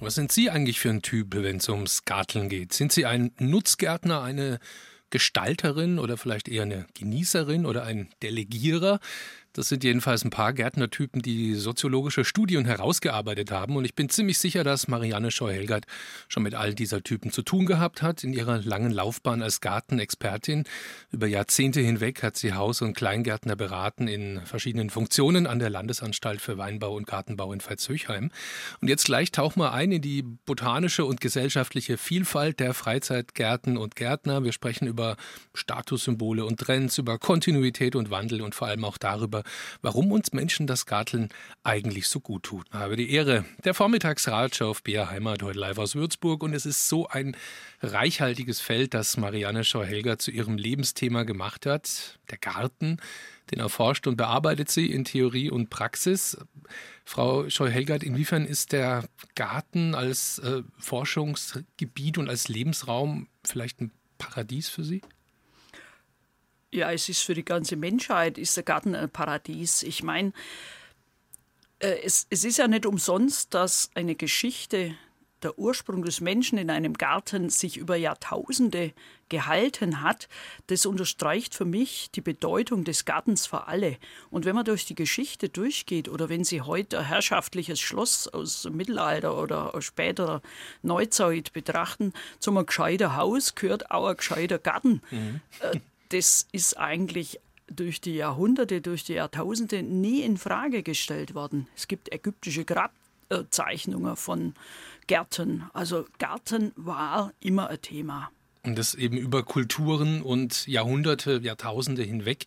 Was 0.00 0.16
sind 0.16 0.32
Sie 0.32 0.50
eigentlich 0.50 0.80
für 0.80 0.90
ein 0.90 1.02
Typ, 1.02 1.36
wenn 1.36 1.58
es 1.58 1.68
ums 1.68 2.04
Garteln 2.04 2.48
geht? 2.48 2.72
Sind 2.72 2.90
Sie 2.90 3.06
ein 3.06 3.32
Nutzgärtner, 3.38 4.22
eine 4.22 4.58
Gestalterin 5.10 5.98
oder 5.98 6.16
vielleicht 6.16 6.48
eher 6.48 6.62
eine 6.62 6.86
Genießerin 6.94 7.66
oder 7.66 7.84
ein 7.84 8.08
Delegierer. 8.22 9.00
Das 9.52 9.68
sind 9.68 9.82
jedenfalls 9.82 10.24
ein 10.24 10.30
paar 10.30 10.52
Gärtnertypen, 10.52 11.22
die 11.22 11.54
soziologische 11.54 12.24
Studien 12.24 12.64
herausgearbeitet 12.64 13.50
haben. 13.50 13.76
Und 13.76 13.84
ich 13.84 13.96
bin 13.96 14.08
ziemlich 14.08 14.38
sicher, 14.38 14.62
dass 14.62 14.86
Marianne 14.86 15.32
Scheu-Helgert 15.32 15.86
schon 16.28 16.44
mit 16.44 16.54
all 16.54 16.72
dieser 16.72 17.02
Typen 17.02 17.32
zu 17.32 17.42
tun 17.42 17.66
gehabt 17.66 18.00
hat 18.00 18.22
in 18.22 18.32
ihrer 18.32 18.58
langen 18.58 18.92
Laufbahn 18.92 19.42
als 19.42 19.60
Gartenexpertin. 19.60 20.64
Über 21.10 21.26
Jahrzehnte 21.26 21.80
hinweg 21.80 22.22
hat 22.22 22.36
sie 22.36 22.52
Haus- 22.52 22.80
und 22.80 22.94
Kleingärtner 22.94 23.56
beraten 23.56 24.06
in 24.06 24.40
verschiedenen 24.44 24.88
Funktionen 24.88 25.48
an 25.48 25.58
der 25.58 25.70
Landesanstalt 25.70 26.40
für 26.40 26.56
Weinbau 26.56 26.94
und 26.94 27.08
Gartenbau 27.08 27.52
in 27.52 27.60
Veitshöchheim. 27.60 28.30
Und 28.80 28.88
jetzt 28.88 29.04
gleich 29.04 29.32
tauchen 29.32 29.60
wir 29.60 29.72
ein 29.72 29.90
in 29.90 30.02
die 30.02 30.22
botanische 30.22 31.04
und 31.04 31.20
gesellschaftliche 31.20 31.98
Vielfalt 31.98 32.60
der 32.60 32.72
Freizeitgärten 32.72 33.76
und 33.76 33.96
Gärtner. 33.96 34.44
Wir 34.44 34.52
sprechen 34.52 34.86
über 34.86 35.16
Statussymbole 35.54 36.44
und 36.44 36.60
Trends, 36.60 36.98
über 36.98 37.18
Kontinuität 37.18 37.96
und 37.96 38.10
Wandel 38.10 38.42
und 38.42 38.54
vor 38.54 38.68
allem 38.68 38.84
auch 38.84 38.96
darüber, 38.96 39.39
warum 39.82 40.12
uns 40.12 40.32
Menschen 40.32 40.66
das 40.66 40.86
Garteln 40.86 41.28
eigentlich 41.62 42.08
so 42.08 42.20
gut 42.20 42.44
tut. 42.44 42.66
Ich 42.68 42.74
habe 42.74 42.96
die 42.96 43.10
Ehre 43.10 43.44
der 43.64 43.74
Vormittagsratsche 43.74 44.66
auf 44.66 44.82
BR 44.82 45.10
Heimat 45.10 45.42
heute 45.42 45.58
live 45.58 45.78
aus 45.78 45.94
Würzburg 45.94 46.42
und 46.42 46.54
es 46.54 46.66
ist 46.66 46.88
so 46.88 47.08
ein 47.08 47.36
reichhaltiges 47.82 48.60
Feld, 48.60 48.94
das 48.94 49.16
Marianne 49.16 49.64
Schau-Helger 49.64 50.18
zu 50.18 50.30
ihrem 50.30 50.56
Lebensthema 50.56 51.22
gemacht 51.24 51.66
hat. 51.66 52.18
Der 52.30 52.38
Garten, 52.38 52.98
den 53.50 53.60
erforscht 53.60 54.06
und 54.06 54.16
bearbeitet 54.16 54.70
sie 54.70 54.90
in 54.90 55.04
Theorie 55.04 55.50
und 55.50 55.70
Praxis. 55.70 56.38
Frau 57.04 57.48
Scheu-Helgert, 57.48 58.02
inwiefern 58.02 58.44
ist 58.44 58.72
der 58.72 59.04
Garten 59.34 59.94
als 59.94 60.38
äh, 60.38 60.62
Forschungsgebiet 60.78 62.18
und 62.18 62.28
als 62.28 62.48
Lebensraum 62.48 63.28
vielleicht 63.44 63.80
ein 63.80 63.90
Paradies 64.18 64.68
für 64.68 64.84
Sie? 64.84 65.00
Ja, 66.72 66.92
es 66.92 67.08
ist 67.08 67.22
für 67.22 67.34
die 67.34 67.44
ganze 67.44 67.76
Menschheit, 67.76 68.38
ist 68.38 68.56
der 68.56 68.62
Garten 68.62 68.94
ein 68.94 69.10
Paradies. 69.10 69.82
Ich 69.82 70.02
meine, 70.02 70.32
äh, 71.80 71.98
es, 72.04 72.26
es 72.30 72.44
ist 72.44 72.58
ja 72.58 72.68
nicht 72.68 72.86
umsonst, 72.86 73.54
dass 73.54 73.90
eine 73.94 74.14
Geschichte, 74.14 74.94
der 75.42 75.58
Ursprung 75.58 76.04
des 76.04 76.20
Menschen 76.20 76.58
in 76.58 76.70
einem 76.70 76.94
Garten 76.94 77.48
sich 77.48 77.78
über 77.78 77.96
Jahrtausende 77.96 78.92
gehalten 79.30 80.02
hat, 80.02 80.28
das 80.66 80.84
unterstreicht 80.84 81.54
für 81.54 81.64
mich 81.64 82.10
die 82.10 82.20
Bedeutung 82.20 82.84
des 82.84 83.06
Gartens 83.06 83.46
für 83.46 83.66
alle. 83.66 83.96
Und 84.30 84.44
wenn 84.44 84.54
man 84.54 84.66
durch 84.66 84.84
die 84.84 84.94
Geschichte 84.94 85.48
durchgeht 85.48 86.08
oder 86.08 86.28
wenn 86.28 86.44
Sie 86.44 86.60
heute 86.60 86.98
ein 86.98 87.06
herrschaftliches 87.06 87.80
Schloss 87.80 88.28
aus 88.28 88.62
dem 88.62 88.76
Mittelalter 88.76 89.40
oder 89.40 89.74
aus 89.74 89.84
späterer 89.84 90.42
Neuzeit 90.82 91.52
betrachten, 91.52 92.12
zum 92.38 92.64
gescheiter 92.66 93.16
Haus 93.16 93.54
gehört 93.54 93.90
auch 93.90 94.08
ein 94.08 94.16
gescheiter 94.16 94.58
Garten. 94.58 95.00
Mhm. 95.10 95.40
Das 96.10 96.46
ist 96.52 96.76
eigentlich 96.76 97.40
durch 97.68 98.00
die 98.00 98.14
Jahrhunderte, 98.14 98.80
durch 98.80 99.04
die 99.04 99.14
Jahrtausende 99.14 99.82
nie 99.82 100.22
in 100.22 100.36
Frage 100.36 100.82
gestellt 100.82 101.34
worden. 101.34 101.68
Es 101.76 101.88
gibt 101.88 102.12
ägyptische 102.12 102.64
Grabzeichnungen 102.64 104.16
von 104.16 104.54
Gärten. 105.06 105.64
Also 105.72 106.04
Garten 106.18 106.72
war 106.76 107.32
immer 107.40 107.68
ein 107.68 107.80
Thema. 107.80 108.30
Und 108.62 108.76
das 108.76 108.94
eben 108.94 109.16
über 109.16 109.42
Kulturen 109.42 110.20
und 110.20 110.66
Jahrhunderte, 110.66 111.40
Jahrtausende 111.42 112.02
hinweg. 112.02 112.46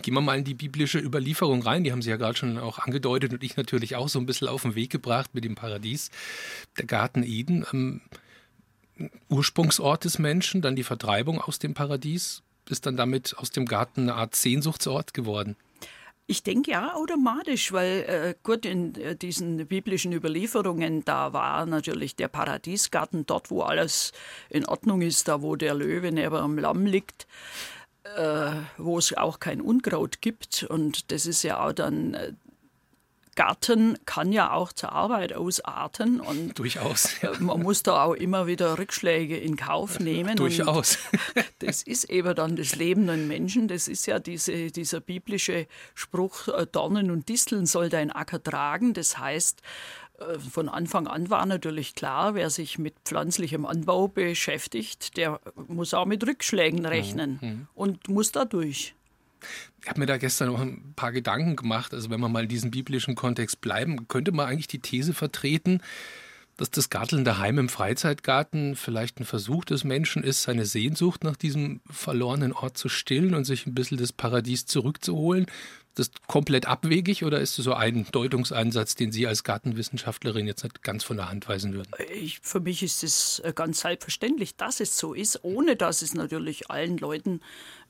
Gehen 0.00 0.14
wir 0.14 0.20
mal 0.20 0.38
in 0.38 0.44
die 0.44 0.54
biblische 0.54 0.98
Überlieferung 0.98 1.62
rein. 1.62 1.84
Die 1.84 1.92
haben 1.92 2.02
Sie 2.02 2.10
ja 2.10 2.16
gerade 2.16 2.36
schon 2.36 2.58
auch 2.58 2.80
angedeutet 2.80 3.32
und 3.32 3.44
ich 3.44 3.56
natürlich 3.56 3.94
auch 3.94 4.08
so 4.08 4.18
ein 4.18 4.26
bisschen 4.26 4.48
auf 4.48 4.62
den 4.62 4.74
Weg 4.74 4.90
gebracht 4.90 5.34
mit 5.34 5.44
dem 5.44 5.54
Paradies. 5.54 6.10
Der 6.76 6.86
Garten 6.86 7.22
Eden, 7.22 7.64
ähm, 7.72 8.00
Ursprungsort 9.28 10.04
des 10.04 10.18
Menschen, 10.18 10.60
dann 10.62 10.74
die 10.74 10.82
Vertreibung 10.82 11.40
aus 11.40 11.60
dem 11.60 11.74
Paradies, 11.74 12.42
ist 12.72 12.86
dann 12.86 12.96
damit 12.96 13.36
aus 13.38 13.50
dem 13.50 13.66
Garten 13.66 14.02
eine 14.02 14.14
Art 14.14 14.34
Sehnsuchtsort 14.34 15.14
geworden? 15.14 15.56
Ich 16.26 16.42
denke 16.42 16.70
ja 16.70 16.94
automatisch, 16.94 17.72
weil 17.72 18.04
äh, 18.08 18.34
gut 18.42 18.64
in 18.64 18.94
äh, 18.94 19.16
diesen 19.16 19.66
biblischen 19.66 20.12
Überlieferungen, 20.12 21.04
da 21.04 21.32
war 21.32 21.66
natürlich 21.66 22.16
der 22.16 22.28
Paradiesgarten 22.28 23.26
dort, 23.26 23.50
wo 23.50 23.62
alles 23.62 24.12
in 24.48 24.64
Ordnung 24.64 25.02
ist, 25.02 25.28
da 25.28 25.42
wo 25.42 25.56
der 25.56 25.74
Löwe 25.74 26.12
neben 26.12 26.36
dem 26.36 26.58
Lamm 26.58 26.86
liegt, 26.86 27.26
äh, 28.16 28.52
wo 28.78 28.98
es 28.98 29.14
auch 29.16 29.40
kein 29.40 29.60
Unkraut 29.60 30.20
gibt. 30.20 30.62
Und 30.62 31.10
das 31.10 31.26
ist 31.26 31.42
ja 31.42 31.62
auch 31.62 31.72
dann 31.72 32.14
äh, 32.14 32.32
Garten 33.34 33.98
kann 34.04 34.32
ja 34.32 34.52
auch 34.52 34.72
zur 34.72 34.92
Arbeit 34.92 35.32
ausarten 35.32 36.20
und 36.20 36.54
durchaus. 36.58 37.20
Ja. 37.22 37.32
Man 37.38 37.62
muss 37.62 37.82
da 37.82 38.04
auch 38.04 38.14
immer 38.14 38.46
wieder 38.46 38.78
Rückschläge 38.78 39.36
in 39.36 39.56
Kauf 39.56 39.98
nehmen. 40.00 40.36
durchaus. 40.36 40.98
das 41.60 41.82
ist 41.82 42.04
eben 42.04 42.34
dann 42.34 42.56
das 42.56 42.76
Leben 42.76 43.06
des 43.06 43.18
Menschen. 43.18 43.68
Das 43.68 43.88
ist 43.88 44.06
ja 44.06 44.18
diese, 44.18 44.70
dieser 44.70 45.00
biblische 45.00 45.66
Spruch: 45.94 46.48
äh, 46.48 46.66
Dornen 46.70 47.10
und 47.10 47.28
Disteln 47.28 47.66
soll 47.66 47.88
dein 47.88 48.10
Acker 48.10 48.42
tragen. 48.42 48.92
Das 48.92 49.18
heißt, 49.18 49.62
äh, 50.18 50.38
von 50.38 50.68
Anfang 50.68 51.06
an 51.06 51.30
war 51.30 51.46
natürlich 51.46 51.94
klar, 51.94 52.34
wer 52.34 52.50
sich 52.50 52.78
mit 52.78 52.94
pflanzlichem 53.04 53.64
Anbau 53.64 54.08
beschäftigt, 54.08 55.16
der 55.16 55.40
muss 55.68 55.94
auch 55.94 56.06
mit 56.06 56.26
Rückschlägen 56.26 56.80
mhm. 56.80 56.86
rechnen 56.86 57.38
mhm. 57.40 57.66
und 57.74 58.08
muss 58.08 58.32
da 58.32 58.44
durch. 58.44 58.94
Ich 59.82 59.88
habe 59.88 60.00
mir 60.00 60.06
da 60.06 60.16
gestern 60.16 60.48
noch 60.48 60.60
ein 60.60 60.92
paar 60.94 61.12
Gedanken 61.12 61.56
gemacht. 61.56 61.92
Also 61.92 62.08
wenn 62.08 62.20
wir 62.20 62.28
mal 62.28 62.44
in 62.44 62.48
diesem 62.48 62.70
biblischen 62.70 63.14
Kontext 63.14 63.60
bleiben, 63.60 64.06
könnte 64.06 64.32
man 64.32 64.46
eigentlich 64.46 64.68
die 64.68 64.78
These 64.78 65.12
vertreten, 65.12 65.80
dass 66.56 66.70
das 66.70 66.90
Garteln 66.90 67.24
daheim 67.24 67.58
im 67.58 67.68
Freizeitgarten 67.68 68.76
vielleicht 68.76 69.18
ein 69.18 69.24
Versuch 69.24 69.64
des 69.64 69.84
Menschen 69.84 70.22
ist, 70.22 70.42
seine 70.42 70.66
Sehnsucht 70.66 71.24
nach 71.24 71.36
diesem 71.36 71.80
verlorenen 71.90 72.52
Ort 72.52 72.78
zu 72.78 72.88
stillen 72.88 73.34
und 73.34 73.44
sich 73.44 73.66
ein 73.66 73.74
bisschen 73.74 73.98
das 73.98 74.12
Paradies 74.12 74.66
zurückzuholen. 74.66 75.46
Das 75.94 76.08
ist 76.08 76.26
komplett 76.26 76.66
abwegig 76.66 77.24
oder 77.24 77.40
ist 77.40 77.58
das 77.58 77.64
so 77.64 77.74
ein 77.74 78.06
Deutungsansatz, 78.12 78.94
den 78.94 79.12
Sie 79.12 79.26
als 79.26 79.44
Gartenwissenschaftlerin 79.44 80.46
jetzt 80.46 80.62
nicht 80.62 80.82
ganz 80.82 81.04
von 81.04 81.16
der 81.16 81.28
Hand 81.28 81.48
weisen 81.48 81.74
würden? 81.74 81.90
Ich, 82.14 82.40
für 82.40 82.60
mich 82.60 82.82
ist 82.82 83.02
es 83.02 83.40
äh, 83.40 83.52
ganz 83.54 83.80
selbstverständlich, 83.80 84.56
dass 84.56 84.80
es 84.80 84.96
so 84.96 85.12
ist, 85.12 85.40
ohne 85.42 85.76
dass 85.76 86.00
es 86.00 86.14
natürlich 86.14 86.70
allen 86.70 86.96
Leuten 86.96 87.40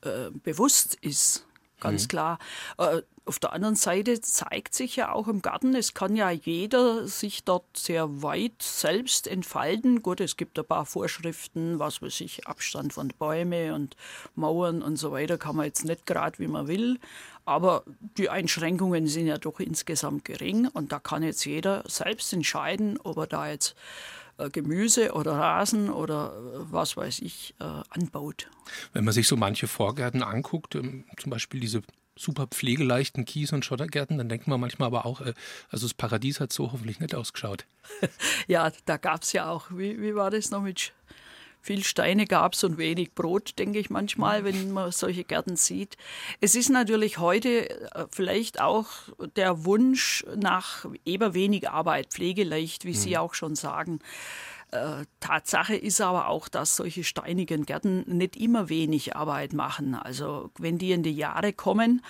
äh, 0.01 0.31
bewusst 0.43 0.97
ist 0.99 1.45
ganz 1.83 2.03
mhm. 2.03 2.07
klar. 2.07 2.39
Äh, 2.77 3.01
auf 3.25 3.39
der 3.39 3.53
anderen 3.53 3.75
Seite 3.75 4.19
zeigt 4.19 4.73
sich 4.73 4.97
ja 4.97 5.13
auch 5.13 5.29
im 5.29 5.41
Garten, 5.41 5.75
es 5.75 5.93
kann 5.93 6.17
ja 6.17 6.29
jeder 6.29 7.07
sich 7.07 7.45
dort 7.45 7.77
sehr 7.77 8.21
weit 8.21 8.61
selbst 8.61 9.27
entfalten. 9.27 10.01
Gut, 10.01 10.19
es 10.19 10.35
gibt 10.35 10.59
ein 10.59 10.65
paar 10.65 10.85
Vorschriften, 10.85 11.79
was 11.79 12.01
weiß 12.01 12.19
ich, 12.19 12.47
Abstand 12.47 12.91
von 12.91 13.13
Bäumen 13.17 13.71
und 13.71 13.95
Mauern 14.35 14.81
und 14.81 14.97
so 14.97 15.13
weiter, 15.13 15.37
kann 15.37 15.55
man 15.55 15.65
jetzt 15.65 15.85
nicht 15.85 16.05
gerade, 16.05 16.37
wie 16.39 16.47
man 16.47 16.67
will. 16.67 16.99
Aber 17.45 17.83
die 18.17 18.29
Einschränkungen 18.29 19.07
sind 19.07 19.27
ja 19.27 19.37
doch 19.37 19.59
insgesamt 19.59 20.25
gering 20.25 20.67
und 20.67 20.91
da 20.91 20.99
kann 20.99 21.23
jetzt 21.23 21.45
jeder 21.45 21.83
selbst 21.87 22.33
entscheiden, 22.33 22.99
ob 23.03 23.17
er 23.17 23.27
da 23.27 23.49
jetzt 23.49 23.75
Gemüse 24.51 25.13
oder 25.13 25.33
Rasen 25.33 25.89
oder 25.89 26.33
äh, 26.35 26.71
was 26.71 26.97
weiß 26.97 27.19
ich 27.19 27.55
äh, 27.59 27.63
anbaut. 27.89 28.49
Wenn 28.93 29.03
man 29.03 29.13
sich 29.13 29.27
so 29.27 29.37
manche 29.37 29.67
Vorgärten 29.67 30.23
anguckt, 30.23 30.75
ähm, 30.75 31.05
zum 31.17 31.29
Beispiel 31.29 31.59
diese 31.59 31.81
super 32.15 32.47
pflegeleichten 32.47 33.25
Kies- 33.25 33.53
und 33.53 33.65
Schottergärten, 33.65 34.17
dann 34.17 34.29
denkt 34.29 34.47
man 34.47 34.59
manchmal 34.59 34.87
aber 34.87 35.05
auch, 35.05 35.21
äh, 35.21 35.33
also 35.69 35.85
das 35.85 35.93
Paradies 35.93 36.39
hat 36.39 36.53
so 36.53 36.71
hoffentlich 36.71 36.99
nicht 36.99 37.15
ausgeschaut. 37.15 37.65
ja, 38.47 38.71
da 38.85 38.97
gab 38.97 39.23
es 39.23 39.33
ja 39.33 39.49
auch, 39.49 39.71
wie, 39.71 39.99
wie 40.01 40.15
war 40.15 40.31
das 40.31 40.51
noch 40.51 40.61
mit 40.61 40.93
viel 41.63 41.83
Steine 41.85 42.25
gab 42.25 42.53
es 42.53 42.63
und 42.65 42.77
wenig 42.77 43.13
Brot, 43.13 43.57
denke 43.57 43.79
ich 43.79 43.89
manchmal, 43.89 44.43
wenn 44.43 44.73
man 44.73 44.91
solche 44.91 45.23
Gärten 45.23 45.55
sieht. 45.55 45.95
Es 46.41 46.55
ist 46.55 46.69
natürlich 46.69 47.19
heute 47.19 47.69
äh, 47.95 48.05
vielleicht 48.11 48.59
auch 48.59 48.87
der 49.37 49.63
Wunsch 49.63 50.25
nach 50.35 50.85
eber 51.05 51.33
wenig 51.33 51.69
Arbeit, 51.69 52.07
pflegeleicht, 52.07 52.83
wie 52.83 52.89
mhm. 52.89 52.95
Sie 52.95 53.17
auch 53.17 53.33
schon 53.33 53.55
sagen. 53.55 53.99
Tatsache 55.19 55.75
ist 55.75 56.01
aber 56.01 56.27
auch, 56.27 56.47
dass 56.47 56.75
solche 56.75 57.03
steinigen 57.03 57.65
Gärten 57.65 58.03
nicht 58.07 58.35
immer 58.35 58.69
wenig 58.69 59.15
Arbeit 59.15 59.53
machen. 59.53 59.93
Also 59.93 60.49
wenn 60.57 60.77
die 60.77 60.91
in 60.91 61.03
die 61.03 61.15
Jahre 61.15 61.53
kommen, 61.53 62.01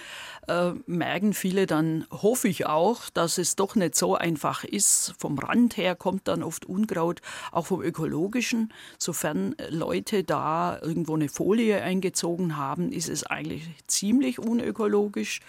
äh, 0.48 0.72
merken 0.86 1.34
viele 1.34 1.66
dann, 1.66 2.06
hoffe 2.10 2.48
ich 2.48 2.66
auch, 2.66 3.10
dass 3.10 3.38
es 3.38 3.56
doch 3.56 3.76
nicht 3.76 3.96
so 3.96 4.16
einfach 4.16 4.64
ist. 4.64 5.14
Vom 5.18 5.38
Rand 5.38 5.78
her 5.78 5.96
kommt 5.96 6.28
dann 6.28 6.42
oft 6.42 6.66
Unkraut, 6.66 7.22
auch 7.52 7.68
vom 7.68 7.82
ökologischen. 7.82 8.74
Sofern 8.98 9.56
Leute 9.70 10.24
da 10.24 10.80
irgendwo 10.82 11.16
eine 11.16 11.30
Folie 11.30 11.82
eingezogen 11.82 12.56
haben, 12.56 12.92
ist 12.92 13.10
es 13.10 13.26
eigentlich 13.26 13.68
ziemlich 13.88 14.40
unökologisch. 14.40 15.42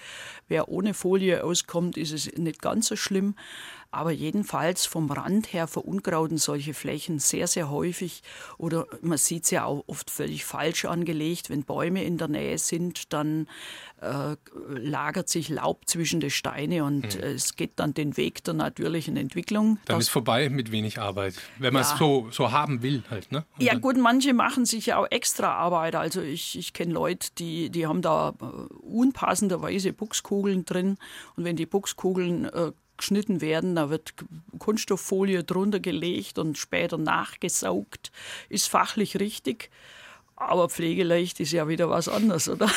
Wer 0.49 0.69
ohne 0.69 0.95
Folie 0.95 1.45
auskommt, 1.45 1.97
ist 1.97 2.13
es 2.13 2.33
nicht 2.37 2.61
ganz 2.61 2.89
so 2.89 2.97
schlimm. 2.97 3.35
Aber 3.95 4.11
jedenfalls 4.11 4.87
vom 4.87 5.11
Rand 5.11 5.53
her 5.53 5.69
verunkrauten 5.69 6.37
solche 6.37 6.75
Flächen 6.75 7.21
sehr, 7.21 7.47
sehr 7.47 7.71
häufig. 7.71 8.23
Oder 8.59 8.87
man 9.03 9.19
sieht 9.19 9.45
es 9.45 9.51
ja 9.51 9.65
auch 9.65 9.85
oft 9.87 10.11
völlig 10.11 10.45
falsch 10.45 10.85
angelegt. 10.85 11.49
Wenn 11.49 11.63
Bäume 11.63 12.03
in 12.03 12.19
der 12.19 12.29
Nähe 12.29 12.59
sind, 12.59 13.13
dann 13.13 13.47
äh, 14.01 14.37
lagert 14.69 15.29
sich 15.29 15.49
Laub 15.49 15.87
zwischen 15.87 16.21
die 16.21 16.31
Steine 16.31 16.85
und 16.85 17.17
mhm. 17.17 17.23
es 17.23 17.57
geht 17.57 17.73
dann 17.77 17.95
den 17.95 18.17
Weg 18.17 18.45
der 18.45 18.55
natürlichen 18.55 19.17
Entwicklung. 19.17 19.79
Dann 19.87 20.01
ist 20.01 20.11
vorbei 20.11 20.49
mit 20.49 20.73
wenig 20.73 20.99
Arbeit, 20.99 21.35
wenn 21.59 21.73
man 21.73 21.83
es 21.83 21.97
so, 21.97 22.29
so 22.31 22.53
haben 22.53 22.83
will 22.83 23.03
halt. 23.11 23.33
Ne? 23.33 23.45
ja 23.59 23.75
gut, 23.75 23.97
manche 23.97 24.35
machen 24.35 24.67
sich 24.67 24.87
ja 24.87 24.99
auch 24.99 25.07
extra 25.11 25.55
Arbeit. 25.55 25.95
Also 25.95 26.21
ich, 26.21 26.59
ich 26.59 26.73
kenne 26.73 26.93
Leute, 26.93 27.29
die, 27.39 27.71
die 27.71 27.87
haben 27.87 28.03
da 28.03 28.35
äh, 28.41 28.45
unpassenderweise 28.45 29.93
Buchskugeln 29.93 30.65
drin 30.65 30.99
und 31.37 31.45
wenn 31.45 31.57
die 31.57 31.67
Buchskugeln 31.67 32.47
äh, 32.47 32.73
geschnitten 32.97 33.41
werden, 33.41 33.77
da 33.77 33.91
wird 33.91 34.15
Kunststofffolie 34.59 35.45
drunter 35.45 35.81
gelegt 35.81 36.39
und 36.39 36.59
später 36.59 36.99
nachgesaugt, 36.99 38.13
ist 38.49 38.69
fachlich 38.69 39.19
richtig. 39.21 39.71
Aber 40.37 40.69
pflegeleicht 40.69 41.39
ist 41.41 41.53
ja 41.53 41.69
wieder 41.69 41.89
was 41.91 42.09
anderes, 42.09 42.49
oder? 42.49 42.71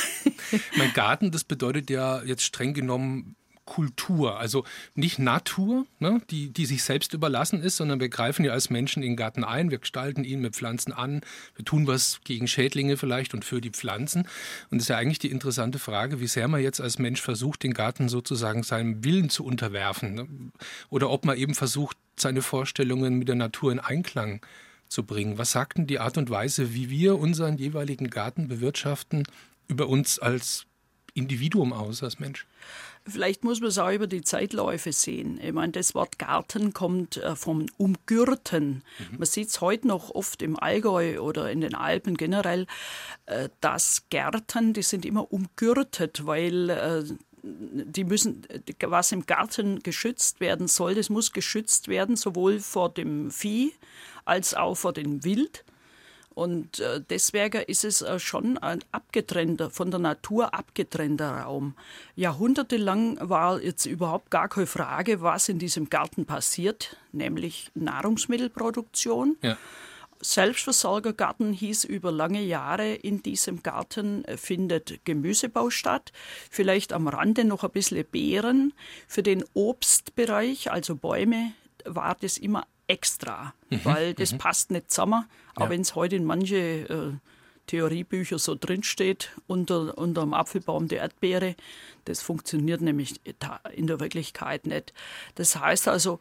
mein 0.78 0.93
Garten, 0.93 1.32
das 1.32 1.43
bedeutet 1.43 1.89
ja 1.89 2.22
jetzt 2.24 2.43
streng 2.43 2.74
genommen 2.74 3.36
Kultur, 3.68 4.39
also 4.39 4.63
nicht 4.95 5.20
Natur, 5.20 5.86
ne, 5.99 6.20
die, 6.32 6.49
die 6.49 6.65
sich 6.65 6.84
selbst 6.84 7.13
überlassen 7.13 7.61
ist, 7.61 7.78
sondern 7.78 7.99
wir 7.99 8.09
greifen 8.09 8.43
ja 8.43 8.53
als 8.53 8.72
Menschen 8.72 9.03
in 9.03 9.11
den 9.11 9.15
Garten 9.15 9.43
ein, 9.43 9.70
wir 9.70 9.78
gestalten 9.78 10.24
ihn 10.24 10.41
mit 10.41 10.55
Pflanzen 10.55 10.91
an, 10.93 11.22
wir 11.55 11.65
tun 11.65 11.86
was 11.86 12.22
gegen 12.24 12.47
Schädlinge 12.47 12.97
vielleicht 12.97 13.36
und 13.36 13.45
für 13.45 13.61
die 13.61 13.70
Pflanzen. 13.70 14.28
Und 14.72 14.80
das 14.80 14.86
ist 14.86 14.89
ja 14.89 14.97
eigentlich 14.97 15.20
die 15.20 15.30
interessante 15.30 15.78
Frage, 15.78 16.20
wie 16.20 16.28
sehr 16.28 16.47
man 16.47 16.61
jetzt 16.61 16.82
als 16.82 16.97
Mensch 16.97 17.22
versucht, 17.22 17.61
den 17.61 17.74
Garten 17.74 18.09
sozusagen 18.09 18.63
seinem 18.63 19.03
Willen 19.03 19.30
zu 19.30 19.45
unterwerfen. 19.45 20.15
Ne? 20.15 20.28
Oder 20.89 21.11
ob 21.11 21.26
man 21.26 21.38
eben 21.38 21.53
versucht, 21.53 21.97
seine 22.20 22.41
Vorstellungen 22.41 23.20
mit 23.20 23.28
der 23.28 23.36
Natur 23.36 23.72
in 23.72 23.80
Einklang 23.80 24.41
zu 24.89 25.03
bringen. 25.03 25.38
Was 25.38 25.51
sagt 25.51 25.78
denn 25.78 25.88
die 25.88 25.99
Art 25.99 26.18
und 26.18 26.30
Weise, 26.30 26.74
wie 26.74 26.89
wir 26.89 27.20
unseren 27.20 27.57
jeweiligen 27.57 28.09
Garten 28.09 28.47
bewirtschaften, 28.47 29.24
über 29.68 29.88
uns 29.88 30.18
als 30.18 30.65
Individuum 31.13 31.74
aus, 31.74 32.01
als 32.03 32.20
Mensch? 32.20 32.47
Vielleicht 33.08 33.43
muss 33.43 33.60
man 33.60 33.70
es 33.70 33.78
auch 33.78 33.91
über 33.91 34.08
die 34.08 34.22
Zeitläufe 34.22 34.91
sehen. 34.91 35.39
Ich 35.41 35.53
meine, 35.53 35.72
das 35.72 35.95
Wort 35.95 36.20
Garten 36.20 36.74
kommt 36.74 37.18
äh, 37.18 37.36
vom 37.36 37.66
Umgürten. 37.78 38.84
Mhm. 38.99 39.18
Man 39.18 39.26
sieht 39.26 39.49
es 39.49 39.62
heute 39.62 39.88
noch 39.88 40.12
oft 40.12 40.41
im 40.41 40.60
Allgäu 40.60 41.20
oder 41.20 41.51
in 41.51 41.62
den 41.62 41.76
Alpen 41.76 42.18
generell, 42.18 42.68
äh, 43.26 43.49
dass 43.62 44.03
Gärten, 44.10 44.74
die 44.74 44.84
sind 44.84 45.05
immer 45.05 45.32
umgürtet, 45.32 46.26
weil 46.26 46.70
äh, 46.70 47.03
die 47.43 48.03
müssen, 48.03 48.45
was 48.82 49.12
im 49.12 49.26
Garten 49.26 49.80
geschützt 49.80 50.39
werden 50.39 50.68
soll, 50.68 50.95
das 50.95 51.10
muss 51.10 51.32
geschützt 51.32 51.88
werden, 51.88 52.16
sowohl 52.16 52.60
vor 52.60 52.89
dem 52.89 53.32
Vieh 53.32 53.74
als 54.26 54.53
auch 54.53 54.76
vor 54.76 54.93
dem 54.93 55.24
Wild. 55.24 55.64
Und 56.38 56.81
äh, 56.81 57.01
deswegen 57.09 57.63
ist 57.63 57.83
es 57.83 58.03
äh, 58.03 58.19
schon 58.19 58.59
ein 58.59 58.83
abgetrennter, 58.91 59.71
von 59.71 59.89
der 59.89 59.99
Natur 59.99 60.53
abgetrennter 60.53 61.31
Raum. 61.31 61.73
Jahrhundertelang 62.15 63.17
war 63.19 63.59
jetzt 63.59 63.88
überhaupt 63.88 64.29
gar 64.29 64.47
keine 64.47 64.67
Frage, 64.67 65.23
was 65.23 65.49
in 65.49 65.57
diesem 65.57 65.89
Garten 65.89 66.27
passiert, 66.27 66.95
nämlich 67.11 67.71
Nahrungsmittelproduktion. 67.73 69.35
Ja. 69.41 69.57
Selbstversorgergarten 70.21 71.53
hieß 71.53 71.85
über 71.85 72.11
lange 72.11 72.43
Jahre, 72.43 72.93
in 72.93 73.23
diesem 73.23 73.63
Garten 73.63 74.23
äh, 74.25 74.38
findet 74.38 75.03
Gemüsebau 75.05 75.71
statt, 75.71 76.11
vielleicht 76.51 76.93
am 76.93 77.07
Rande 77.07 77.45
noch 77.45 77.63
ein 77.63 77.71
bisschen 77.71 78.05
Beeren. 78.05 78.73
Für 79.07 79.23
den 79.23 79.43
Obstbereich, 79.55 80.69
also 80.69 80.95
Bäume, 80.97 81.53
war 81.83 82.15
das 82.21 82.38
immer 82.38 82.67
extra, 82.88 83.53
mhm. 83.69 83.79
weil 83.83 84.13
das 84.13 84.33
mhm. 84.33 84.38
passt 84.38 84.71
nicht 84.71 84.91
zusammen. 84.91 85.25
Auch 85.55 85.65
ja. 85.65 85.69
wenn 85.69 85.81
es 85.81 85.95
heute 85.95 86.15
in 86.15 86.25
manche 86.25 86.57
äh, 86.57 87.13
Theoriebücher 87.67 88.39
so 88.39 88.55
drinsteht, 88.55 89.31
unter, 89.45 89.97
unter 89.97 90.21
dem 90.21 90.33
Apfelbaum 90.33 90.88
der 90.88 90.99
Erdbeere, 90.99 91.55
das 92.05 92.21
funktioniert 92.21 92.81
nämlich 92.81 93.19
in 93.73 93.88
der 93.88 93.99
Wirklichkeit 93.99 94.65
nicht. 94.65 94.93
Das 95.35 95.57
heißt 95.57 95.88
also, 95.88 96.19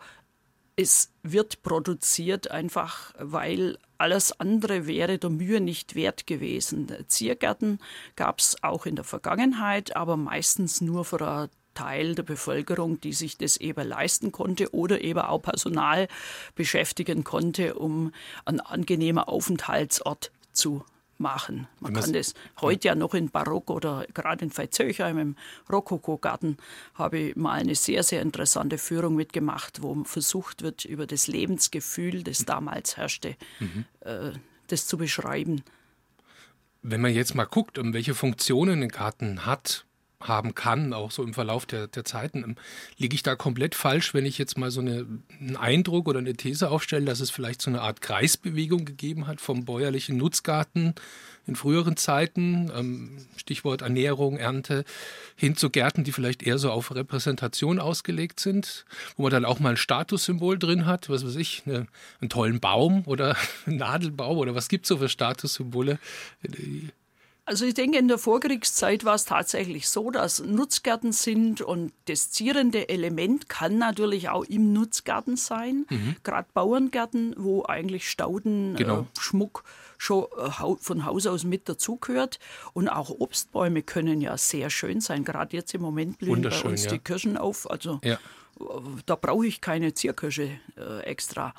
es 0.74 1.10
wird 1.22 1.62
produziert 1.62 2.50
einfach, 2.50 3.14
weil 3.18 3.78
alles 3.96 4.38
andere 4.38 4.86
wäre 4.86 5.18
der 5.18 5.30
Mühe 5.30 5.60
nicht 5.60 5.94
wert 5.94 6.26
gewesen. 6.26 6.92
Ziergärten 7.06 7.78
gab 8.14 8.40
es 8.40 8.62
auch 8.62 8.84
in 8.84 8.96
der 8.96 9.04
Vergangenheit, 9.04 9.96
aber 9.96 10.18
meistens 10.18 10.82
nur 10.82 11.06
für 11.06 11.26
eine 11.26 11.48
Teil 11.76 12.16
der 12.16 12.24
Bevölkerung, 12.24 13.00
die 13.00 13.12
sich 13.12 13.38
das 13.38 13.56
eben 13.58 13.86
leisten 13.86 14.32
konnte 14.32 14.74
oder 14.74 15.00
eben 15.02 15.20
auch 15.20 15.38
Personal 15.38 16.08
beschäftigen 16.56 17.22
konnte, 17.22 17.74
um 17.74 18.12
einen 18.44 18.60
angenehmen 18.60 19.22
Aufenthaltsort 19.22 20.32
zu 20.52 20.84
machen. 21.18 21.66
Man 21.80 21.94
kann 21.94 22.12
das 22.12 22.34
heute 22.60 22.88
ja 22.88 22.94
noch 22.94 23.14
in 23.14 23.30
Barock 23.30 23.70
oder 23.70 24.06
gerade 24.12 24.44
in 24.44 24.50
Veitshöchheim 24.50 25.18
im 25.18 25.36
Rokoko-Garten 25.70 26.58
habe 26.94 27.18
ich 27.18 27.36
mal 27.36 27.52
eine 27.52 27.74
sehr, 27.74 28.02
sehr 28.02 28.22
interessante 28.22 28.78
Führung 28.78 29.16
mitgemacht, 29.16 29.82
wo 29.82 30.04
versucht 30.04 30.62
wird, 30.62 30.84
über 30.84 31.06
das 31.06 31.26
Lebensgefühl, 31.26 32.22
das 32.22 32.44
damals 32.44 32.96
herrschte, 32.96 33.36
mhm. 33.60 33.84
äh, 34.00 34.32
das 34.66 34.86
zu 34.86 34.98
beschreiben. 34.98 35.62
Wenn 36.82 37.00
man 37.00 37.14
jetzt 37.14 37.34
mal 37.34 37.46
guckt, 37.46 37.78
um 37.78 37.94
welche 37.94 38.14
Funktionen 38.14 38.82
ein 38.82 38.88
Garten 38.88 39.46
hat, 39.46 39.85
haben 40.28 40.54
kann, 40.54 40.92
auch 40.92 41.10
so 41.10 41.22
im 41.22 41.34
Verlauf 41.34 41.66
der, 41.66 41.86
der 41.86 42.04
Zeiten. 42.04 42.42
Ähm, 42.42 42.56
liege 42.98 43.14
ich 43.14 43.22
da 43.22 43.36
komplett 43.36 43.74
falsch, 43.74 44.14
wenn 44.14 44.26
ich 44.26 44.38
jetzt 44.38 44.58
mal 44.58 44.70
so 44.70 44.80
eine, 44.80 45.06
einen 45.40 45.56
Eindruck 45.56 46.08
oder 46.08 46.18
eine 46.18 46.34
These 46.34 46.70
aufstelle, 46.70 47.04
dass 47.04 47.20
es 47.20 47.30
vielleicht 47.30 47.62
so 47.62 47.70
eine 47.70 47.80
Art 47.80 48.00
Kreisbewegung 48.00 48.84
gegeben 48.84 49.26
hat 49.26 49.40
vom 49.40 49.64
bäuerlichen 49.64 50.16
Nutzgarten 50.16 50.94
in 51.46 51.54
früheren 51.54 51.96
Zeiten, 51.96 52.70
ähm, 52.74 53.18
Stichwort 53.36 53.82
Ernährung, 53.82 54.36
Ernte, 54.36 54.84
hin 55.36 55.56
zu 55.56 55.70
Gärten, 55.70 56.04
die 56.04 56.12
vielleicht 56.12 56.42
eher 56.42 56.58
so 56.58 56.70
auf 56.70 56.94
Repräsentation 56.94 57.78
ausgelegt 57.78 58.40
sind, 58.40 58.84
wo 59.16 59.22
man 59.24 59.32
dann 59.32 59.44
auch 59.44 59.60
mal 59.60 59.70
ein 59.70 59.76
Statussymbol 59.76 60.58
drin 60.58 60.86
hat, 60.86 61.08
was 61.08 61.24
weiß 61.24 61.36
ich, 61.36 61.62
eine, 61.66 61.86
einen 62.20 62.30
tollen 62.30 62.60
Baum 62.60 63.04
oder 63.06 63.36
einen 63.66 63.76
Nadelbaum 63.76 64.38
oder 64.38 64.54
was 64.54 64.68
gibt 64.68 64.86
es 64.86 64.88
so 64.88 64.98
für 64.98 65.08
Statussymbole? 65.08 65.98
Also 67.48 67.64
ich 67.64 67.74
denke, 67.74 67.96
in 67.96 68.08
der 68.08 68.18
Vorkriegszeit 68.18 69.04
war 69.04 69.14
es 69.14 69.24
tatsächlich 69.24 69.88
so, 69.88 70.10
dass 70.10 70.40
Nutzgärten 70.40 71.12
sind 71.12 71.60
und 71.60 71.92
das 72.06 72.32
zierende 72.32 72.88
Element 72.88 73.48
kann 73.48 73.78
natürlich 73.78 74.28
auch 74.28 74.42
im 74.44 74.72
Nutzgarten 74.72 75.36
sein. 75.36 75.86
Mhm. 75.88 76.16
Gerade 76.24 76.48
Bauerngärten, 76.52 77.34
wo 77.38 77.64
eigentlich 77.64 78.10
Staudenschmuck 78.10 78.76
genau. 78.76 79.06
äh, 79.06 79.96
schon 79.96 80.24
äh, 80.24 80.76
von 80.80 81.06
Haus 81.06 81.28
aus 81.28 81.44
mit 81.44 81.68
dazugehört. 81.68 82.40
Und 82.72 82.88
auch 82.88 83.10
Obstbäume 83.10 83.82
können 83.82 84.20
ja 84.20 84.36
sehr 84.36 84.68
schön 84.68 85.00
sein. 85.00 85.24
Gerade 85.24 85.56
jetzt 85.56 85.72
im 85.72 85.82
Moment 85.82 86.18
blühen 86.18 86.42
bei 86.42 86.62
uns 86.62 86.86
ja. 86.86 86.90
die 86.90 86.98
Kirschen 86.98 87.36
auf. 87.36 87.70
Also 87.70 88.00
ja. 88.02 88.14
Äh, 88.14 88.64
da 89.06 89.14
brauche 89.14 89.46
ich 89.46 89.60
keine 89.60 89.94
Zierkirsche 89.94 90.50
äh, 90.76 91.00
extra. 91.04 91.54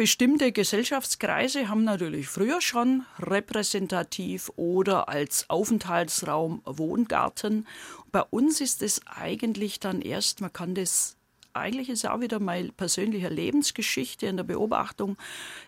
Bestimmte 0.00 0.50
Gesellschaftskreise 0.50 1.68
haben 1.68 1.84
natürlich 1.84 2.26
früher 2.26 2.62
schon 2.62 3.04
repräsentativ 3.18 4.50
oder 4.56 5.10
als 5.10 5.44
Aufenthaltsraum 5.50 6.62
Wohngarten. 6.64 7.66
Bei 8.10 8.22
uns 8.22 8.62
ist 8.62 8.80
es 8.80 9.02
eigentlich 9.06 9.78
dann 9.78 10.00
erst, 10.00 10.40
man 10.40 10.54
kann 10.54 10.74
das 10.74 11.18
eigentlich 11.52 11.88
ist 11.88 12.08
auch 12.08 12.20
wieder 12.20 12.40
meine 12.40 12.72
persönliche 12.72 13.28
Lebensgeschichte 13.28 14.26
in 14.26 14.36
der 14.36 14.44
Beobachtung. 14.44 15.16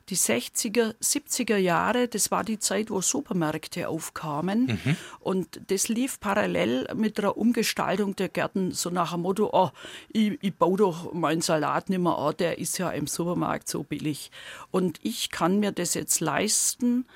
Die 0.09 0.16
60er, 0.16 0.95
70er 1.03 1.57
Jahre, 1.57 2.09
das 2.09 2.30
war 2.30 2.45
die 2.45 2.59
Zeit, 2.59 2.91
wo 2.91 3.01
Supermärkte 3.01 3.89
aufkamen. 3.89 4.80
Mhm. 4.85 4.97
Und 5.20 5.61
das 5.68 5.89
lief 5.89 6.20
parallel 6.20 6.89
mit 6.95 7.18
der 7.18 7.37
Umgestaltung 7.37 8.16
der 8.16 8.28
Gärten, 8.28 8.72
so 8.72 8.91
nach 8.91 9.12
dem 9.12 9.22
Motto, 9.22 9.51
oh, 9.53 9.70
ich, 10.09 10.39
ich 10.43 10.55
baue 10.55 10.78
doch 10.78 11.12
meinen 11.12 11.41
Salat 11.41 11.91
nicht 11.91 12.01
mehr 12.01 12.16
an, 12.16 12.37
der 12.39 12.59
ist 12.59 12.78
ja 12.78 12.91
im 12.91 13.07
Supermarkt 13.07 13.68
so 13.68 13.83
billig. 13.83 14.30
Und 14.70 14.99
ich 15.03 15.30
kann 15.30 15.61
mir 15.61 15.72
das 15.72 15.95
jetzt 15.95 16.20
leisten, 16.20 17.07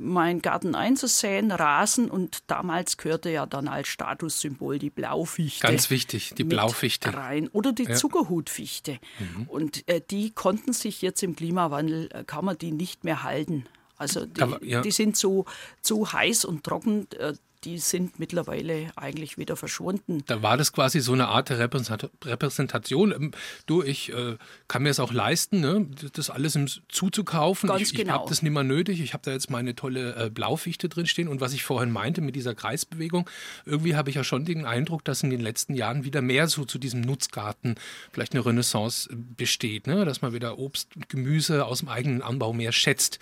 meinen 0.00 0.40
Garten 0.42 0.74
einzusäen, 0.74 1.52
Rasen 1.52 2.10
und 2.10 2.38
damals 2.46 2.96
gehörte 2.96 3.30
ja 3.30 3.46
dann 3.46 3.68
als 3.68 3.88
Statussymbol 3.88 4.78
die 4.78 4.90
Blaufichte. 4.90 5.66
Ganz 5.66 5.90
wichtig, 5.90 6.32
die 6.36 6.44
Blaufichte. 6.44 7.14
Rein. 7.14 7.48
Oder 7.48 7.72
die 7.72 7.84
ja. 7.84 7.94
Zuckerhutfichte. 7.94 8.98
Mhm. 9.18 9.42
Und 9.48 9.88
äh, 9.88 10.00
die 10.10 10.30
konnten 10.30 10.72
sich 10.72 11.02
jetzt 11.02 11.22
im 11.22 11.36
Klimawandel, 11.36 12.08
äh, 12.12 12.24
kann 12.24 12.44
man 12.44 12.56
die 12.56 12.72
nicht 12.72 13.04
mehr 13.04 13.22
halten. 13.22 13.66
Also 13.96 14.24
die, 14.24 14.68
ja. 14.68 14.80
die 14.80 14.90
sind 14.90 15.16
so 15.16 15.44
zu 15.82 16.10
heiß 16.10 16.46
und 16.46 16.64
trocken, 16.64 17.06
äh, 17.18 17.34
die 17.64 17.78
sind 17.78 18.18
mittlerweile 18.18 18.90
eigentlich 18.96 19.36
wieder 19.36 19.56
verschwunden. 19.56 20.22
Da 20.26 20.42
war 20.42 20.56
das 20.56 20.72
quasi 20.72 21.00
so 21.00 21.12
eine 21.12 21.28
Art 21.28 21.50
Repräsentation. 21.50 23.12
Ähm, 23.12 23.30
du, 23.66 23.82
ich 23.82 24.12
äh, 24.12 24.36
kann 24.66 24.82
mir 24.82 24.88
es 24.88 25.00
auch 25.00 25.12
leisten, 25.12 25.60
ne, 25.60 25.86
das 26.12 26.30
alles 26.30 26.56
im, 26.56 26.68
zuzukaufen. 26.88 27.68
Ganz 27.68 27.82
ich, 27.82 27.94
genau. 27.94 28.02
ich 28.02 28.18
habe 28.20 28.28
das 28.28 28.42
nicht 28.42 28.52
mehr 28.52 28.62
nötig. 28.62 29.00
Ich 29.00 29.12
habe 29.12 29.22
da 29.24 29.32
jetzt 29.32 29.50
meine 29.50 29.74
tolle 29.74 30.14
äh, 30.16 30.30
Blaufichte 30.30 30.88
drinstehen. 30.88 31.28
Und 31.28 31.40
was 31.40 31.52
ich 31.52 31.62
vorhin 31.62 31.90
meinte 31.90 32.22
mit 32.22 32.34
dieser 32.34 32.54
Kreisbewegung, 32.54 33.28
irgendwie 33.66 33.94
habe 33.94 34.08
ich 34.08 34.16
ja 34.16 34.24
schon 34.24 34.44
den 34.44 34.64
Eindruck, 34.64 35.04
dass 35.04 35.22
in 35.22 35.30
den 35.30 35.40
letzten 35.40 35.74
Jahren 35.74 36.04
wieder 36.04 36.22
mehr 36.22 36.48
so 36.48 36.64
zu 36.64 36.78
diesem 36.78 37.02
Nutzgarten 37.02 37.74
vielleicht 38.12 38.34
eine 38.34 38.44
Renaissance 38.44 39.10
äh, 39.10 39.16
besteht. 39.36 39.86
Ne? 39.86 40.04
Dass 40.06 40.22
man 40.22 40.32
wieder 40.32 40.58
Obst 40.58 40.96
und 40.96 41.08
Gemüse 41.10 41.66
aus 41.66 41.80
dem 41.80 41.88
eigenen 41.88 42.22
Anbau 42.22 42.52
mehr 42.54 42.72
schätzt. 42.72 43.18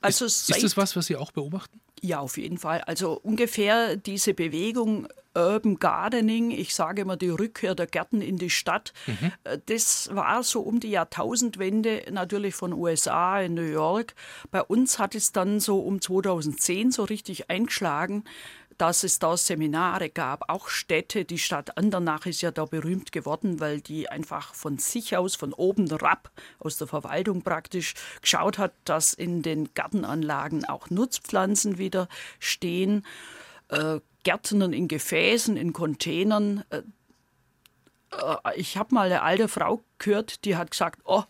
Also 0.00 0.24
ist, 0.24 0.50
ist 0.50 0.62
das 0.62 0.76
was, 0.76 0.96
was 0.96 1.06
Sie 1.06 1.16
auch 1.16 1.32
beobachten? 1.32 1.80
Ja, 2.00 2.20
auf 2.20 2.38
jeden 2.38 2.58
Fall. 2.58 2.80
Also 2.82 3.12
ungefähr 3.22 3.96
diese 3.96 4.32
Bewegung 4.32 5.06
Urban 5.34 5.78
Gardening, 5.78 6.50
ich 6.50 6.74
sage 6.74 7.02
immer 7.02 7.16
die 7.16 7.28
Rückkehr 7.28 7.74
der 7.74 7.86
Gärten 7.86 8.20
in 8.20 8.36
die 8.36 8.50
Stadt, 8.50 8.92
mhm. 9.06 9.32
Äh, 9.44 9.58
das 9.66 10.08
war 10.12 10.42
so 10.42 10.60
um 10.60 10.80
die 10.80 10.90
Jahrtausendwende 10.90 12.04
natürlich 12.10 12.54
von 12.54 12.72
USA 12.72 13.40
in 13.40 13.54
New 13.54 13.62
York. 13.62 14.14
Bei 14.50 14.62
uns 14.62 14.98
hat 14.98 15.14
es 15.14 15.32
dann 15.32 15.60
so 15.60 15.80
um 15.80 16.00
2010 16.00 16.90
so 16.90 17.04
richtig 17.04 17.48
eingeschlagen 17.48 18.24
dass 18.80 19.04
es 19.04 19.18
da 19.18 19.36
Seminare 19.36 20.08
gab, 20.08 20.48
auch 20.48 20.68
Städte. 20.68 21.26
Die 21.26 21.38
Stadt 21.38 21.76
Andernach 21.76 22.24
ist 22.24 22.40
ja 22.40 22.50
da 22.50 22.64
berühmt 22.64 23.12
geworden, 23.12 23.60
weil 23.60 23.82
die 23.82 24.08
einfach 24.08 24.54
von 24.54 24.78
sich 24.78 25.18
aus, 25.18 25.36
von 25.36 25.52
oben 25.52 25.86
herab, 25.90 26.30
aus 26.58 26.78
der 26.78 26.86
Verwaltung 26.86 27.42
praktisch, 27.42 27.92
geschaut 28.22 28.56
hat, 28.56 28.72
dass 28.84 29.12
in 29.12 29.42
den 29.42 29.74
Gartenanlagen 29.74 30.64
auch 30.64 30.88
Nutzpflanzen 30.88 31.76
wieder 31.76 32.08
stehen. 32.38 33.04
Äh, 33.68 34.00
Gärtnern 34.22 34.72
in 34.72 34.88
Gefäßen, 34.88 35.58
in 35.58 35.74
Containern. 35.74 36.64
Äh, 36.70 36.78
äh 38.12 38.36
ich 38.56 38.78
habe 38.78 38.94
mal 38.94 39.06
eine 39.06 39.20
alte 39.20 39.48
Frau 39.48 39.84
gehört, 39.98 40.46
die 40.46 40.56
hat 40.56 40.70
gesagt, 40.70 41.00
oh, 41.04 41.24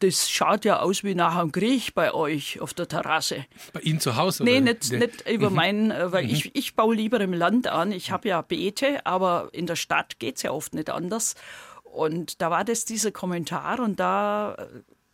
das 0.00 0.30
schaut 0.30 0.64
ja 0.64 0.80
aus 0.80 1.04
wie 1.04 1.14
nach 1.14 1.36
einem 1.36 1.52
Krieg 1.52 1.94
bei 1.94 2.12
euch 2.12 2.60
auf 2.60 2.74
der 2.74 2.88
Terrasse. 2.88 3.46
Bei 3.72 3.80
Ihnen 3.80 4.00
zu 4.00 4.16
Hause? 4.16 4.44
Nee, 4.44 4.60
nicht, 4.60 4.92
nicht 4.92 5.28
über 5.28 5.50
mhm. 5.50 5.56
meinen, 5.56 5.90
äh, 5.90 6.12
weil 6.12 6.24
mhm. 6.24 6.30
ich, 6.30 6.54
ich 6.54 6.74
baue 6.74 6.94
lieber 6.94 7.20
im 7.20 7.32
Land 7.32 7.66
an. 7.66 7.92
Ich 7.92 8.10
habe 8.10 8.28
ja 8.28 8.40
Beete, 8.42 9.04
aber 9.06 9.48
in 9.52 9.66
der 9.66 9.76
Stadt 9.76 10.18
geht 10.18 10.36
es 10.36 10.42
ja 10.42 10.52
oft 10.52 10.74
nicht 10.74 10.90
anders. 10.90 11.34
Und 11.82 12.40
da 12.42 12.50
war 12.50 12.64
das 12.64 12.84
dieser 12.84 13.12
Kommentar 13.12 13.80
und 13.80 13.98
da, 13.98 14.54
äh, 14.54 14.66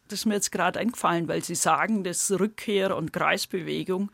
das 0.08 0.20
ist 0.20 0.26
mir 0.26 0.34
jetzt 0.34 0.52
gerade 0.52 0.78
eingefallen, 0.80 1.28
weil 1.28 1.42
Sie 1.42 1.54
sagen, 1.54 2.04
das 2.04 2.30
Rückkehr 2.30 2.96
und 2.96 3.12
Kreisbewegung. 3.12 4.10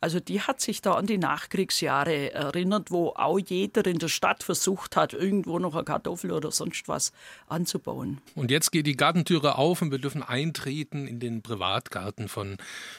Also 0.00 0.20
die 0.20 0.40
hat 0.40 0.60
sich 0.60 0.82
da 0.82 0.92
an 0.92 1.06
die 1.06 1.18
Nachkriegsjahre 1.18 2.32
erinnert, 2.32 2.90
wo 2.90 3.14
auch 3.16 3.38
jeder 3.38 3.86
in 3.86 3.98
der 3.98 4.08
Stadt 4.08 4.42
versucht 4.42 4.94
hat, 4.94 5.14
irgendwo 5.14 5.58
noch 5.58 5.74
eine 5.74 5.84
Kartoffel 5.84 6.32
oder 6.32 6.50
sonst 6.50 6.86
was 6.86 7.12
anzubauen. 7.48 8.20
Und 8.34 8.50
jetzt 8.50 8.72
geht 8.72 8.86
die 8.86 8.96
Gartentüre 8.96 9.56
auf 9.56 9.80
und 9.80 9.90
wir 9.90 9.98
dürfen 9.98 10.22
eintreten 10.22 11.06
in 11.06 11.18
den 11.18 11.42
Privatgarten 11.42 12.28
von 12.28 12.58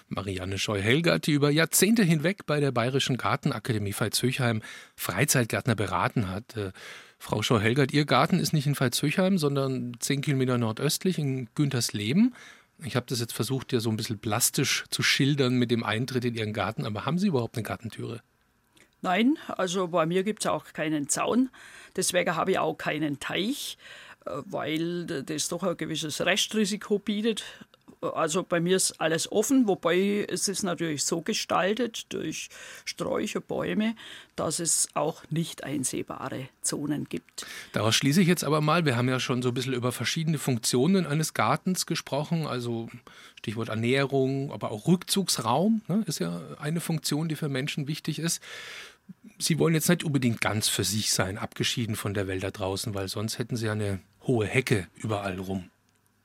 Marianne 0.09 0.57
Scheu-Helgert, 0.57 1.27
die 1.27 1.33
über 1.33 1.51
Jahrzehnte 1.51 2.03
hinweg 2.03 2.45
bei 2.47 2.59
der 2.59 2.71
Bayerischen 2.71 3.17
Gartenakademie 3.17 3.93
Veitshöchheim 3.93 4.63
Freizeitgärtner 4.95 5.75
beraten 5.75 6.29
hat. 6.29 6.57
Äh, 6.57 6.71
Frau 7.19 7.41
Scheu-Helgert, 7.41 7.93
Ihr 7.93 8.05
Garten 8.05 8.39
ist 8.39 8.53
nicht 8.53 8.67
in 8.67 8.75
Veitshöchheim, 8.75 9.37
sondern 9.37 9.93
zehn 9.99 10.21
Kilometer 10.21 10.57
nordöstlich 10.57 11.17
in 11.17 11.47
Güntersleben. 11.55 12.35
Ich 12.83 12.95
habe 12.95 13.05
das 13.07 13.19
jetzt 13.19 13.33
versucht, 13.33 13.73
ja 13.73 13.79
so 13.79 13.89
ein 13.89 13.97
bisschen 13.97 14.19
plastisch 14.19 14.85
zu 14.89 15.01
schildern 15.01 15.55
mit 15.55 15.71
dem 15.71 15.83
Eintritt 15.83 16.25
in 16.25 16.35
Ihren 16.35 16.53
Garten, 16.53 16.85
aber 16.85 17.05
haben 17.05 17.17
Sie 17.17 17.27
überhaupt 17.27 17.55
eine 17.55 17.63
Gartentüre? 17.63 18.21
Nein, 19.01 19.37
also 19.47 19.87
bei 19.87 20.05
mir 20.05 20.23
gibt 20.23 20.43
es 20.43 20.47
auch 20.47 20.65
keinen 20.73 21.07
Zaun. 21.09 21.49
Deswegen 21.95 22.35
habe 22.35 22.51
ich 22.51 22.59
auch 22.59 22.75
keinen 22.75 23.19
Teich, 23.19 23.77
äh, 24.25 24.31
weil 24.45 25.05
das 25.05 25.49
doch 25.49 25.63
ein 25.63 25.77
gewisses 25.77 26.21
Restrisiko 26.21 26.99
bietet. 26.99 27.43
Also 28.01 28.43
bei 28.43 28.59
mir 28.59 28.75
ist 28.75 28.99
alles 29.01 29.31
offen, 29.31 29.67
wobei 29.67 30.25
es 30.29 30.47
ist 30.47 30.63
natürlich 30.63 31.03
so 31.03 31.21
gestaltet 31.21 32.05
durch 32.09 32.49
Sträucher, 32.85 33.41
Bäume, 33.41 33.95
dass 34.35 34.59
es 34.59 34.87
auch 34.93 35.23
nicht 35.29 35.63
einsehbare 35.63 36.49
Zonen 36.61 37.05
gibt. 37.05 37.45
Daraus 37.73 37.95
schließe 37.95 38.21
ich 38.21 38.27
jetzt 38.27 38.43
aber 38.43 38.61
mal, 38.61 38.85
wir 38.85 38.97
haben 38.97 39.09
ja 39.09 39.19
schon 39.19 39.41
so 39.41 39.49
ein 39.49 39.53
bisschen 39.53 39.73
über 39.73 39.91
verschiedene 39.91 40.37
Funktionen 40.37 41.07
eines 41.07 41.33
Gartens 41.33 41.85
gesprochen, 41.85 42.45
also 42.45 42.87
Stichwort 43.39 43.69
Ernährung, 43.69 44.51
aber 44.51 44.71
auch 44.71 44.87
Rückzugsraum 44.87 45.81
ne, 45.87 46.03
ist 46.05 46.19
ja 46.19 46.41
eine 46.59 46.81
Funktion, 46.81 47.27
die 47.29 47.35
für 47.35 47.49
Menschen 47.49 47.87
wichtig 47.87 48.19
ist. 48.19 48.41
Sie 49.39 49.57
wollen 49.59 49.73
jetzt 49.73 49.89
nicht 49.89 50.03
unbedingt 50.03 50.41
ganz 50.41 50.67
für 50.67 50.83
sich 50.83 51.11
sein, 51.11 51.37
abgeschieden 51.37 51.95
von 51.95 52.13
der 52.13 52.27
Welt 52.27 52.43
da 52.43 52.51
draußen, 52.51 52.93
weil 52.93 53.07
sonst 53.07 53.39
hätten 53.39 53.55
Sie 53.55 53.65
ja 53.65 53.71
eine 53.71 53.99
hohe 54.23 54.45
Hecke 54.45 54.87
überall 54.95 55.39
rum. 55.39 55.69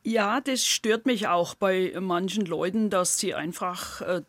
Ja, 0.04 0.40
das 0.40 0.66
stört 0.66 1.06
mich 1.06 1.28
auch 1.28 1.54
bei 1.54 1.94
manchen 2.00 2.44
Leuten, 2.44 2.90
dass 2.90 3.18
sie 3.18 3.34
einfach 3.34 4.00
äh, 4.00 4.22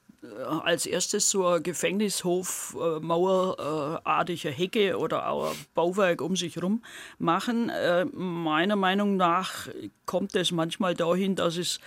als 0.64 0.86
erstes 0.86 1.32
so 1.32 1.48
eine 1.48 1.62
Gefängnishof-Mauerartige 1.62 4.50
äh, 4.50 4.54
Hecke 4.54 5.00
oder 5.00 5.28
auch 5.28 5.50
ein 5.52 5.58
Bauwerk 5.74 6.22
um 6.22 6.36
sich 6.36 6.58
herum 6.58 6.84
machen. 7.18 7.70
Äh, 7.70 8.06
meiner 8.06 8.76
Meinung 8.76 9.18
nach 9.18 9.68
kommt 10.06 10.36
es 10.36 10.52
manchmal 10.52 10.94
dahin, 10.94 11.36
dass 11.36 11.58
es 11.58 11.80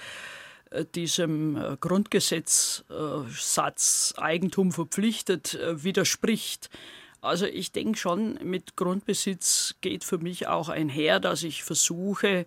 äh, 0.71 0.85
diesem 0.85 1.57
äh, 1.57 1.77
Grundgesetzsatz 1.81 4.15
Eigentum 4.17 4.73
verpflichtet 4.73 5.55
äh, 5.55 5.85
widerspricht. 5.85 6.71
Also 7.21 7.47
ich 7.47 7.71
denke 7.73 7.99
schon, 7.99 8.39
mit 8.43 8.77
Grundbesitz 8.77 9.77
geht 9.81 10.05
für 10.05 10.19
mich 10.19 10.47
auch 10.49 10.69
einher, 10.69 11.21
dass 11.21 11.43
ich 11.43 11.65
versuche, 11.65 12.45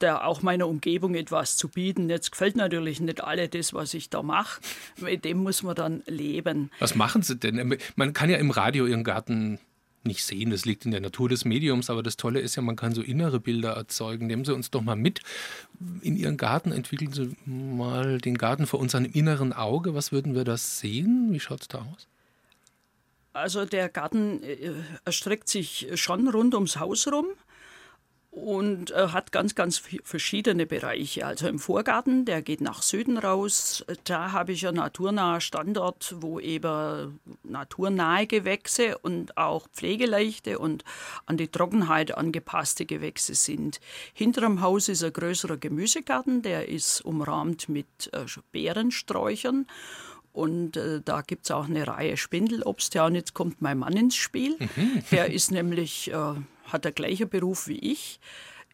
der 0.00 0.26
auch 0.26 0.42
meiner 0.42 0.68
Umgebung 0.68 1.14
etwas 1.14 1.56
zu 1.56 1.68
bieten. 1.68 2.08
Jetzt 2.08 2.30
gefällt 2.32 2.56
natürlich 2.56 3.00
nicht 3.00 3.22
alle 3.22 3.48
das, 3.48 3.74
was 3.74 3.94
ich 3.94 4.10
da 4.10 4.22
mache. 4.22 4.60
Mit 5.00 5.24
dem 5.24 5.38
muss 5.38 5.62
man 5.62 5.74
dann 5.74 6.02
leben. 6.06 6.70
Was 6.78 6.94
machen 6.94 7.22
Sie 7.22 7.36
denn? 7.36 7.76
Man 7.96 8.12
kann 8.12 8.30
ja 8.30 8.36
im 8.36 8.50
Radio 8.50 8.86
Ihren 8.86 9.04
Garten 9.04 9.58
nicht 10.04 10.24
sehen, 10.24 10.50
das 10.50 10.64
liegt 10.64 10.84
in 10.84 10.92
der 10.92 11.00
Natur 11.00 11.28
des 11.28 11.44
Mediums, 11.44 11.90
aber 11.90 12.02
das 12.02 12.16
Tolle 12.16 12.38
ist 12.38 12.54
ja, 12.54 12.62
man 12.62 12.76
kann 12.76 12.94
so 12.94 13.02
innere 13.02 13.40
Bilder 13.40 13.72
erzeugen. 13.72 14.28
Nehmen 14.28 14.44
Sie 14.44 14.54
uns 14.54 14.70
doch 14.70 14.82
mal 14.82 14.94
mit 14.94 15.20
in 16.00 16.16
Ihren 16.16 16.36
Garten, 16.36 16.70
entwickeln 16.70 17.12
Sie 17.12 17.36
mal 17.44 18.18
den 18.18 18.38
Garten 18.38 18.66
vor 18.66 18.78
unserem 18.78 19.04
inneren 19.04 19.52
Auge. 19.52 19.94
Was 19.94 20.12
würden 20.12 20.36
wir 20.36 20.44
da 20.44 20.56
sehen? 20.56 21.28
Wie 21.32 21.40
schaut 21.40 21.62
es 21.62 21.68
da 21.68 21.78
aus? 21.78 22.06
Also 23.32 23.66
der 23.66 23.88
Garten 23.88 24.42
äh, 24.42 24.72
erstreckt 25.04 25.48
sich 25.48 25.88
schon 25.94 26.28
rund 26.28 26.54
ums 26.54 26.78
Haus 26.78 27.06
rum 27.08 27.26
und 28.36 28.90
äh, 28.90 29.08
hat 29.08 29.32
ganz, 29.32 29.54
ganz 29.54 29.80
verschiedene 30.04 30.66
Bereiche. 30.66 31.24
Also 31.24 31.48
im 31.48 31.58
Vorgarten, 31.58 32.26
der 32.26 32.42
geht 32.42 32.60
nach 32.60 32.82
Süden 32.82 33.16
raus. 33.16 33.82
Da 34.04 34.32
habe 34.32 34.52
ich 34.52 34.68
einen 34.68 34.76
naturnahen 34.76 35.40
Standort, 35.40 36.14
wo 36.18 36.38
eben 36.38 37.18
naturnahe 37.44 38.26
Gewächse 38.26 38.98
und 38.98 39.38
auch 39.38 39.68
pflegeleichte 39.68 40.58
und 40.58 40.84
an 41.24 41.38
die 41.38 41.48
Trockenheit 41.48 42.14
angepasste 42.14 42.84
Gewächse 42.84 43.34
sind. 43.34 43.80
Hinterm 44.12 44.60
Haus 44.60 44.90
ist 44.90 45.02
ein 45.02 45.14
größerer 45.14 45.56
Gemüsegarten, 45.56 46.42
der 46.42 46.68
ist 46.68 47.00
umrahmt 47.00 47.70
mit 47.70 47.86
äh, 48.12 48.26
Beerensträuchern. 48.52 49.66
Und 50.34 50.76
äh, 50.76 51.00
da 51.02 51.22
gibt 51.22 51.46
es 51.46 51.50
auch 51.52 51.64
eine 51.64 51.88
Reihe 51.88 52.18
Spindelobst. 52.18 52.92
Ja, 52.92 53.06
und 53.06 53.14
jetzt 53.14 53.32
kommt 53.32 53.62
mein 53.62 53.78
Mann 53.78 53.96
ins 53.96 54.16
Spiel. 54.16 54.58
Mhm. 54.58 55.02
Der 55.10 55.32
ist 55.32 55.50
nämlich 55.50 56.12
äh, 56.12 56.34
hat 56.66 56.84
der 56.84 56.92
gleiche 56.92 57.26
Beruf 57.26 57.68
wie 57.68 57.78
ich, 57.78 58.20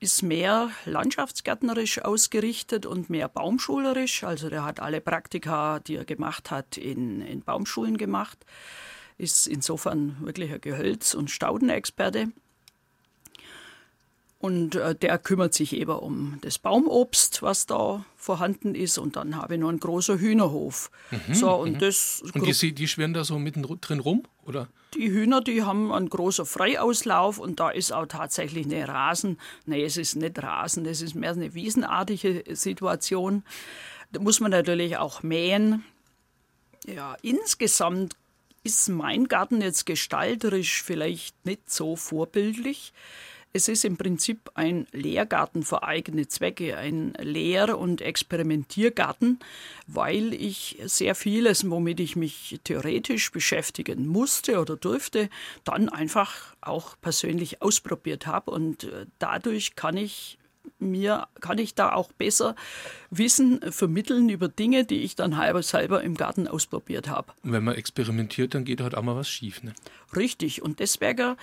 ist 0.00 0.22
mehr 0.22 0.70
landschaftsgärtnerisch 0.84 2.02
ausgerichtet 2.02 2.86
und 2.86 3.08
mehr 3.08 3.28
baumschulerisch. 3.28 4.24
Also 4.24 4.50
der 4.50 4.64
hat 4.64 4.80
alle 4.80 5.00
Praktika, 5.00 5.78
die 5.78 5.94
er 5.94 6.04
gemacht 6.04 6.50
hat, 6.50 6.76
in, 6.76 7.20
in 7.22 7.42
Baumschulen 7.42 7.96
gemacht. 7.96 8.44
Ist 9.16 9.46
insofern 9.46 10.16
wirklich 10.20 10.52
ein 10.52 10.60
Gehölz- 10.60 11.14
und 11.14 11.30
Staudenexperte. 11.30 12.32
Und 14.42 14.74
äh, 14.74 14.96
der 14.96 15.18
kümmert 15.18 15.54
sich 15.54 15.72
eben 15.72 15.92
um 15.92 16.38
das 16.40 16.58
Baumobst, 16.58 17.42
was 17.42 17.66
da 17.66 18.04
vorhanden 18.16 18.74
ist. 18.74 18.98
Und 18.98 19.14
dann 19.14 19.36
habe 19.36 19.54
ich 19.54 19.60
noch 19.60 19.68
einen 19.68 19.78
großen 19.78 20.18
Hühnerhof. 20.18 20.90
Mhm, 21.12 21.34
so, 21.34 21.54
und 21.54 21.74
mhm. 21.74 21.78
das 21.78 22.24
und 22.34 22.44
die, 22.44 22.74
die 22.74 22.88
schwirren 22.88 23.14
da 23.14 23.22
so 23.22 23.38
mitten 23.38 23.62
drin 23.62 24.00
rum? 24.00 24.24
Oder? 24.44 24.66
Die 24.94 25.12
Hühner, 25.12 25.42
die 25.42 25.62
haben 25.62 25.92
einen 25.92 26.08
großen 26.08 26.44
Freiauslauf 26.44 27.38
und 27.38 27.60
da 27.60 27.70
ist 27.70 27.92
auch 27.92 28.06
tatsächlich 28.06 28.66
eine 28.66 28.88
Rasen. 28.88 29.38
Nee, 29.64 29.84
es 29.84 29.96
ist 29.96 30.16
nicht 30.16 30.42
Rasen, 30.42 30.86
es 30.86 31.02
ist 31.02 31.14
mehr 31.14 31.30
eine 31.30 31.54
wiesenartige 31.54 32.42
Situation. 32.56 33.44
Da 34.10 34.18
muss 34.18 34.40
man 34.40 34.50
natürlich 34.50 34.96
auch 34.96 35.22
mähen. 35.22 35.84
Ja, 36.84 37.16
insgesamt 37.22 38.16
ist 38.64 38.88
mein 38.88 39.28
Garten 39.28 39.60
jetzt 39.60 39.86
gestalterisch 39.86 40.82
vielleicht 40.82 41.46
nicht 41.46 41.70
so 41.70 41.94
vorbildlich. 41.94 42.92
Es 43.54 43.68
ist 43.68 43.84
im 43.84 43.98
Prinzip 43.98 44.50
ein 44.54 44.86
Lehrgarten 44.92 45.62
für 45.62 45.82
eigene 45.82 46.26
Zwecke, 46.26 46.78
ein 46.78 47.12
Lehr- 47.20 47.78
und 47.78 48.00
Experimentiergarten, 48.00 49.40
weil 49.86 50.32
ich 50.32 50.78
sehr 50.86 51.14
vieles, 51.14 51.68
womit 51.68 52.00
ich 52.00 52.16
mich 52.16 52.60
theoretisch 52.64 53.30
beschäftigen 53.30 54.06
musste 54.06 54.58
oder 54.58 54.76
durfte, 54.76 55.28
dann 55.64 55.90
einfach 55.90 56.56
auch 56.62 56.96
persönlich 57.02 57.60
ausprobiert 57.60 58.26
habe. 58.26 58.50
Und 58.50 58.84
äh, 58.84 59.04
dadurch 59.18 59.76
kann 59.76 59.98
ich 59.98 60.38
mir 60.78 61.26
kann 61.40 61.58
ich 61.58 61.74
da 61.74 61.92
auch 61.92 62.12
besser 62.12 62.54
Wissen 63.10 63.60
vermitteln 63.72 64.28
über 64.28 64.48
Dinge, 64.48 64.84
die 64.84 65.02
ich 65.02 65.16
dann 65.16 65.36
halber 65.36 65.62
selber 65.62 66.02
im 66.02 66.16
Garten 66.16 66.48
ausprobiert 66.48 67.08
habe. 67.08 67.32
Wenn 67.42 67.64
man 67.64 67.74
experimentiert, 67.74 68.54
dann 68.54 68.64
geht 68.64 68.80
halt 68.80 68.94
auch 68.96 69.02
mal 69.02 69.16
was 69.16 69.28
schief. 69.28 69.62
Ne? 69.62 69.74
Richtig. 70.14 70.62
Und 70.62 70.80
deswegen 70.80 71.36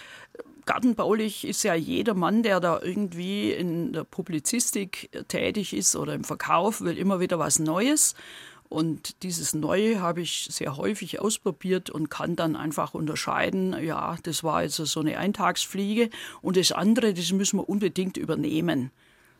gartenbaulich 0.70 1.48
ist 1.48 1.64
ja 1.64 1.74
jeder 1.74 2.14
Mann, 2.14 2.44
der 2.44 2.60
da 2.60 2.80
irgendwie 2.80 3.52
in 3.52 3.92
der 3.92 4.04
Publizistik 4.04 5.10
tätig 5.28 5.74
ist 5.74 5.96
oder 5.96 6.14
im 6.14 6.24
Verkauf, 6.24 6.82
will 6.82 6.96
immer 6.96 7.20
wieder 7.20 7.40
was 7.40 7.58
Neues. 7.58 8.14
Und 8.70 9.24
dieses 9.24 9.56
Neue 9.56 10.00
habe 10.00 10.22
ich 10.22 10.48
sehr 10.52 10.78
häufig 10.78 11.20
ausprobiert 11.20 11.90
und 11.90 12.12
kann 12.12 12.36
dann 12.36 12.56
einfach 12.56 12.94
unterscheiden, 12.94 13.76
ja, 13.84 14.16
das 14.22 14.44
war 14.44 14.62
jetzt 14.62 14.76
so 14.76 15.00
eine 15.00 15.18
Eintagsfliege 15.18 16.12
und 16.44 16.56
das 16.56 16.72
andere, 16.72 17.16
das 17.16 17.32
müssen 17.32 17.58
wir 17.58 17.68
unbedingt 17.68 18.16
übernehmen. 18.16 18.92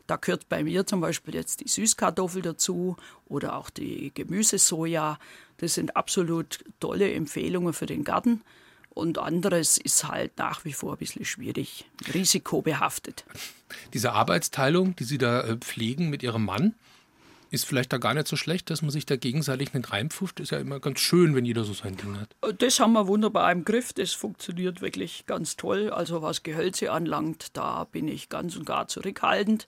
Da 0.08 0.16
gehört 0.16 0.48
bei 0.48 0.64
mir 0.64 0.84
zum 0.84 1.00
Beispiel 1.00 1.36
jetzt 1.36 1.60
die 1.60 1.68
Süßkartoffel 1.68 2.42
dazu 2.42 2.96
oder 3.28 3.54
auch 3.54 3.70
die 3.70 4.10
Gemüsesoja. 4.12 5.16
Das 5.58 5.74
sind 5.74 5.94
absolut 5.94 6.64
tolle 6.80 7.12
Empfehlungen 7.12 7.72
für 7.72 7.86
den 7.86 8.02
Garten. 8.02 8.42
Und 8.90 9.18
anderes 9.18 9.78
ist 9.78 10.06
halt 10.06 10.36
nach 10.36 10.64
wie 10.64 10.72
vor 10.72 10.92
ein 10.92 10.98
bisschen 10.98 11.24
schwierig, 11.24 11.84
risikobehaftet. 12.12 13.24
Diese 13.94 14.12
Arbeitsteilung, 14.12 14.96
die 14.96 15.04
Sie 15.04 15.18
da 15.18 15.42
äh, 15.42 15.56
pflegen 15.56 16.10
mit 16.10 16.22
Ihrem 16.22 16.44
Mann, 16.44 16.74
ist 17.50 17.66
vielleicht 17.66 17.92
da 17.92 17.98
gar 17.98 18.14
nicht 18.14 18.28
so 18.28 18.36
schlecht, 18.36 18.70
dass 18.70 18.82
man 18.82 18.90
sich 18.90 19.06
da 19.06 19.16
gegenseitig 19.16 19.74
nicht 19.74 19.92
reinpfufft. 19.92 20.40
Ist 20.40 20.50
ja 20.52 20.58
immer 20.58 20.78
ganz 20.78 21.00
schön, 21.00 21.34
wenn 21.34 21.44
jeder 21.44 21.64
so 21.64 21.72
sein 21.72 21.96
Ding 21.96 22.16
hat. 22.18 22.36
Das 22.60 22.78
haben 22.78 22.92
wir 22.92 23.08
wunderbar 23.08 23.50
im 23.50 23.64
Griff. 23.64 23.92
Das 23.92 24.12
funktioniert 24.12 24.80
wirklich 24.80 25.26
ganz 25.26 25.56
toll. 25.56 25.90
Also 25.90 26.22
was 26.22 26.42
Gehölze 26.42 26.92
anlangt, 26.92 27.56
da 27.56 27.84
bin 27.84 28.06
ich 28.06 28.28
ganz 28.28 28.56
und 28.56 28.66
gar 28.66 28.86
zurückhaltend. 28.86 29.66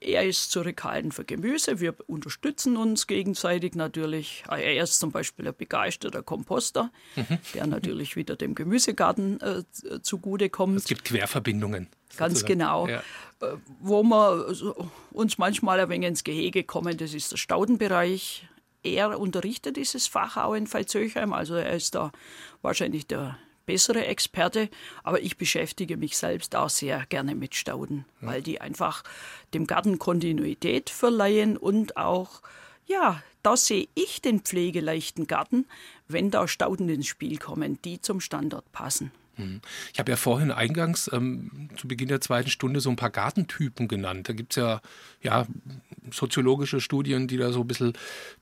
Er 0.00 0.24
ist 0.24 0.52
zurückhaltend 0.52 1.12
für 1.12 1.24
Gemüse. 1.24 1.80
Wir 1.80 1.94
unterstützen 2.06 2.76
uns 2.76 3.06
gegenseitig 3.06 3.74
natürlich. 3.74 4.44
Er 4.48 4.82
ist 4.82 5.00
zum 5.00 5.10
Beispiel 5.10 5.48
ein 5.48 5.54
begeisterter 5.56 6.22
Komposter, 6.22 6.92
mhm. 7.16 7.38
der 7.54 7.66
natürlich 7.66 8.14
wieder 8.14 8.36
dem 8.36 8.54
Gemüsegarten 8.54 9.40
äh, 9.40 9.64
zugutekommt. 10.02 10.76
Es 10.76 10.84
gibt 10.84 11.04
Querverbindungen. 11.04 11.88
Ganz 12.16 12.40
sozusagen. 12.40 12.58
genau. 12.58 12.88
Ja. 12.88 13.02
Äh, 13.40 13.56
wo 13.80 14.02
wir 14.02 14.76
uns 15.10 15.38
manchmal 15.38 15.80
ein 15.80 15.88
wenig 15.88 16.08
ins 16.08 16.24
Gehege 16.24 16.62
kommen, 16.64 16.96
das 16.96 17.12
ist 17.12 17.32
der 17.32 17.36
Staudenbereich. 17.36 18.48
Er 18.84 19.18
unterrichtet 19.18 19.76
dieses 19.76 20.06
Fach 20.06 20.36
auch 20.36 20.54
in 20.54 20.72
Veitshöchheim, 20.72 21.32
also 21.32 21.54
er 21.56 21.72
ist 21.72 21.96
da 21.96 22.12
wahrscheinlich 22.62 23.08
der 23.08 23.36
bessere 23.68 24.06
Experte, 24.06 24.70
aber 25.04 25.20
ich 25.20 25.36
beschäftige 25.36 25.98
mich 25.98 26.16
selbst 26.16 26.56
auch 26.56 26.70
sehr 26.70 27.04
gerne 27.10 27.34
mit 27.34 27.54
Stauden, 27.54 28.06
ja. 28.22 28.28
weil 28.28 28.42
die 28.42 28.62
einfach 28.62 29.04
dem 29.52 29.66
Garten 29.66 29.98
Kontinuität 29.98 30.88
verleihen 30.88 31.58
und 31.58 31.98
auch, 31.98 32.40
ja, 32.86 33.22
da 33.42 33.58
sehe 33.58 33.86
ich 33.94 34.22
den 34.22 34.40
pflegeleichten 34.40 35.26
Garten, 35.26 35.66
wenn 36.08 36.30
da 36.30 36.48
Stauden 36.48 36.88
ins 36.88 37.08
Spiel 37.08 37.36
kommen, 37.36 37.78
die 37.82 38.00
zum 38.00 38.20
Standort 38.20 38.72
passen. 38.72 39.12
Mhm. 39.38 39.60
Ich 39.92 39.98
habe 39.98 40.10
ja 40.10 40.16
vorhin 40.16 40.50
eingangs 40.50 41.10
ähm, 41.12 41.70
zu 41.76 41.88
Beginn 41.88 42.08
der 42.08 42.20
zweiten 42.20 42.50
Stunde 42.50 42.80
so 42.80 42.90
ein 42.90 42.96
paar 42.96 43.10
Gartentypen 43.10 43.88
genannt. 43.88 44.28
Da 44.28 44.32
gibt 44.32 44.52
es 44.52 44.56
ja, 44.56 44.80
ja 45.22 45.46
soziologische 46.10 46.80
Studien, 46.80 47.28
die 47.28 47.36
da 47.36 47.52
so 47.52 47.60
ein 47.60 47.68
bisschen 47.68 47.92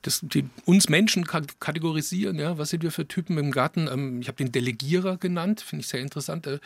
das, 0.03 0.21
die 0.23 0.49
uns 0.65 0.89
Menschen 0.89 1.27
kategorisieren. 1.27 2.39
Ja? 2.39 2.59
Was 2.59 2.71
sind 2.71 2.83
wir 2.83 2.91
für 2.91 3.07
Typen 3.07 3.39
im 3.39 3.51
Garten? 3.51 3.89
Ähm, 3.89 4.21
ich 4.21 4.29
habe 4.29 4.37
den 4.37 4.53
Delegierer 4.53 5.19
genannt, 5.19 5.61
finde 5.61 5.83
ich 5.83 5.89
sehr 5.89 6.01
interessant. 6.01 6.47
Äh, 6.47 6.59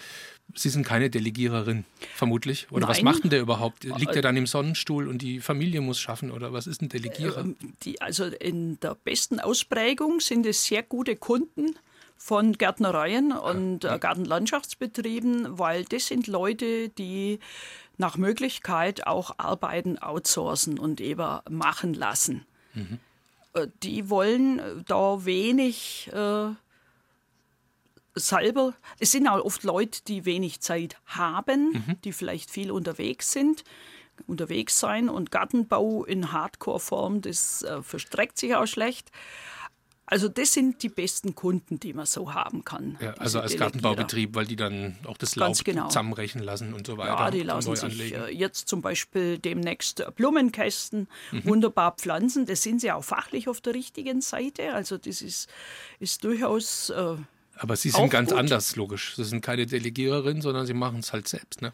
Sie 0.56 0.68
sind 0.68 0.84
keine 0.84 1.10
Delegiererin, 1.10 1.84
vermutlich. 2.16 2.66
Oder 2.72 2.80
Nein. 2.80 2.88
was 2.88 3.02
macht 3.02 3.22
denn 3.22 3.30
der 3.30 3.40
überhaupt? 3.40 3.84
Liegt 3.84 4.16
er 4.16 4.22
dann 4.22 4.36
im 4.36 4.48
Sonnenstuhl 4.48 5.06
und 5.06 5.22
die 5.22 5.38
Familie 5.38 5.80
muss 5.80 6.00
schaffen? 6.00 6.32
Oder 6.32 6.52
was 6.52 6.66
ist 6.66 6.82
ein 6.82 6.88
Delegierer? 6.88 7.42
Ähm, 7.42 7.56
die, 7.84 8.00
also 8.00 8.24
in 8.24 8.80
der 8.80 8.96
besten 8.96 9.38
Ausprägung 9.38 10.18
sind 10.18 10.46
es 10.46 10.64
sehr 10.64 10.82
gute 10.82 11.14
Kunden 11.14 11.76
von 12.22 12.52
Gärtnereien 12.52 13.32
und 13.32 13.86
äh, 13.86 13.98
Gartenlandschaftsbetrieben, 13.98 15.58
weil 15.58 15.86
das 15.86 16.06
sind 16.06 16.26
Leute, 16.26 16.90
die 16.90 17.38
nach 17.96 18.18
Möglichkeit 18.18 19.06
auch 19.06 19.36
Arbeiten 19.38 19.96
outsourcen 19.98 20.78
und 20.78 21.00
eben 21.00 21.40
machen 21.48 21.94
lassen. 21.94 22.44
Mhm. 22.74 22.98
Äh, 23.54 23.68
die 23.82 24.10
wollen 24.10 24.84
da 24.86 25.24
wenig 25.24 26.10
äh, 26.12 26.50
selber. 28.14 28.74
Es 28.98 29.12
sind 29.12 29.26
auch 29.26 29.42
oft 29.42 29.62
Leute, 29.62 30.02
die 30.06 30.26
wenig 30.26 30.60
Zeit 30.60 30.98
haben, 31.06 31.72
mhm. 31.72 32.00
die 32.04 32.12
vielleicht 32.12 32.50
viel 32.50 32.70
unterwegs 32.70 33.32
sind 33.32 33.64
unterwegs 34.26 34.78
sein 34.78 35.08
und 35.08 35.30
Gartenbau 35.30 36.04
in 36.04 36.30
Hardcore-Form, 36.30 37.22
das 37.22 37.62
äh, 37.62 37.82
verstreckt 37.82 38.36
sich 38.36 38.54
auch 38.54 38.66
schlecht. 38.66 39.10
Also 40.11 40.28
das 40.28 40.52
sind 40.52 40.82
die 40.82 40.88
besten 40.88 41.36
Kunden, 41.36 41.78
die 41.78 41.92
man 41.92 42.04
so 42.04 42.34
haben 42.34 42.64
kann. 42.64 42.98
Ja, 43.00 43.14
also 43.14 43.38
als 43.38 43.56
Gartenbaubetrieb, 43.56 44.34
weil 44.34 44.44
die 44.44 44.56
dann 44.56 44.96
auch 45.06 45.16
das 45.16 45.36
Laub 45.36 45.56
genau. 45.64 45.86
zusammenrechnen 45.86 46.42
lassen 46.42 46.74
und 46.74 46.84
so 46.84 46.98
weiter. 46.98 47.11
Ja, 47.11 47.30
die 47.30 47.42
lassen 47.42 47.76
sich 47.76 47.84
anlegen. 47.84 48.20
Äh, 48.24 48.30
jetzt 48.30 48.66
zum 48.68 48.82
Beispiel 48.82 49.38
demnächst 49.38 50.04
Blumenkästen 50.16 51.06
mhm. 51.30 51.44
wunderbar 51.44 51.92
pflanzen. 51.92 52.44
Das 52.44 52.62
sind 52.62 52.80
sie 52.80 52.90
auch 52.90 53.04
fachlich 53.04 53.48
auf 53.48 53.61
der 53.61 53.74
richtigen 53.74 54.20
Seite. 54.20 54.74
Also 54.74 54.98
das 54.98 55.22
ist, 55.22 55.48
ist 56.00 56.24
durchaus. 56.24 56.90
Äh, 56.90 57.14
aber 57.54 57.76
Sie 57.76 57.90
sind 57.90 58.11
ganz 58.11 58.30
gut. 58.30 58.38
anders, 58.38 58.74
logisch. 58.74 59.14
Sie 59.14 59.24
sind 59.24 59.42
keine 59.42 59.66
Delegiererin, 59.66 60.42
sondern 60.42 60.66
Sie 60.66 60.74
machen 60.74 61.00
es 61.00 61.12
halt 61.12 61.28
selbst, 61.28 61.62
ne? 61.62 61.72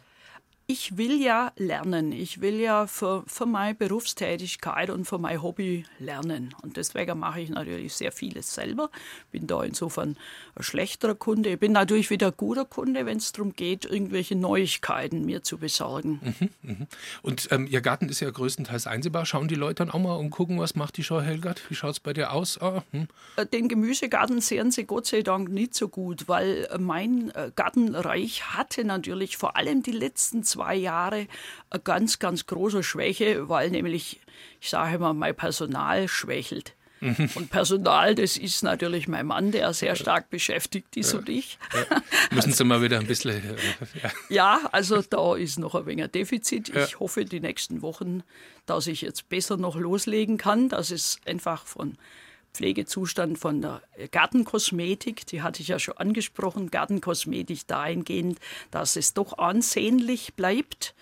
Ich 0.69 0.97
will 0.97 1.21
ja 1.23 1.53
lernen. 1.55 2.11
Ich 2.11 2.41
will 2.41 2.59
ja 2.59 2.87
für, 2.87 3.23
für 3.25 3.45
meine 3.45 3.73
Berufstätigkeit 3.73 4.89
und 4.89 5.05
für 5.05 5.17
mein 5.17 5.41
Hobby 5.41 5.85
lernen. 5.97 6.53
Und 6.61 6.75
deswegen 6.75 7.19
mache 7.19 7.39
ich 7.39 7.49
natürlich 7.49 7.93
sehr 7.93 8.11
vieles 8.11 8.53
selber. 8.53 8.89
Bin 9.31 9.47
da 9.47 9.63
insofern 9.63 10.17
ein 10.55 10.63
schlechterer 10.63 11.15
Kunde. 11.15 11.51
Ich 11.51 11.59
bin 11.59 11.71
natürlich 11.71 12.09
wieder 12.09 12.27
ein 12.27 12.33
guter 12.35 12.65
Kunde, 12.65 13.05
wenn 13.05 13.15
es 13.17 13.31
darum 13.31 13.53
geht, 13.53 13.85
irgendwelche 13.85 14.35
Neuigkeiten 14.35 15.25
mir 15.25 15.41
zu 15.41 15.57
besorgen. 15.57 16.35
Mhm, 16.37 16.49
mh. 16.63 16.87
Und 17.21 17.47
ähm, 17.51 17.67
Ihr 17.67 17.79
Garten 17.79 18.09
ist 18.09 18.19
ja 18.19 18.29
größtenteils 18.29 18.87
einsehbar. 18.87 19.25
Schauen 19.25 19.47
die 19.47 19.55
Leute 19.55 19.85
dann 19.85 19.91
auch 19.91 19.99
mal 19.99 20.15
und 20.15 20.31
gucken, 20.31 20.59
was 20.59 20.75
macht 20.75 20.97
die 20.97 21.03
Schau 21.03 21.21
Helgert? 21.21 21.61
Wie 21.69 21.75
schaut 21.75 21.91
es 21.91 21.99
bei 22.01 22.11
dir 22.11 22.33
aus? 22.33 22.59
Ah, 22.61 22.83
hm. 22.91 23.07
Äh, 23.37 23.45
den 23.45 23.69
Gemüsegarten 23.69 24.41
sehen 24.41 24.71
Sie 24.71 24.83
Gott 24.83 25.05
sei 25.05 25.21
Dank 25.21 25.47
nicht 25.47 25.75
so 25.75 25.87
gut, 25.87 26.27
weil 26.27 26.67
mein 26.77 27.31
äh, 27.35 27.53
Gartenreich 27.55 28.53
hatte 28.53 28.83
natürlich 28.83 29.37
vor 29.37 29.55
allem 29.55 29.81
die 29.81 29.91
letzten 29.91 30.43
zwei 30.43 30.56
zwei 30.57 30.75
Jahre 30.75 31.27
eine 31.69 31.81
ganz, 31.83 32.19
ganz 32.19 32.45
große 32.47 32.83
Schwäche, 32.83 33.47
weil 33.47 33.69
nämlich, 33.69 34.19
ich 34.59 34.69
sage 34.69 34.95
immer, 34.95 35.13
mein 35.13 35.35
Personal 35.35 36.07
schwächelt. 36.07 36.73
Mhm. 36.99 37.29
Und 37.35 37.51
Personal, 37.51 38.15
das 38.15 38.37
ist 38.37 38.63
natürlich 38.63 39.07
mein 39.07 39.27
Mann, 39.27 39.51
der 39.51 39.71
sehr 39.73 39.95
stark 39.95 40.31
beschäftigt 40.31 40.97
ist 40.97 41.13
ja. 41.13 41.19
und 41.19 41.29
ich. 41.29 41.59
Ja. 41.73 42.01
Müssen 42.31 42.53
Sie 42.53 42.63
mal 42.63 42.81
wieder 42.81 42.99
ein 42.99 43.05
bisschen. 43.05 43.35
Äh, 43.35 43.55
ja. 44.01 44.11
ja. 44.29 44.69
also 44.71 45.03
da 45.03 45.35
ist 45.35 45.59
noch 45.59 45.75
ein 45.75 45.85
wenig 45.85 46.07
Defizit. 46.07 46.69
Ich 46.69 46.99
hoffe 46.99 47.23
die 47.25 47.39
nächsten 47.39 47.83
Wochen, 47.83 48.23
dass 48.65 48.87
ich 48.87 49.01
jetzt 49.01 49.29
besser 49.29 49.57
noch 49.57 49.75
loslegen 49.75 50.39
kann, 50.39 50.69
dass 50.69 50.89
es 50.89 51.19
einfach 51.27 51.67
von 51.67 51.99
Pflegezustand 52.57 53.37
von 53.37 53.61
der 53.61 53.83
Gartenkosmetik, 54.09 55.27
die 55.27 55.43
hatte 55.43 55.61
ich 55.61 55.67
ja 55.67 55.77
schon 55.77 55.97
angesprochen, 55.97 56.71
Gartenkosmetik 56.71 57.67
dahingehend, 57.67 58.39
dass 58.71 58.95
es 58.95 59.13
doch 59.13 59.37
ansehnlich 59.37 60.33
bleibt. 60.33 60.95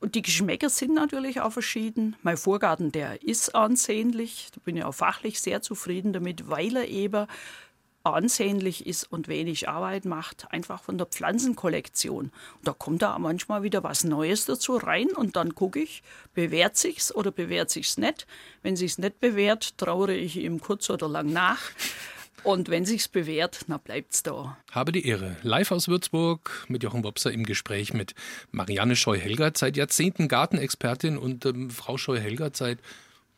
Und 0.00 0.14
die 0.14 0.22
Geschmäcker 0.22 0.68
sind 0.68 0.94
natürlich 0.94 1.40
auch 1.40 1.52
verschieden. 1.52 2.14
Mein 2.22 2.36
Vorgarten, 2.36 2.92
der 2.92 3.22
ist 3.22 3.54
ansehnlich. 3.54 4.48
Da 4.54 4.60
bin 4.62 4.76
ich 4.76 4.84
auch 4.84 4.94
fachlich 4.94 5.40
sehr 5.40 5.62
zufrieden 5.62 6.12
damit, 6.12 6.48
weil 6.50 6.76
er 6.76 6.88
eben 6.88 7.26
ansehnlich 8.04 8.86
ist 8.86 9.04
und 9.04 9.28
wenig 9.28 9.68
Arbeit 9.68 10.04
macht, 10.04 10.50
einfach 10.50 10.82
von 10.82 10.98
der 10.98 11.06
Pflanzenkollektion. 11.06 12.26
Und 12.26 12.32
da 12.68 12.72
kommt 12.72 13.02
da 13.02 13.18
manchmal 13.18 13.62
wieder 13.62 13.82
was 13.82 14.04
Neues 14.04 14.46
dazu 14.46 14.76
rein 14.76 15.08
und 15.08 15.36
dann 15.36 15.54
gucke 15.54 15.80
ich, 15.80 16.02
bewährt 16.34 16.76
sich's 16.76 17.14
oder 17.14 17.30
bewährt 17.30 17.70
sich's 17.70 17.98
nicht. 17.98 18.26
Wenn 18.62 18.76
sich's 18.76 18.98
nicht 18.98 19.20
bewährt, 19.20 19.76
trauere 19.78 20.14
ich 20.14 20.36
ihm 20.36 20.60
kurz 20.60 20.88
oder 20.90 21.08
lang 21.08 21.32
nach. 21.32 21.60
Und 22.42 22.70
wenn 22.70 22.86
sich's 22.86 23.08
bewährt, 23.08 23.66
na 23.66 23.76
bleibt's 23.76 24.22
da. 24.22 24.56
Habe 24.70 24.92
die 24.92 25.06
Ehre. 25.06 25.36
Live 25.42 25.72
aus 25.72 25.88
Würzburg 25.88 26.64
mit 26.68 26.82
Jochen 26.82 27.04
Wopser 27.04 27.30
im 27.30 27.44
Gespräch 27.44 27.92
mit 27.92 28.14
Marianne 28.50 28.96
Scheu-Helgert, 28.96 29.58
seit 29.58 29.76
Jahrzehnten 29.76 30.26
Gartenexpertin 30.26 31.18
und 31.18 31.44
ähm, 31.44 31.68
Frau 31.70 31.98
Scheu-Helgert 31.98 32.56
seit 32.56 32.78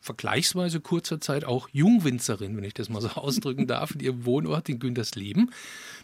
vergleichsweise 0.03 0.81
kurzer 0.81 1.21
Zeit 1.21 1.45
auch 1.45 1.69
Jungwinzerin, 1.71 2.57
wenn 2.57 2.65
ich 2.65 2.73
das 2.73 2.89
mal 2.89 3.01
so 3.01 3.07
ausdrücken 3.15 3.67
darf, 3.67 3.91
in 3.91 4.01
ihrem 4.01 4.25
Wohnort 4.25 4.67
in 4.67 4.79
Güntersleben. 4.79 5.51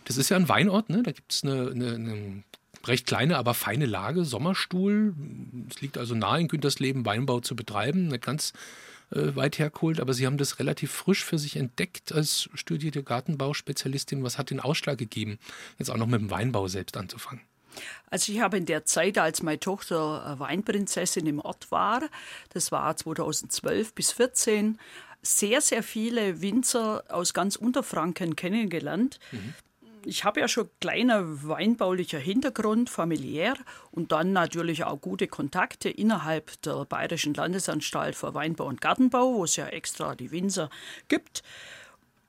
Das 0.05 0.15
ist 0.15 0.29
ja 0.29 0.37
ein 0.37 0.47
Weinort, 0.47 0.89
ne? 0.89 1.03
da 1.03 1.11
gibt 1.11 1.33
es 1.33 1.43
eine, 1.43 1.69
eine, 1.69 1.95
eine 1.95 2.43
recht 2.85 3.05
kleine, 3.05 3.37
aber 3.37 3.53
feine 3.53 3.85
Lage, 3.85 4.23
Sommerstuhl. 4.23 5.13
Es 5.69 5.81
liegt 5.81 5.97
also 5.97 6.15
nahe 6.15 6.39
in 6.39 6.47
Güntersleben, 6.47 7.05
Weinbau 7.05 7.41
zu 7.41 7.57
betreiben, 7.57 8.07
eine 8.07 8.19
ganz 8.19 8.53
äh, 9.11 9.35
weit 9.35 9.59
hergeholt, 9.59 9.99
aber 9.99 10.13
Sie 10.13 10.25
haben 10.25 10.37
das 10.37 10.59
relativ 10.59 10.91
frisch 10.91 11.25
für 11.25 11.37
sich 11.37 11.57
entdeckt 11.57 12.13
als 12.13 12.49
studierte 12.53 13.03
Gartenbauspezialistin. 13.03 14.23
Was 14.23 14.37
hat 14.37 14.49
den 14.49 14.61
Ausschlag 14.61 14.97
gegeben, 14.97 15.39
jetzt 15.77 15.91
auch 15.91 15.97
noch 15.97 16.07
mit 16.07 16.21
dem 16.21 16.31
Weinbau 16.31 16.69
selbst 16.69 16.95
anzufangen? 16.95 17.41
Also 18.09 18.31
ich 18.31 18.41
habe 18.41 18.57
in 18.57 18.65
der 18.65 18.85
Zeit, 18.85 19.17
als 19.17 19.43
meine 19.43 19.59
Tochter 19.59 20.35
Weinprinzessin 20.39 21.25
im 21.27 21.39
Ort 21.39 21.71
war, 21.71 22.01
das 22.53 22.71
war 22.71 22.95
2012 22.95 23.93
bis 23.93 24.09
2014, 24.09 24.79
sehr, 25.21 25.61
sehr 25.61 25.83
viele 25.83 26.41
Winzer 26.41 27.03
aus 27.09 27.33
ganz 27.33 27.55
Unterfranken 27.55 28.35
kennengelernt. 28.35 29.19
Mhm. 29.31 29.53
Ich 30.05 30.23
habe 30.23 30.39
ja 30.39 30.47
schon 30.47 30.69
kleiner 30.79 31.23
weinbaulicher 31.45 32.19
Hintergrund, 32.19 32.89
familiär 32.89 33.55
und 33.91 34.13
dann 34.13 34.31
natürlich 34.31 34.85
auch 34.85 35.01
gute 35.01 35.27
Kontakte 35.27 35.89
innerhalb 35.89 36.61
der 36.61 36.85
Bayerischen 36.85 37.33
Landesanstalt 37.33 38.15
für 38.15 38.33
Weinbau 38.33 38.65
und 38.65 38.79
Gartenbau, 38.79 39.33
wo 39.33 39.43
es 39.43 39.57
ja 39.57 39.67
extra 39.67 40.15
die 40.15 40.31
Winzer 40.31 40.69
gibt. 41.09 41.43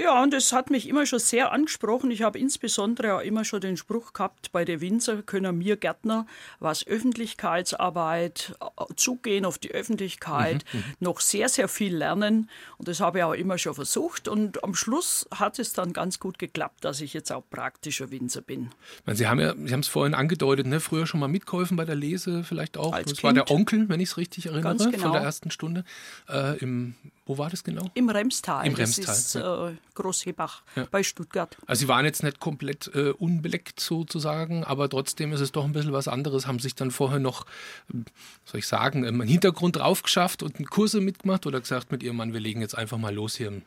Ja, 0.03 0.23
und 0.23 0.33
es 0.33 0.55
hat 0.55 0.71
mich 0.71 0.89
immer 0.89 1.05
schon 1.05 1.19
sehr 1.19 1.53
angesprochen. 1.53 2.11
Ich 2.11 2.23
habe 2.23 2.39
insbesondere 2.39 3.17
auch 3.17 3.21
immer 3.21 3.45
schon 3.45 3.61
den 3.61 3.77
Spruch 3.77 4.15
gehabt, 4.15 4.51
bei 4.51 4.65
der 4.65 4.81
Winzer 4.81 5.23
können 5.23 5.59
mir 5.59 5.77
Gärtner, 5.77 6.27
was 6.59 6.87
Öffentlichkeitsarbeit, 6.87 8.55
äh, 8.61 8.85
zugehen 8.97 9.45
auf 9.45 9.59
die 9.59 9.73
Öffentlichkeit, 9.73 10.65
mhm, 10.73 10.79
mhm, 10.79 10.85
noch 11.01 11.21
sehr, 11.21 11.51
sehr 11.51 11.69
viel 11.69 11.95
lernen. 11.95 12.49
Und 12.79 12.89
das 12.89 13.01
habe 13.01 13.19
ich 13.19 13.25
auch 13.25 13.35
immer 13.35 13.59
schon 13.59 13.75
versucht. 13.75 14.27
Und 14.27 14.65
am 14.65 14.75
Schluss 14.75 15.29
hat 15.35 15.59
es 15.59 15.75
dann 15.75 15.93
ganz 15.93 16.19
gut 16.19 16.39
geklappt, 16.39 16.83
dass 16.85 17.03
ich 17.03 17.13
jetzt 17.13 17.31
auch 17.31 17.43
praktischer 17.51 18.11
Winzer 18.11 18.41
bin. 18.41 18.71
Sie 19.07 19.27
haben 19.27 19.39
ja, 19.39 19.55
Sie 19.55 19.73
haben 19.73 19.81
es 19.81 19.89
vorhin 19.89 20.15
angedeutet, 20.15 20.67
ne? 20.67 20.81
früher 20.81 21.07
schon 21.07 21.21
mal 21.21 21.29
mitgeholfen 21.29 21.77
bei 21.77 21.85
der 21.85 21.97
Lese, 21.97 22.43
vielleicht 22.43 22.79
auch. 22.79 22.95
Als 22.95 23.11
das 23.11 23.19
kind. 23.19 23.25
war 23.25 23.33
der 23.35 23.51
Onkel, 23.51 23.91
wenn 23.91 24.01
ich 24.01 24.09
es 24.11 24.17
richtig 24.17 24.47
erinnere, 24.47 24.77
genau. 24.77 24.99
von 24.99 25.13
der 25.13 25.21
ersten 25.21 25.51
Stunde 25.51 25.85
äh, 26.27 26.57
im 26.59 26.95
wo 27.31 27.39
war 27.39 27.49
das 27.49 27.63
genau? 27.63 27.89
Im 27.95 28.09
Remstal. 28.09 28.67
Im 28.67 28.75
Remstal. 28.75 29.07
Das 29.07 29.19
ist 29.21 29.35
ja. 29.35 29.69
äh, 29.69 29.77
Großhebach 29.95 30.63
ja. 30.75 30.89
bei 30.91 31.05
Stuttgart. 31.05 31.57
Also 31.65 31.79
Sie 31.79 31.89
waren 31.89 32.05
jetzt 32.05 32.25
nicht 32.25 32.41
komplett 32.41 32.91
äh, 32.93 33.11
unbeleckt 33.11 33.79
sozusagen, 33.79 34.65
aber 34.65 34.89
trotzdem 34.89 35.33
ist 35.33 35.39
es 35.39 35.53
doch 35.53 35.65
ein 35.65 35.73
bisschen 35.73 35.93
was 35.93 36.09
anderes. 36.09 36.49
Haben 36.49 36.59
sich 36.59 36.75
dann 36.75 36.91
vorher 36.91 37.21
noch, 37.21 37.47
soll 38.45 38.59
ich 38.59 38.67
sagen, 38.67 39.07
einen 39.07 39.23
Hintergrund 39.23 39.77
drauf 39.77 40.03
geschafft 40.03 40.43
und 40.43 40.69
Kurse 40.71 41.01
mitgemacht 41.01 41.47
oder 41.47 41.61
gesagt 41.61 41.93
mit 41.93 42.03
Ihrem 42.03 42.17
Mann, 42.17 42.33
wir 42.33 42.41
legen 42.41 42.63
jetzt 42.63 42.77
einfach 42.77 42.99
mal 42.99 43.15
los 43.15 43.37
hier 43.37 43.47
im 43.47 43.63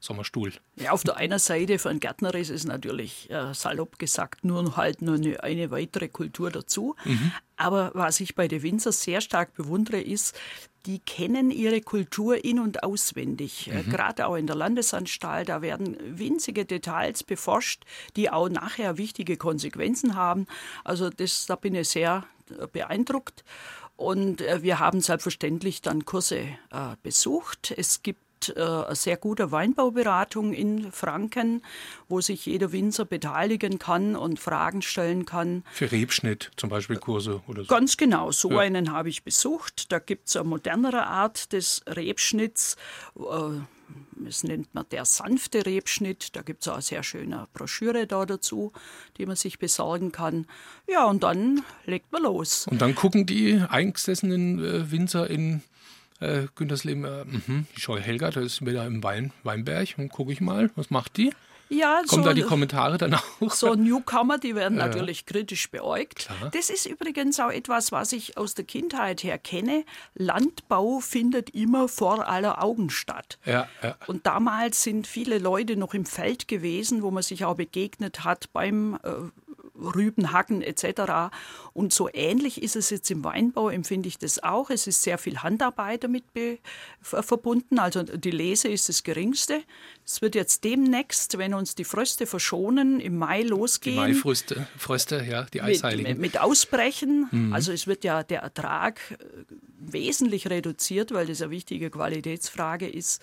Sommerstuhl. 0.00 0.52
Ja, 0.76 0.92
auf 0.92 1.02
der 1.02 1.16
einen 1.16 1.40
Seite 1.40 1.78
für 1.78 1.90
einen 1.90 1.98
Gärtner 1.98 2.32
ist 2.34 2.50
es 2.50 2.64
natürlich 2.64 3.28
äh, 3.30 3.52
salopp 3.52 3.98
gesagt 3.98 4.44
nur 4.44 4.76
halt 4.76 5.02
nur 5.02 5.16
eine, 5.16 5.42
eine 5.42 5.70
weitere 5.72 6.08
Kultur 6.08 6.50
dazu. 6.50 6.94
Mhm. 7.04 7.32
Aber 7.56 7.90
was 7.94 8.20
ich 8.20 8.36
bei 8.36 8.46
den 8.46 8.62
Winzer 8.62 8.92
sehr 8.92 9.20
stark 9.20 9.54
bewundere, 9.54 10.00
ist, 10.00 10.38
die 10.86 11.00
kennen 11.00 11.50
ihre 11.50 11.80
Kultur 11.80 12.44
in- 12.44 12.60
und 12.60 12.84
auswendig. 12.84 13.70
Äh, 13.72 13.82
mhm. 13.82 13.90
Gerade 13.90 14.26
auch 14.28 14.36
in 14.36 14.46
der 14.46 14.54
Landesanstalt, 14.54 15.48
da 15.48 15.62
werden 15.62 15.96
winzige 16.00 16.64
Details 16.64 17.24
beforscht, 17.24 17.84
die 18.14 18.30
auch 18.30 18.48
nachher 18.48 18.98
wichtige 18.98 19.36
Konsequenzen 19.36 20.14
haben. 20.14 20.46
Also 20.84 21.10
das, 21.10 21.46
da 21.46 21.56
bin 21.56 21.74
ich 21.74 21.88
sehr 21.88 22.24
äh, 22.56 22.68
beeindruckt. 22.68 23.42
Und 23.96 24.42
äh, 24.42 24.62
wir 24.62 24.78
haben 24.78 25.00
selbstverständlich 25.00 25.82
dann 25.82 26.04
Kurse 26.04 26.38
äh, 26.70 26.94
besucht. 27.02 27.74
Es 27.76 28.04
gibt 28.04 28.20
äh, 28.56 28.60
eine 28.60 28.94
sehr 28.94 29.16
gute 29.16 29.52
Weinbauberatung 29.52 30.52
in 30.52 30.92
Franken, 30.92 31.62
wo 32.08 32.20
sich 32.20 32.46
jeder 32.46 32.72
Winzer 32.72 33.04
beteiligen 33.04 33.78
kann 33.78 34.16
und 34.16 34.38
Fragen 34.38 34.82
stellen 34.82 35.24
kann. 35.24 35.64
Für 35.72 35.90
Rebschnitt 35.90 36.50
zum 36.56 36.70
Beispiel 36.70 36.96
Kurse 36.96 37.42
oder 37.46 37.62
so? 37.62 37.68
Ganz 37.68 37.96
genau, 37.96 38.30
so 38.30 38.50
ja. 38.52 38.60
einen 38.60 38.92
habe 38.92 39.08
ich 39.08 39.24
besucht. 39.24 39.92
Da 39.92 39.98
gibt 39.98 40.28
es 40.28 40.36
eine 40.36 40.48
modernere 40.48 41.06
Art 41.06 41.52
des 41.52 41.82
Rebschnitts. 41.86 42.76
Das 44.16 44.44
äh, 44.44 44.46
nennt 44.46 44.74
man 44.74 44.86
der 44.90 45.04
sanfte 45.04 45.66
Rebschnitt. 45.66 46.36
Da 46.36 46.42
gibt 46.42 46.62
es 46.62 46.68
auch 46.68 46.74
eine 46.74 46.82
sehr 46.82 47.02
schöne 47.02 47.48
Broschüre 47.52 48.06
da 48.06 48.26
dazu, 48.26 48.72
die 49.16 49.26
man 49.26 49.36
sich 49.36 49.58
besorgen 49.58 50.12
kann. 50.12 50.46
Ja, 50.86 51.06
und 51.06 51.22
dann 51.22 51.62
legt 51.84 52.12
man 52.12 52.22
los. 52.22 52.66
Und 52.66 52.80
dann 52.80 52.94
gucken 52.94 53.26
die 53.26 53.62
eingesessenen 53.68 54.64
äh, 54.64 54.90
Winzer 54.90 55.28
in 55.28 55.62
äh, 56.20 56.46
Güntersleben, 56.54 57.04
äh, 57.04 57.24
mh, 57.24 57.64
die 57.76 57.80
Scheu 57.80 58.00
Helga, 58.00 58.30
da 58.30 58.40
ist 58.40 58.64
wieder 58.64 58.86
im 58.86 59.02
Wein, 59.02 59.32
Weinberg 59.42 59.94
und 59.98 60.10
gucke 60.10 60.32
ich 60.32 60.40
mal, 60.40 60.70
was 60.76 60.90
macht 60.90 61.16
die? 61.16 61.32
Ja, 61.70 62.02
Kommen 62.08 62.22
so, 62.22 62.28
da 62.28 62.34
die 62.34 62.42
Kommentare 62.42 62.96
dann 62.96 63.14
auch? 63.14 63.50
So 63.50 63.74
Newcomer, 63.74 64.38
die 64.38 64.54
werden 64.54 64.78
ja. 64.78 64.86
natürlich 64.86 65.26
kritisch 65.26 65.70
beäugt. 65.70 66.26
Klar. 66.26 66.50
Das 66.52 66.70
ist 66.70 66.86
übrigens 66.86 67.38
auch 67.40 67.50
etwas, 67.50 67.92
was 67.92 68.12
ich 68.12 68.38
aus 68.38 68.54
der 68.54 68.64
Kindheit 68.64 69.22
her 69.22 69.38
kenne. 69.38 69.84
Landbau 70.14 71.00
findet 71.00 71.50
immer 71.50 71.88
vor 71.88 72.26
aller 72.26 72.62
Augen 72.62 72.90
statt. 72.90 73.38
Ja, 73.44 73.68
ja. 73.82 73.96
Und 74.06 74.26
damals 74.26 74.82
sind 74.82 75.06
viele 75.06 75.38
Leute 75.38 75.76
noch 75.76 75.92
im 75.92 76.06
Feld 76.06 76.48
gewesen, 76.48 77.02
wo 77.02 77.10
man 77.10 77.22
sich 77.22 77.44
auch 77.44 77.56
begegnet 77.56 78.24
hat 78.24 78.50
beim 78.52 78.98
äh, 79.02 79.10
Rüben 79.78 80.32
hacken 80.32 80.62
etc. 80.62 81.32
Und 81.72 81.92
so 81.92 82.08
ähnlich 82.12 82.62
ist 82.62 82.76
es 82.76 82.90
jetzt 82.90 83.10
im 83.10 83.24
Weinbau, 83.24 83.68
empfinde 83.68 84.08
ich 84.08 84.18
das 84.18 84.42
auch. 84.42 84.70
Es 84.70 84.86
ist 84.86 85.02
sehr 85.02 85.18
viel 85.18 85.38
Handarbeit 85.38 86.04
damit 86.04 86.24
verbunden. 87.00 87.78
Also 87.78 88.02
die 88.02 88.30
Lese 88.30 88.68
ist 88.68 88.88
das 88.88 89.02
geringste. 89.02 89.62
Es 90.04 90.22
wird 90.22 90.34
jetzt 90.34 90.64
demnächst, 90.64 91.38
wenn 91.38 91.54
uns 91.54 91.74
die 91.74 91.84
Fröste 91.84 92.26
verschonen, 92.26 93.00
im 93.00 93.16
Mai 93.16 93.42
losgehen. 93.42 93.96
Die 93.96 94.12
Maifröste, 94.12 94.66
Fröste, 94.76 95.24
ja, 95.28 95.44
die 95.44 95.62
Eisheiligen. 95.62 96.12
Mit, 96.12 96.18
mit 96.18 96.40
Ausbrechen. 96.40 97.28
Mhm. 97.30 97.52
Also 97.52 97.72
es 97.72 97.86
wird 97.86 98.04
ja 98.04 98.22
der 98.22 98.40
Ertrag 98.40 99.00
äh, 99.10 99.16
wesentlich 99.78 100.48
reduziert, 100.50 101.12
weil 101.12 101.26
das 101.26 101.42
eine 101.42 101.50
wichtige 101.50 101.90
Qualitätsfrage 101.90 102.88
ist. 102.88 103.22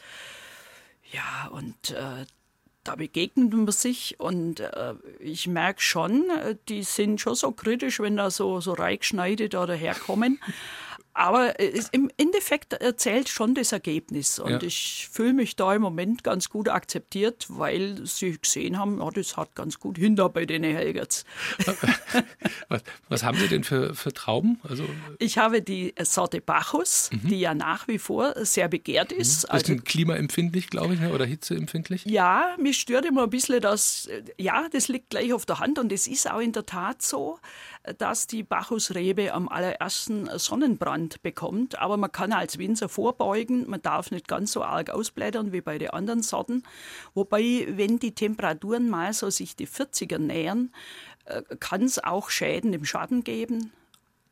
Ja, 1.11 1.47
und 1.51 1.91
äh, 1.91 2.25
da 2.85 2.95
begegnet 2.95 3.53
man 3.53 3.71
sich 3.71 4.19
und 4.19 4.59
äh, 4.61 4.93
ich 5.19 5.47
merke 5.47 5.81
schon, 5.81 6.29
äh, 6.29 6.55
die 6.69 6.83
sind 6.83 7.19
schon 7.19 7.35
so 7.35 7.51
kritisch, 7.51 7.99
wenn 7.99 8.15
da 8.15 8.29
so, 8.29 8.61
so 8.61 8.73
reingeschneidet 8.73 9.55
oder 9.55 9.73
herkommen. 9.73 10.39
Aber 11.17 11.57
im 11.93 12.11
Endeffekt 12.17 12.73
erzählt 12.73 13.29
schon 13.29 13.55
das 13.55 13.71
Ergebnis. 13.71 14.37
Und 14.37 14.51
ja. 14.51 14.61
ich 14.61 15.07
fühle 15.09 15.31
mich 15.31 15.55
da 15.55 15.73
im 15.73 15.81
Moment 15.81 16.25
ganz 16.25 16.49
gut 16.49 16.67
akzeptiert, 16.67 17.45
weil 17.47 18.05
sie 18.05 18.37
gesehen 18.37 18.77
haben, 18.77 18.99
ja, 18.99 19.09
das 19.11 19.37
hat 19.37 19.55
ganz 19.55 19.79
gut 19.79 19.97
hinter 19.97 20.27
bei 20.27 20.45
den 20.45 20.65
Helgerts. 20.65 21.23
was, 22.67 22.83
was, 23.07 23.23
haben 23.23 23.37
Sie 23.37 23.47
denn 23.47 23.63
für, 23.63 23.95
für 23.95 24.11
Trauben? 24.11 24.59
Also, 24.67 24.83
ich 25.19 25.37
habe 25.37 25.61
die 25.61 25.95
Sorte 26.01 26.41
Bacchus, 26.41 27.09
mhm. 27.13 27.29
die 27.29 27.39
ja 27.39 27.53
nach 27.53 27.87
wie 27.87 27.97
vor 27.97 28.33
sehr 28.45 28.67
begehrt 28.67 29.13
ist. 29.13 29.17
Mhm. 29.17 29.51
Das 29.51 29.61
ist 29.61 29.69
also, 29.69 29.75
klimaempfindlich, 29.77 30.69
glaube 30.69 30.95
ich, 30.95 30.99
ne, 30.99 31.13
oder 31.13 31.23
hitzeempfindlich? 31.25 32.03
Ja, 32.03 32.57
mich 32.59 32.77
stört 32.77 33.05
immer 33.05 33.23
ein 33.23 33.29
bisschen, 33.29 33.61
dass, 33.61 34.09
ja, 34.37 34.67
das 34.69 34.89
liegt 34.89 35.11
gleich 35.11 35.31
auf 35.31 35.45
der 35.45 35.59
Hand 35.59 35.79
und 35.79 35.93
es 35.93 36.07
ist 36.07 36.29
auch 36.29 36.41
in 36.41 36.51
der 36.51 36.65
Tat 36.65 37.01
so 37.01 37.39
dass 37.97 38.27
die 38.27 38.43
Bacchusrebe 38.43 39.33
am 39.33 39.47
allerersten 39.47 40.29
Sonnenbrand 40.37 41.21
bekommt. 41.21 41.79
Aber 41.79 41.97
man 41.97 42.11
kann 42.11 42.33
als 42.33 42.57
Winzer 42.57 42.89
vorbeugen. 42.89 43.69
Man 43.69 43.81
darf 43.81 44.11
nicht 44.11 44.27
ganz 44.27 44.51
so 44.51 44.63
arg 44.63 44.89
ausblättern 44.89 45.51
wie 45.51 45.61
bei 45.61 45.77
den 45.77 45.91
anderen 45.91 46.23
Sorten. 46.23 46.63
Wobei, 47.13 47.67
wenn 47.69 47.99
die 47.99 48.13
Temperaturen 48.13 48.89
mal 48.89 49.13
so 49.13 49.29
sich 49.29 49.55
die 49.55 49.67
40er 49.67 50.17
nähern, 50.17 50.71
äh, 51.25 51.41
kann 51.59 51.83
es 51.83 52.03
auch 52.03 52.29
Schäden 52.29 52.73
im 52.73 52.85
Schatten 52.85 53.23
geben. 53.23 53.71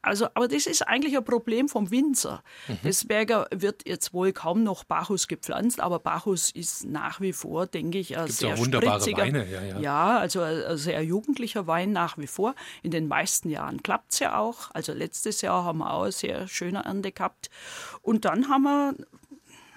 Also, 0.03 0.27
aber 0.33 0.49
das 0.49 0.67
ist 0.67 0.81
eigentlich 0.85 1.17
ein 1.17 1.23
Problem 1.23 1.69
vom 1.69 1.89
Winzer. 1.89 2.43
Mhm. 2.67 2.79
Deswegen 2.83 3.45
wird 3.51 3.87
jetzt 3.87 4.13
wohl 4.13 4.33
kaum 4.33 4.63
noch 4.63 4.83
Bacchus 4.83 5.29
gepflanzt, 5.29 5.79
aber 5.79 5.97
Bacchus 5.99 6.51
ist 6.51 6.85
nach 6.85 7.21
wie 7.21 7.31
vor, 7.31 7.67
denke 7.67 7.99
ich, 7.99 8.17
ein 8.17 8.25
Gibt's 8.25 8.39
sehr 8.39 8.57
wunderbare 8.57 8.99
spritziger, 8.99 9.23
Weine. 9.23 9.49
Ja, 9.49 9.63
ja. 9.63 9.79
ja, 9.79 10.17
also 10.17 10.41
ein 10.41 10.77
sehr 10.77 11.01
jugendlicher 11.03 11.67
Wein 11.67 11.93
nach 11.93 12.17
wie 12.17 12.27
vor. 12.27 12.53
In 12.81 12.91
den 12.91 13.07
meisten 13.07 13.49
Jahren 13.49 13.81
klappt 13.81 14.11
es 14.11 14.19
ja 14.19 14.37
auch. 14.37 14.71
Also 14.73 14.91
letztes 14.91 15.41
Jahr 15.41 15.63
haben 15.63 15.79
wir 15.79 15.93
auch 15.93 16.03
eine 16.03 16.11
sehr 16.11 16.49
schöne 16.49 16.83
Ernte 16.83 17.13
gehabt. 17.13 17.49
Und 18.01 18.25
dann 18.25 18.49
haben 18.49 18.63
wir 18.63 18.95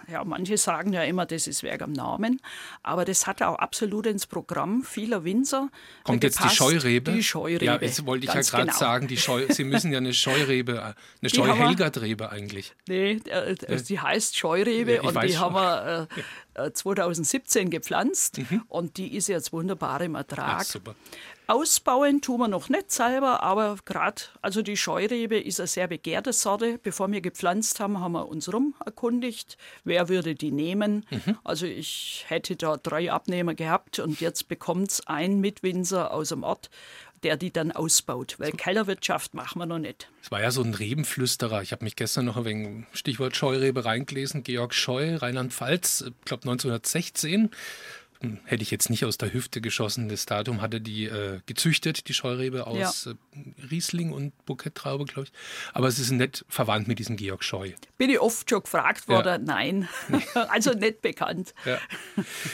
Ja, 0.09 0.25
manche 0.25 0.57
sagen 0.57 0.93
ja 0.93 1.03
immer, 1.03 1.27
das 1.27 1.47
ist 1.47 1.63
Werk 1.63 1.83
am 1.83 1.93
Namen, 1.93 2.41
aber 2.83 3.05
das 3.05 3.27
hat 3.27 3.43
auch 3.43 3.57
absolut 3.57 4.07
ins 4.07 4.27
Programm 4.27 4.83
vieler 4.85 5.25
Winzer. 5.25 5.69
Kommt 6.05 6.23
jetzt 6.23 6.43
die 6.43 6.49
Scheurebe? 6.49 7.13
Die 7.13 7.23
Scheurebe. 7.23 7.65
Ja, 7.65 7.79
jetzt 7.81 8.07
wollte 8.07 8.27
ich 8.27 8.33
ja 8.33 8.41
gerade 8.41 8.67
genau. 8.67 8.79
sagen, 8.79 9.09
die 9.09 9.17
Scheu, 9.17 9.47
Sie 9.49 9.65
müssen 9.65 9.93
ja 9.93 9.99
eine 9.99 10.15
Scheurebe, 10.15 10.95
eine 11.21 11.31
Scheuhelgertrebe 11.31 12.31
eigentlich. 12.31 12.75
Nee, 12.89 13.21
äh, 13.29 13.57
die 13.83 13.99
heißt 13.99 14.37
Scheurebe 14.37 14.97
ja, 14.97 15.03
und 15.03 15.23
die 15.23 15.33
schon. 15.33 15.41
haben 15.41 15.55
wir 15.55 16.09
äh, 16.17 16.23
2017 16.73 17.67
äh, 17.67 17.71
gepflanzt 17.71 18.39
mhm. 18.39 18.63
und 18.69 18.97
die 18.97 19.17
ist 19.17 19.29
jetzt 19.29 19.53
wunderbar 19.53 20.01
im 20.01 20.15
Ertrag. 20.15 20.59
Ach, 20.61 20.63
super. 20.63 20.95
Ausbauen 21.49 22.21
tun 22.23 22.41
wir 22.41 22.49
noch 22.49 22.69
nicht 22.69 22.91
selber, 22.91 23.45
aber 23.45 23.77
gerade, 23.85 24.23
also 24.43 24.63
die 24.63 24.77
Scheurebe 24.77 25.39
ist 25.39 25.61
eine 25.61 25.69
sehr 25.69 25.87
begehrte 25.87 26.33
Sorte. 26.33 26.79
Bevor 26.79 27.11
wir 27.13 27.21
gepflanzt 27.21 27.79
haben, 27.79 28.01
haben 28.01 28.13
wir 28.13 28.29
uns 28.29 28.53
rum 28.53 28.75
erkundigt, 28.85 29.57
wer 29.85 30.09
würde 30.09 30.35
die 30.35 30.51
nehmen. 30.51 31.07
Mhm. 31.09 31.39
Also 31.45 31.67
ich 31.67 32.25
hätte 32.27 32.57
da 32.57 32.77
drei 32.77 33.13
Abnehmer 33.13 33.55
gehabt 33.55 34.01
und 34.01 34.21
jetzt 34.21 34.49
bekommt 34.49 34.91
es 34.91 35.07
ein 35.07 35.39
Mitwinzer 35.39 36.13
aus 36.13 36.31
dem 36.31 36.43
Ort, 36.43 36.69
der 37.23 37.37
die 37.37 37.53
dann 37.53 37.73
ausbaut, 37.73 38.37
weil 38.39 38.53
Kellerwirtschaft 38.53 39.35
machen 39.35 39.59
wir 39.59 39.67
noch 39.67 39.79
nicht. 39.79 40.09
Es 40.23 40.31
war 40.31 40.41
ja 40.41 40.51
so 40.51 40.63
ein 40.63 40.75
Rebenflüsterer. 40.75 41.63
Ich 41.63 41.73
habe 41.73 41.85
mich 41.85 41.97
gestern 41.97 42.25
noch 42.25 42.37
ein 42.37 42.45
wenig 42.45 42.85
Stichwort 42.93 43.37
Scheurebe 43.37 43.85
reingelesen. 43.85 44.43
Georg 44.43 44.75
Scheu, 44.75 45.17
Rheinland-Pfalz, 45.17 46.05
ich 46.09 46.25
glaube 46.25 46.43
1916 46.45 47.51
hätte 48.45 48.63
ich 48.63 48.71
jetzt 48.71 48.91
nicht 48.91 49.05
aus 49.05 49.19
der 49.19 49.33
Hüfte 49.33 49.61
geschossen. 49.61 50.09
Das 50.09 50.27
Datum 50.27 50.61
hatte 50.61 50.81
die 50.81 51.05
äh, 51.05 51.41
gezüchtet, 51.47 52.09
die 52.09 52.15
Scheurebe 52.15 52.67
aus 52.67 53.05
ja. 53.05 53.13
äh, 53.13 53.67
Riesling 53.71 54.13
und 54.13 54.33
Bouquet-Traube, 54.47 55.05
glaube 55.05 55.29
ich. 55.29 55.33
Aber 55.73 55.89
es 55.89 55.99
ist 55.99 56.11
nicht 56.11 56.45
verwandt 56.49 56.89
mit 56.89 56.99
diesem 56.99 57.17
Georg 57.17 57.45
Scheu. 57.45 57.73
Bin 57.99 58.11
ich 58.11 58.21
oft 58.21 58.49
schon 58.49 58.63
gefragt 58.63 59.09
worden, 59.09 59.47
ja. 59.47 59.55
nein. 59.55 59.89
also 60.35 60.73
nicht 60.73 61.03
bekannt. 61.03 61.55
Ja. 61.65 61.79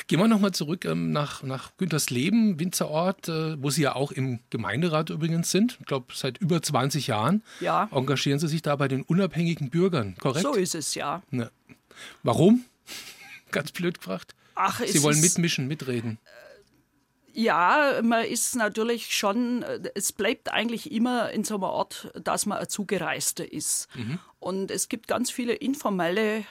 Gehen 0.07 0.19
wir 0.19 0.29
nochmal 0.29 0.53
zurück 0.53 0.85
ähm, 0.85 1.13
nach, 1.13 1.43
nach 1.43 1.77
Güntersleben, 1.77 2.59
Winzerort, 2.59 3.29
äh, 3.29 3.63
wo 3.63 3.71
Sie 3.71 3.83
ja 3.83 3.95
auch 3.95 4.13
im 4.13 4.41
Gemeinderat 4.51 5.11
übrigens 5.11 5.51
sind. 5.51 5.79
Ich 5.81 5.87
glaube, 5.87 6.13
seit 6.15 6.39
über 6.39 6.63
20 6.63 7.07
Jahren 7.07 7.43
ja. 7.61 7.89
engagieren 7.93 8.39
Sie 8.39 8.49
sich 8.49 8.63
da 8.63 8.77
bei 8.77 8.89
den 8.89 9.03
unabhängigen 9.03 9.71
Bürgern, 9.71 10.17
korrekt? 10.19 10.45
So 10.45 10.55
ist 10.55 10.75
es, 10.75 10.95
ja. 10.95 11.23
Warum? 12.23 12.65
Ganz 13.51 13.73
blöd 13.73 13.99
gefragt. 13.99 14.35
Ach, 14.65 14.81
Sie 14.85 15.03
wollen 15.03 15.21
mitmischen, 15.21 15.67
mitreden. 15.67 16.19
Ja, 17.35 18.01
man 18.03 18.25
ist 18.25 18.57
natürlich 18.57 19.15
schon, 19.15 19.65
es 19.95 20.13
bleibt 20.13 20.53
eigentlich 20.53 20.93
immer 20.93 21.31
in 21.31 21.45
so 21.45 21.55
einem 21.55 21.63
Ort, 21.65 22.13
dass 22.23 22.45
man 22.45 22.59
ein 22.59 22.69
Zugereister 22.69 23.51
ist. 23.51 23.89
Mhm. 23.95 24.19
Und 24.39 24.71
es 24.71 24.89
gibt 24.91 25.09
ganz 25.09 25.31
viele 25.31 25.55
informelle 25.55 26.45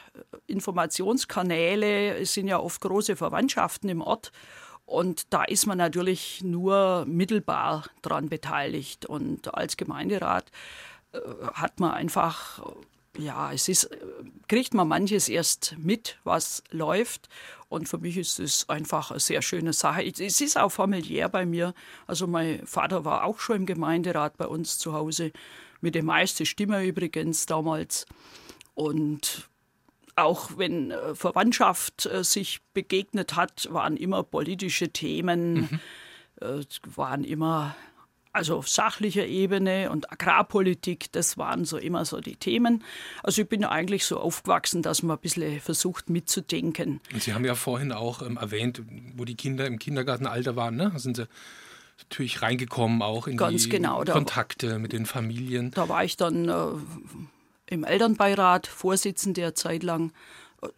Informationskanäle, 0.47 2.17
es 2.17 2.33
sind 2.33 2.47
ja 2.47 2.59
oft 2.59 2.81
große 2.81 3.15
Verwandtschaften 3.15 3.89
im 3.89 4.01
Ort. 4.01 4.31
Und 4.85 5.31
da 5.31 5.43
ist 5.43 5.67
man 5.67 5.77
natürlich 5.77 6.41
nur 6.43 7.05
mittelbar 7.05 7.85
dran 8.01 8.27
beteiligt. 8.27 9.05
Und 9.05 9.53
als 9.53 9.77
Gemeinderat 9.77 10.51
äh, 11.13 11.19
hat 11.53 11.79
man 11.79 11.91
einfach, 11.91 12.61
ja, 13.17 13.51
es 13.51 13.67
ist, 13.67 13.89
kriegt 14.47 14.73
man 14.73 14.87
manches 14.87 15.29
erst 15.29 15.75
mit, 15.77 16.17
was 16.23 16.63
läuft. 16.71 17.29
Und 17.67 17.87
für 17.87 17.97
mich 17.97 18.17
ist 18.17 18.39
es 18.39 18.67
einfach 18.69 19.11
eine 19.11 19.19
sehr 19.19 19.41
schöne 19.41 19.73
Sache. 19.73 20.03
Es 20.03 20.41
ist 20.41 20.57
auch 20.57 20.71
familiär 20.71 21.29
bei 21.29 21.45
mir. 21.45 21.73
Also 22.07 22.27
mein 22.27 22.65
Vater 22.65 23.05
war 23.05 23.23
auch 23.23 23.39
schon 23.39 23.57
im 23.57 23.65
Gemeinderat 23.65 24.37
bei 24.37 24.47
uns 24.47 24.77
zu 24.77 24.93
Hause, 24.93 25.31
mit 25.81 25.95
der 25.95 26.03
meisten 26.03 26.45
Stimme 26.45 26.85
übrigens 26.85 27.45
damals. 27.45 28.05
Und 28.75 29.49
auch 30.15 30.57
wenn 30.57 30.91
äh, 30.91 31.15
Verwandtschaft 31.15 32.05
äh, 32.05 32.23
sich 32.23 32.61
begegnet 32.73 33.35
hat, 33.35 33.67
waren 33.71 33.97
immer 33.97 34.23
politische 34.23 34.89
Themen, 34.89 35.53
mhm. 35.53 35.79
Äh, 36.39 36.65
waren 36.95 37.23
immer 37.23 37.75
also 38.33 38.57
auf 38.57 38.69
sachlicher 38.69 39.25
Ebene 39.25 39.91
und 39.91 40.11
Agrarpolitik, 40.11 41.11
das 41.11 41.37
waren 41.37 41.65
so 41.65 41.77
immer 41.77 42.05
so 42.05 42.19
die 42.19 42.35
Themen. 42.35 42.83
Also 43.23 43.41
ich 43.41 43.49
bin 43.49 43.63
eigentlich 43.63 44.05
so 44.05 44.19
aufgewachsen, 44.19 44.81
dass 44.81 45.03
man 45.03 45.17
ein 45.17 45.21
bisschen 45.21 45.59
versucht 45.59 46.09
mitzudenken. 46.09 47.01
Und 47.13 47.21
Sie 47.21 47.33
haben 47.33 47.45
ja 47.45 47.55
vorhin 47.55 47.91
auch 47.91 48.21
ähm, 48.21 48.37
erwähnt, 48.37 48.81
wo 49.15 49.25
die 49.25 49.35
Kinder 49.35 49.65
im 49.65 49.79
Kindergartenalter 49.79 50.55
waren, 50.55 50.75
ne? 50.75 50.91
Da 50.93 50.99
sind 50.99 51.17
Sie 51.17 51.27
natürlich 51.99 52.41
reingekommen 52.41 53.01
auch 53.01 53.27
in 53.27 53.37
Ganz 53.37 53.63
die 53.63 53.69
genau, 53.69 54.03
Kontakte 54.03 54.79
mit 54.79 54.93
den 54.93 55.05
Familien. 55.05 55.71
Da 55.71 55.87
war 55.89 56.03
ich 56.03 56.17
dann 56.17 56.49
äh, 56.49 56.65
im 57.67 57.83
Elternbeirat 57.83 58.67
Vorsitzende 58.67 59.41
der 59.41 59.55
Zeit 59.55 59.83
lang 59.83 60.11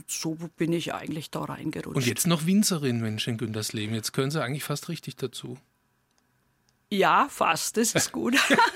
so 0.07 0.37
bin 0.55 0.71
ich 0.71 0.93
eigentlich 0.93 1.29
da 1.29 1.43
reingerutscht. 1.43 1.95
Und 1.95 2.05
jetzt 2.05 2.27
noch 2.27 2.45
Winzerin, 2.45 3.01
Mensch, 3.01 3.27
in 3.27 3.37
Güntersleben. 3.37 3.93
Jetzt 3.93 4.13
können 4.13 4.31
Sie 4.31 4.41
eigentlich 4.41 4.63
fast 4.63 4.89
richtig 4.89 5.17
dazu. 5.17 5.57
Ja, 6.93 7.27
fast, 7.27 7.77
das 7.77 7.95
ist 7.95 8.11
gut. 8.11 8.35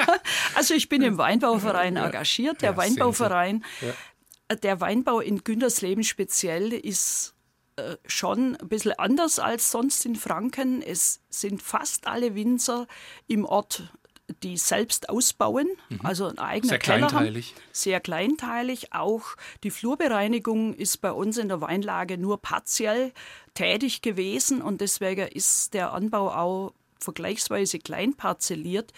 also 0.56 0.74
ich 0.74 0.90
bin 0.90 1.04
im 1.04 1.20
Weinbauverein 1.20 1.98
engagiert. 1.98 2.64
Der 2.64 2.72
ja, 2.72 2.78
Weinbauverein, 2.78 3.64
ja. 3.82 4.56
der 4.56 4.82
Weinbau 4.82 5.20
in 5.20 5.44
Güntersleben 5.44 6.04
speziell 6.04 6.74
ist 6.74 7.36
äh, 7.76 7.96
schon 8.08 8.56
ein 8.56 8.70
bisschen 8.70 8.94
anders 8.94 9.38
als 9.38 9.70
sonst 9.70 10.04
in 10.04 10.16
Franken. 10.16 10.82
Es 10.82 11.22
sind 11.30 11.62
fast 11.62 12.08
alle 12.08 12.34
Winzer 12.34 12.88
im 13.28 13.46
Ort 13.46 13.84
die 14.44 14.58
selbst 14.58 15.08
ausbauen, 15.08 15.70
mhm. 15.88 16.00
also 16.04 16.26
ein 16.26 16.38
eigener 16.38 16.72
Sehr 16.72 16.80
Keller 16.80 17.08
kleinteilig. 17.08 17.54
Haben. 17.56 17.62
Sehr 17.72 18.00
kleinteilig. 18.02 18.94
Auch 18.94 19.38
die 19.64 19.72
Flurbereinigung 19.72 20.74
ist 20.74 20.98
bei 20.98 21.14
uns 21.14 21.38
in 21.38 21.48
der 21.48 21.62
Weinlage 21.62 22.18
nur 22.18 22.42
partiell 22.42 23.14
tätig 23.54 24.02
gewesen 24.02 24.62
und 24.62 24.82
deswegen 24.82 25.28
ist 25.30 25.74
der 25.74 25.94
Anbau 25.94 26.30
auch 26.30 26.74
vergleichsweise 27.00 27.80
klein 27.80 28.14
parzelliert. 28.14 28.94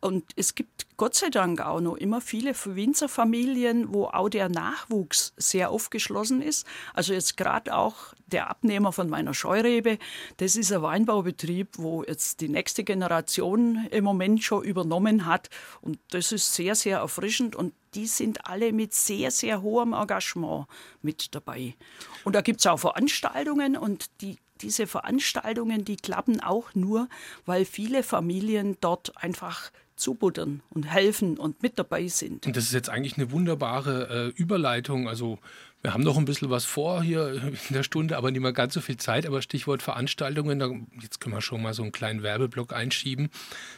Und 0.00 0.24
es 0.36 0.54
gibt 0.54 0.86
Gott 0.96 1.16
sei 1.16 1.28
Dank 1.28 1.60
auch 1.60 1.80
noch 1.80 1.96
immer 1.96 2.20
viele 2.20 2.54
Winzerfamilien, 2.54 3.92
wo 3.92 4.04
auch 4.04 4.28
der 4.28 4.48
Nachwuchs 4.48 5.32
sehr 5.36 5.70
aufgeschlossen 5.70 6.40
ist. 6.40 6.66
Also 6.94 7.14
jetzt 7.14 7.36
gerade 7.36 7.74
auch 7.74 8.14
der 8.26 8.48
Abnehmer 8.48 8.92
von 8.92 9.08
meiner 9.08 9.34
Scheurebe, 9.34 9.98
das 10.36 10.54
ist 10.54 10.72
ein 10.72 10.82
Weinbaubetrieb, 10.82 11.78
wo 11.78 12.04
jetzt 12.04 12.40
die 12.40 12.48
nächste 12.48 12.84
Generation 12.84 13.86
im 13.90 14.04
Moment 14.04 14.44
schon 14.44 14.62
übernommen 14.62 15.26
hat. 15.26 15.50
Und 15.80 15.98
das 16.10 16.30
ist 16.30 16.54
sehr, 16.54 16.76
sehr 16.76 16.98
erfrischend 16.98 17.56
und 17.56 17.74
die 17.94 18.06
sind 18.06 18.46
alle 18.46 18.72
mit 18.72 18.94
sehr, 18.94 19.30
sehr 19.32 19.62
hohem 19.62 19.94
Engagement 19.94 20.66
mit 21.02 21.34
dabei. 21.34 21.74
Und 22.22 22.36
da 22.36 22.40
gibt 22.40 22.60
es 22.60 22.66
auch 22.66 22.78
Veranstaltungen 22.78 23.76
und 23.76 24.10
die 24.20 24.38
diese 24.58 24.86
Veranstaltungen, 24.86 25.84
die 25.84 25.96
klappen 25.96 26.40
auch 26.40 26.74
nur, 26.74 27.08
weil 27.46 27.64
viele 27.64 28.02
Familien 28.02 28.76
dort 28.80 29.16
einfach 29.16 29.70
zubuttern 29.98 30.62
und 30.70 30.84
helfen 30.84 31.38
und 31.38 31.62
mit 31.62 31.78
dabei 31.78 32.08
sind. 32.08 32.46
Und 32.46 32.56
das 32.56 32.64
ist 32.64 32.72
jetzt 32.72 32.88
eigentlich 32.88 33.16
eine 33.16 33.30
wunderbare 33.30 34.32
äh, 34.36 34.40
Überleitung. 34.40 35.08
Also 35.08 35.38
wir 35.82 35.94
haben 35.94 36.02
noch 36.02 36.16
ein 36.16 36.24
bisschen 36.24 36.50
was 36.50 36.64
vor 36.64 37.02
hier 37.02 37.34
in 37.68 37.74
der 37.74 37.84
Stunde, 37.84 38.16
aber 38.16 38.30
nicht 38.32 38.40
mehr 38.40 38.52
ganz 38.52 38.74
so 38.74 38.80
viel 38.80 38.96
Zeit. 38.96 39.26
Aber 39.26 39.42
Stichwort 39.42 39.82
Veranstaltungen, 39.82 40.88
jetzt 41.00 41.20
können 41.20 41.34
wir 41.34 41.40
schon 41.40 41.62
mal 41.62 41.72
so 41.72 41.82
einen 41.82 41.92
kleinen 41.92 42.22
Werbeblock 42.22 42.72
einschieben. 42.72 43.28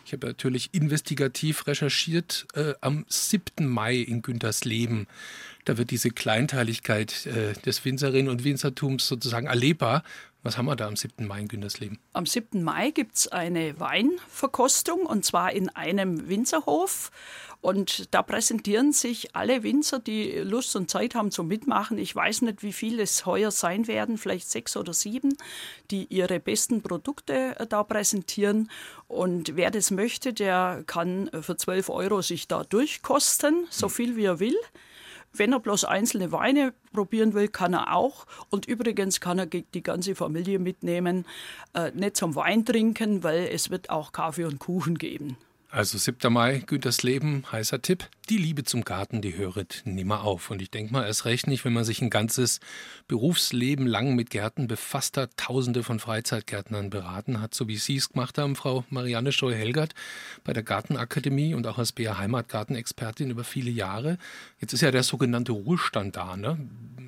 Ich 0.07 0.13
habe 0.13 0.27
natürlich 0.27 0.71
investigativ 0.73 1.67
recherchiert 1.67 2.47
äh, 2.55 2.75
am 2.81 3.05
7. 3.09 3.67
Mai 3.67 3.97
in 3.97 4.23
Güntersleben. 4.23 5.09
Da 5.67 5.77
wird 5.77 5.91
diese 5.91 6.11
Kleinteiligkeit 6.11 7.27
äh, 7.27 7.53
des 7.53 7.85
Winzerinnen 7.85 8.31
und 8.31 8.45
Winzertums 8.45 9.07
sozusagen 9.07 9.47
erlebbar. 9.47 10.03
Was 10.43 10.57
haben 10.57 10.67
wir 10.67 10.77
da 10.77 10.87
am 10.87 10.97
7. 10.97 11.27
Mai 11.27 11.41
in 11.41 11.49
Güntersleben? 11.49 11.99
Am 12.15 12.25
7. 12.25 12.63
Mai 12.63 12.93
gibt 12.93 13.17
es 13.17 13.29
eine 13.29 13.79
Weinverkostung 13.79 15.05
und 15.05 15.25
zwar 15.25 15.53
in 15.53 15.69
einem 15.69 16.29
Winzerhof. 16.29 17.11
Und 17.61 18.15
da 18.15 18.23
präsentieren 18.23 18.93
sich 18.95 19.37
alle 19.37 19.63
Winzer, 19.63 19.99
die 19.99 20.39
Lust 20.39 20.75
und 20.77 20.89
Zeit 20.89 21.15
haben 21.15 21.31
zum 21.31 21.47
Mitmachen. 21.47 21.99
Ich 21.99 22.17
weiß 22.17 22.41
nicht, 22.43 22.63
wie 22.63 22.73
viele 22.73 23.03
es 23.03 23.27
heuer 23.27 23.51
sein 23.51 23.87
werden, 23.87 24.17
vielleicht 24.17 24.51
sechs 24.51 24.79
oder 24.79 24.95
sieben, 24.95 25.37
die 25.91 26.07
ihre 26.07 26.41
besten 26.41 26.81
Produkte 26.81 27.57
äh, 27.59 27.67
da 27.67 27.83
präsentieren. 27.83 28.71
Und 29.09 29.57
wer 29.57 29.71
das 29.71 29.91
möchte, 29.91 30.33
der 30.33 30.85
kann 30.87 31.29
für 31.43 31.57
12 31.57 31.91
Euro 31.91 32.23
sich 32.23 32.49
da 32.49 32.65
durchkosten, 32.65 33.67
so 33.69 33.89
hm. 33.89 33.95
viel 33.95 34.17
wie 34.17 34.25
er 34.25 34.41
will. 34.41 34.57
Wenn 35.33 35.53
er 35.53 35.61
bloß 35.61 35.85
einzelne 35.85 36.33
Weine 36.33 36.73
probieren 36.93 37.35
will, 37.35 37.49
kann 37.49 37.73
er 37.73 37.95
auch. 37.95 38.27
Und 38.51 38.67
übrigens 38.67 39.21
kann 39.21 39.39
er 39.39 39.47
die 39.47 39.83
ganze 39.83 40.15
Familie 40.15 40.59
mitnehmen. 40.59 41.27
Äh, 41.75 41.93
nicht 41.93 42.17
zum 42.17 42.35
Wein 42.35 42.65
trinken, 42.65 43.23
weil 43.23 43.49
es 43.53 43.71
wird 43.71 43.91
auch 43.91 44.13
Kaffee 44.13 44.45
und 44.45 44.59
Kuchen 44.59 44.99
geben. 44.99 45.37
Also 45.73 45.99
7. 45.99 46.33
Mai, 46.33 46.65
Günthers 46.67 47.05
Leben, 47.05 47.45
heißer 47.53 47.81
Tipp. 47.81 48.09
Die 48.29 48.39
Liebe 48.39 48.65
zum 48.65 48.83
Garten, 48.83 49.23
die 49.23 49.37
höret 49.37 49.83
nimmer 49.85 50.25
auf. 50.25 50.51
Und 50.51 50.61
ich 50.61 50.73
denke 50.73 50.93
mal, 50.93 51.07
erst 51.07 51.27
recht 51.27 51.47
nicht, 51.47 51.65
wenn 51.65 51.73
man 51.73 51.85
sich 51.85 52.03
ein 52.03 52.11
ganzes 52.11 52.59
Berufsleben 53.07 53.87
lang 53.87 54.17
mit 54.17 54.31
Gärten 54.31 54.67
befasst 54.67 55.17
hat, 55.17 55.31
tausende 55.37 55.85
von 55.85 56.01
Freizeitgärtnern 56.01 56.91
beraten 56.91 57.41
hat, 57.41 57.55
so 57.55 57.69
wie 57.69 57.77
Sie 57.77 57.95
es 57.95 58.09
gemacht 58.09 58.37
haben, 58.37 58.57
Frau 58.57 58.85
Marianne 58.91 59.31
Scheu-Helgert 59.31 59.95
bei 60.43 60.53
der 60.53 60.65
Gartenakademie 60.65 61.55
und 61.55 61.65
auch 61.69 61.79
als 61.79 61.93
BR 61.93 62.19
Heimatgartenexpertin 62.19 63.31
über 63.31 63.45
viele 63.45 63.71
Jahre. 63.71 64.19
Jetzt 64.59 64.73
ist 64.73 64.81
ja 64.81 64.91
der 64.91 65.05
sogenannte 65.05 65.53
Ruhestand 65.53 66.17
da, 66.17 66.37
ne? 66.37 66.59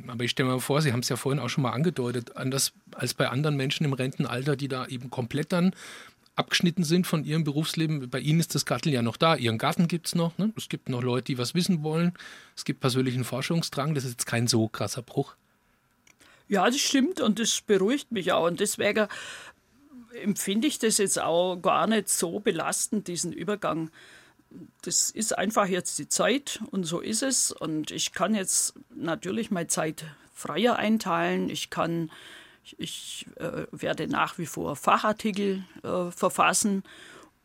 Aber 0.06 0.22
ich 0.24 0.32
stelle 0.32 0.50
mir 0.50 0.60
vor, 0.60 0.82
Sie 0.82 0.92
haben 0.92 1.00
es 1.00 1.08
ja 1.08 1.16
vorhin 1.16 1.40
auch 1.40 1.48
schon 1.48 1.62
mal 1.62 1.70
angedeutet, 1.70 2.36
anders 2.36 2.72
als 2.92 3.14
bei 3.14 3.28
anderen 3.28 3.56
Menschen 3.56 3.84
im 3.84 3.92
Rentenalter, 3.92 4.56
die 4.56 4.68
da 4.68 4.86
eben 4.86 5.10
komplett 5.10 5.52
dann 5.52 5.74
abgeschnitten 6.34 6.84
sind 6.84 7.06
von 7.06 7.24
ihrem 7.24 7.44
Berufsleben. 7.44 8.08
Bei 8.08 8.18
Ihnen 8.18 8.40
ist 8.40 8.54
das 8.54 8.64
Gartel 8.64 8.92
ja 8.92 9.02
noch 9.02 9.16
da. 9.16 9.36
Ihren 9.36 9.58
Garten 9.58 9.88
gibt 9.88 10.06
es 10.06 10.14
noch. 10.14 10.36
Ne? 10.38 10.52
Es 10.56 10.68
gibt 10.68 10.88
noch 10.88 11.02
Leute, 11.02 11.24
die 11.24 11.38
was 11.38 11.54
wissen 11.54 11.82
wollen. 11.82 12.14
Es 12.56 12.64
gibt 12.64 12.80
persönlichen 12.80 13.24
Forschungsdrang. 13.24 13.94
Das 13.94 14.04
ist 14.04 14.12
jetzt 14.12 14.26
kein 14.26 14.46
so 14.46 14.68
krasser 14.68 15.02
Bruch. 15.02 15.34
Ja, 16.48 16.66
das 16.66 16.80
stimmt 16.80 17.20
und 17.20 17.38
das 17.38 17.60
beruhigt 17.60 18.12
mich 18.12 18.32
auch. 18.32 18.46
Und 18.46 18.60
deswegen 18.60 19.08
empfinde 20.22 20.68
ich 20.68 20.78
das 20.78 20.98
jetzt 20.98 21.20
auch 21.20 21.56
gar 21.56 21.86
nicht 21.86 22.08
so 22.08 22.40
belastend, 22.40 23.08
diesen 23.08 23.32
Übergang. 23.32 23.90
Das 24.82 25.10
ist 25.10 25.36
einfach 25.36 25.66
jetzt 25.66 25.98
die 25.98 26.08
Zeit 26.08 26.60
und 26.70 26.84
so 26.84 27.00
ist 27.00 27.22
es. 27.22 27.52
Und 27.52 27.90
ich 27.90 28.12
kann 28.12 28.34
jetzt 28.34 28.74
natürlich 28.94 29.50
meine 29.50 29.68
Zeit 29.68 30.04
freier 30.34 30.76
einteilen. 30.76 31.48
Ich 31.48 31.70
kann 31.70 32.10
ich 32.78 33.26
äh, 33.36 33.66
werde 33.72 34.08
nach 34.08 34.38
wie 34.38 34.46
vor 34.46 34.76
Fachartikel 34.76 35.64
äh, 35.82 36.10
verfassen 36.10 36.82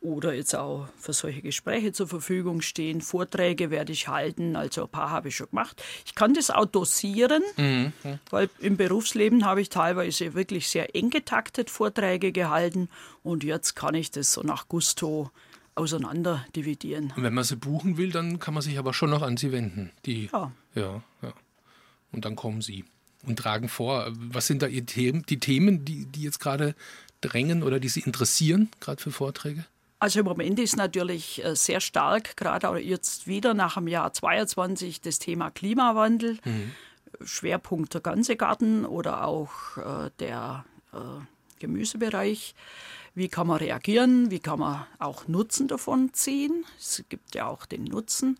oder 0.00 0.32
jetzt 0.32 0.54
auch 0.54 0.86
für 0.96 1.12
solche 1.12 1.42
Gespräche 1.42 1.92
zur 1.92 2.06
Verfügung 2.06 2.60
stehen. 2.60 3.00
Vorträge 3.00 3.70
werde 3.70 3.92
ich 3.92 4.06
halten, 4.06 4.54
also 4.54 4.84
ein 4.84 4.88
paar 4.88 5.10
habe 5.10 5.28
ich 5.28 5.36
schon 5.36 5.50
gemacht. 5.50 5.82
Ich 6.06 6.14
kann 6.14 6.34
das 6.34 6.50
auch 6.50 6.66
dosieren, 6.66 7.42
mhm. 7.56 7.92
weil 8.30 8.48
im 8.60 8.76
Berufsleben 8.76 9.44
habe 9.44 9.60
ich 9.60 9.70
teilweise 9.70 10.34
wirklich 10.34 10.68
sehr 10.68 10.94
eng 10.94 11.10
getaktet 11.10 11.68
Vorträge 11.68 12.30
gehalten 12.30 12.88
und 13.22 13.42
jetzt 13.42 13.74
kann 13.74 13.94
ich 13.94 14.10
das 14.10 14.32
so 14.32 14.42
nach 14.42 14.68
Gusto 14.68 15.30
auseinander 15.74 16.44
dividieren. 16.54 17.12
Und 17.16 17.22
wenn 17.22 17.34
man 17.34 17.44
sie 17.44 17.56
buchen 17.56 17.96
will, 17.96 18.12
dann 18.12 18.38
kann 18.38 18.54
man 18.54 18.62
sich 18.62 18.78
aber 18.78 18.92
schon 18.92 19.10
noch 19.10 19.22
an 19.22 19.36
sie 19.36 19.52
wenden. 19.52 19.90
Die, 20.06 20.28
ja. 20.32 20.52
ja, 20.74 21.02
ja. 21.22 21.32
Und 22.12 22.24
dann 22.24 22.36
kommen 22.36 22.62
sie 22.62 22.84
und 23.26 23.38
tragen 23.38 23.68
vor. 23.68 24.12
Was 24.12 24.46
sind 24.46 24.62
da 24.62 24.68
die 24.68 24.84
Themen, 24.84 25.24
die, 25.28 25.38
Themen, 25.38 25.84
die, 25.84 26.06
die 26.06 26.22
jetzt 26.22 26.40
gerade 26.40 26.74
drängen 27.20 27.62
oder 27.62 27.80
die 27.80 27.88
Sie 27.88 28.00
interessieren, 28.00 28.70
gerade 28.80 29.02
für 29.02 29.10
Vorträge? 29.10 29.64
Also 30.00 30.20
im 30.20 30.26
Moment 30.26 30.58
ist 30.60 30.76
natürlich 30.76 31.44
äh, 31.44 31.56
sehr 31.56 31.80
stark, 31.80 32.36
gerade 32.36 32.78
jetzt 32.78 33.26
wieder 33.26 33.54
nach 33.54 33.74
dem 33.74 33.88
Jahr 33.88 34.12
22, 34.12 35.00
das 35.00 35.18
Thema 35.18 35.50
Klimawandel. 35.50 36.38
Mhm. 36.44 36.72
Schwerpunkt 37.24 37.94
der 37.94 38.00
ganze 38.00 38.36
Garten 38.36 38.84
oder 38.84 39.24
auch 39.24 39.76
äh, 39.76 40.10
der 40.20 40.64
äh, 40.92 40.98
Gemüsebereich. 41.58 42.54
Wie 43.14 43.28
kann 43.28 43.46
man 43.46 43.58
reagieren? 43.58 44.30
Wie 44.30 44.38
kann 44.38 44.60
man 44.60 44.86
auch 44.98 45.28
Nutzen 45.28 45.68
davon 45.68 46.12
ziehen? 46.12 46.64
Es 46.78 47.04
gibt 47.08 47.34
ja 47.34 47.46
auch 47.46 47.66
den 47.66 47.84
Nutzen. 47.84 48.38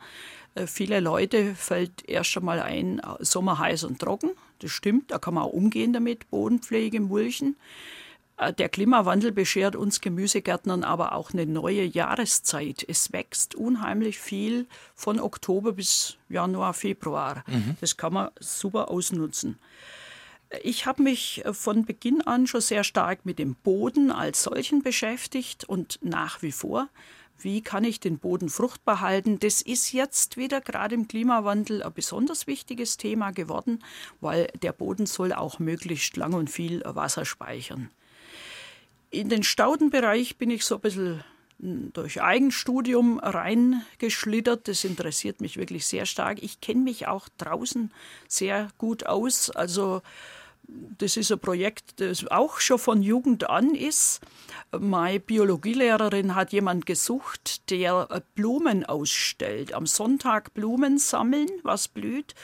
Äh, 0.54 0.66
viele 0.66 1.00
Leute 1.00 1.54
fällt 1.54 2.08
erst 2.08 2.36
einmal 2.36 2.60
ein, 2.60 3.00
äh, 3.00 3.24
Sommer 3.24 3.58
heiß 3.58 3.84
und 3.84 3.98
trocken. 3.98 4.30
Das 4.60 4.70
stimmt, 4.70 5.10
da 5.10 5.18
kann 5.18 5.34
man 5.34 5.44
auch 5.44 5.52
umgehen 5.52 5.92
damit, 5.92 6.30
Bodenpflege, 6.30 7.00
Mulchen. 7.00 7.56
Äh, 8.36 8.52
der 8.52 8.68
Klimawandel 8.68 9.32
beschert 9.32 9.76
uns 9.76 10.00
Gemüsegärtnern 10.00 10.84
aber 10.84 11.12
auch 11.12 11.32
eine 11.32 11.46
neue 11.46 11.84
Jahreszeit. 11.84 12.84
Es 12.88 13.12
wächst 13.12 13.54
unheimlich 13.54 14.18
viel 14.18 14.66
von 14.94 15.20
Oktober 15.20 15.72
bis 15.72 16.16
Januar, 16.28 16.74
Februar. 16.74 17.44
Mhm. 17.46 17.76
Das 17.80 17.96
kann 17.96 18.12
man 18.12 18.30
super 18.40 18.90
ausnutzen. 18.90 19.58
Ich 20.62 20.86
habe 20.86 21.02
mich 21.02 21.42
von 21.52 21.84
Beginn 21.84 22.22
an 22.22 22.46
schon 22.46 22.62
sehr 22.62 22.82
stark 22.82 23.26
mit 23.26 23.38
dem 23.38 23.54
Boden 23.54 24.10
als 24.10 24.42
solchen 24.42 24.82
beschäftigt 24.82 25.64
und 25.64 25.98
nach 26.02 26.40
wie 26.42 26.52
vor. 26.52 26.88
Wie 27.40 27.60
kann 27.62 27.84
ich 27.84 28.00
den 28.00 28.18
Boden 28.18 28.48
fruchtbar 28.48 29.00
halten? 29.00 29.38
Das 29.38 29.62
ist 29.62 29.92
jetzt 29.92 30.36
wieder 30.36 30.60
gerade 30.60 30.94
im 30.94 31.06
Klimawandel 31.06 31.82
ein 31.82 31.92
besonders 31.92 32.46
wichtiges 32.46 32.96
Thema 32.96 33.30
geworden, 33.30 33.84
weil 34.20 34.48
der 34.62 34.72
Boden 34.72 35.06
soll 35.06 35.32
auch 35.32 35.58
möglichst 35.58 36.16
lang 36.16 36.32
und 36.32 36.50
viel 36.50 36.82
Wasser 36.84 37.24
speichern. 37.24 37.90
In 39.10 39.28
den 39.28 39.42
Staudenbereich 39.42 40.36
bin 40.36 40.50
ich 40.50 40.64
so 40.64 40.76
ein 40.76 40.80
bisschen 40.80 41.24
durch 41.58 42.22
Eigenstudium 42.22 43.18
reingeschlittert. 43.18 44.68
Das 44.68 44.84
interessiert 44.84 45.40
mich 45.40 45.56
wirklich 45.56 45.86
sehr 45.86 46.06
stark. 46.06 46.42
Ich 46.42 46.60
kenne 46.60 46.82
mich 46.82 47.08
auch 47.08 47.28
draußen 47.38 47.92
sehr 48.28 48.68
gut 48.78 49.06
aus. 49.06 49.50
Also 49.50 50.02
das 50.98 51.16
ist 51.16 51.32
ein 51.32 51.38
Projekt, 51.38 52.00
das 52.00 52.26
auch 52.30 52.60
schon 52.60 52.78
von 52.78 53.02
Jugend 53.02 53.48
an 53.48 53.74
ist. 53.74 54.20
Meine 54.78 55.18
Biologielehrerin 55.18 56.34
hat 56.34 56.52
jemand 56.52 56.84
gesucht, 56.84 57.70
der 57.70 58.22
Blumen 58.34 58.84
ausstellt. 58.84 59.72
Am 59.72 59.86
Sonntag 59.86 60.52
Blumen 60.52 60.98
sammeln, 60.98 61.48
was 61.62 61.88
blüht. 61.88 62.34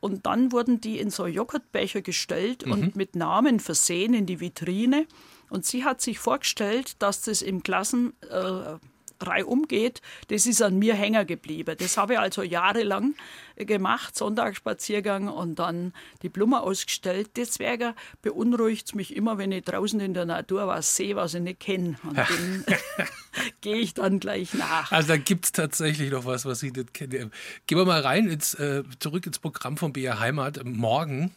Und 0.00 0.26
dann 0.26 0.52
wurden 0.52 0.80
die 0.80 0.98
in 0.98 1.10
so 1.10 1.26
Joghurtbecher 1.26 2.02
gestellt 2.02 2.66
mhm. 2.66 2.72
und 2.72 2.96
mit 2.96 3.16
Namen 3.16 3.60
versehen 3.60 4.12
in 4.12 4.26
die 4.26 4.40
Vitrine. 4.40 5.06
Und 5.50 5.66
sie 5.66 5.84
hat 5.84 6.00
sich 6.00 6.18
vorgestellt, 6.18 6.94
dass 7.02 7.22
das 7.22 7.42
im 7.42 7.62
Klassen, 7.62 8.14
äh, 8.30 8.78
reihum 9.22 9.68
geht, 9.68 10.00
das 10.28 10.46
ist 10.46 10.62
an 10.62 10.78
mir 10.78 10.94
hängen 10.94 11.26
geblieben. 11.26 11.76
Das 11.78 11.96
habe 11.96 12.14
ich 12.14 12.18
also 12.18 12.42
jahrelang 12.42 13.14
gemacht, 13.56 14.16
Sonntagsspaziergang 14.16 15.28
und 15.28 15.58
dann 15.58 15.92
die 16.22 16.28
Blume 16.28 16.62
ausgestellt. 16.62 17.32
Deswegen 17.36 17.94
beunruhigt 18.22 18.86
es 18.86 18.94
mich 18.94 19.14
immer, 19.14 19.38
wenn 19.38 19.52
ich 19.52 19.64
draußen 19.64 20.00
in 20.00 20.14
der 20.14 20.24
Natur 20.24 20.66
was 20.66 20.96
sehe, 20.96 21.16
was 21.16 21.34
ich 21.34 21.42
nicht 21.42 21.60
kenne. 21.60 21.96
Und 22.02 22.16
dem 22.16 22.64
gehe 23.60 23.76
ich 23.76 23.94
dann 23.94 24.20
gleich 24.20 24.54
nach. 24.54 24.90
Also 24.90 25.08
da 25.08 25.16
gibt 25.16 25.44
es 25.46 25.52
tatsächlich 25.52 26.10
noch 26.10 26.24
was, 26.24 26.46
was 26.46 26.62
ich 26.62 26.72
nicht 26.72 26.94
kenne. 26.94 27.30
Gehen 27.66 27.78
wir 27.78 27.84
mal 27.84 28.00
rein, 28.00 28.28
ins, 28.28 28.54
äh, 28.54 28.82
zurück 28.98 29.26
ins 29.26 29.38
Programm 29.38 29.76
von 29.76 29.92
BR 29.92 30.20
Heimat. 30.20 30.64
Morgen 30.64 31.34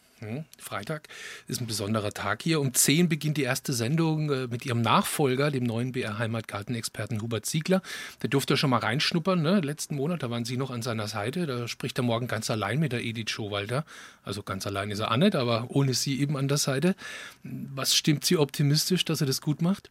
Freitag 0.57 1.07
ist 1.47 1.61
ein 1.61 1.67
besonderer 1.67 2.11
Tag 2.11 2.41
hier. 2.41 2.59
Um 2.59 2.73
10 2.73 3.09
beginnt 3.09 3.37
die 3.37 3.43
erste 3.43 3.73
Sendung 3.73 4.31
äh, 4.31 4.47
mit 4.47 4.65
ihrem 4.65 4.81
Nachfolger, 4.81 5.51
dem 5.51 5.63
neuen 5.63 5.91
BR 5.91 6.17
Heimatgartenexperten 6.17 7.21
Hubert 7.21 7.45
Ziegler. 7.45 7.81
Der 8.21 8.29
durfte 8.29 8.57
schon 8.57 8.69
mal 8.69 8.77
reinschnuppern. 8.77 9.41
Ne? 9.41 9.59
Letzten 9.61 9.95
Monat, 9.95 10.23
da 10.23 10.29
waren 10.29 10.45
Sie 10.45 10.57
noch 10.57 10.71
an 10.71 10.81
seiner 10.81 11.07
Seite. 11.07 11.45
Da 11.45 11.67
spricht 11.67 11.97
er 11.99 12.03
morgen 12.03 12.27
ganz 12.27 12.49
allein 12.49 12.79
mit 12.79 12.91
der 12.91 13.03
Edith 13.03 13.29
Schowalter. 13.29 13.85
Also 14.23 14.43
ganz 14.43 14.65
allein 14.67 14.91
ist 14.91 14.99
er 14.99 15.11
auch 15.11 15.17
nicht, 15.17 15.35
aber 15.35 15.67
ohne 15.69 15.93
Sie 15.93 16.19
eben 16.19 16.37
an 16.37 16.47
der 16.47 16.57
Seite. 16.57 16.95
Was 17.43 17.95
stimmt 17.95 18.25
Sie 18.25 18.37
optimistisch, 18.37 19.05
dass 19.05 19.21
er 19.21 19.27
das 19.27 19.41
gut 19.41 19.61
macht? 19.61 19.89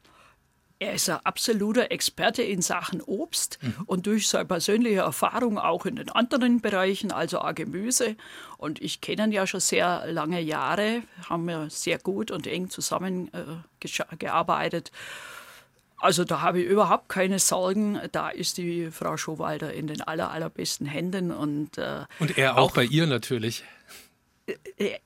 Er 0.83 0.95
ist 0.95 1.09
ein 1.09 1.20
absoluter 1.22 1.93
Experte 1.93 2.43
in 2.43 2.61
Sachen 2.61 3.01
Obst 3.03 3.61
mhm. 3.62 3.74
und 3.87 4.09
durch 4.09 4.26
seine 4.26 4.47
persönliche 4.47 5.03
Erfahrung 5.03 5.57
auch 5.57 5.87
in 5.87 5.95
den 5.95 6.11
anderen 6.11 6.61
Bereichen, 6.61 7.12
also 7.12 7.39
auch 7.39 7.55
Gemüse. 7.55 8.16
Und 8.59 8.83
ich 8.83 9.01
kenne 9.01 9.26
ihn 9.26 9.33
ja 9.33 9.47
schon 9.47 9.61
sehr 9.61 10.03
lange 10.09 10.41
Jahre, 10.41 11.03
haben 11.30 11.47
wir 11.47 11.70
sehr 11.70 11.99
gut 11.99 12.33
und 12.33 12.49
eng 12.49 12.68
zusammengearbeitet. 12.68 14.89
Äh, 14.89 14.91
also 15.99 16.24
da 16.24 16.41
habe 16.41 16.61
ich 16.61 16.66
überhaupt 16.66 17.09
keine 17.09 17.39
Sorgen. 17.39 18.01
Da 18.11 18.30
ist 18.30 18.59
die 18.59 18.91
Frau 18.91 19.16
Schowalder 19.16 19.72
in 19.72 19.87
den 19.87 20.01
aller, 20.01 20.33
allerbesten 20.33 20.89
Händen. 20.89 21.30
Und, 21.30 21.78
äh, 21.78 22.07
und 22.18 22.37
er 22.37 22.59
auch, 22.59 22.70
auch 22.70 22.72
bei 22.72 22.83
ihr 22.83 23.07
natürlich 23.07 23.62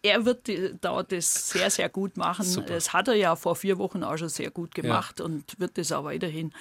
er 0.03 0.25
wird 0.25 0.49
da 0.81 1.03
das 1.03 1.51
sehr, 1.51 1.71
sehr 1.71 1.89
gut 1.91 2.17
machen. 2.17 2.45
Super. 2.45 2.69
Das 2.75 2.93
hat 2.95 3.09
er 3.09 3.15
ja 3.15 3.37
vor 3.37 3.55
vier 3.55 3.77
Wochen 3.77 4.03
auch 4.03 4.17
schon 4.17 4.31
sehr 4.31 4.51
gut 4.51 4.75
gemacht 4.75 5.19
ja. 5.19 5.27
und 5.27 5.59
wird 5.61 5.77
das 5.77 5.93
auch 5.93 6.05
weiterhin. 6.05 6.53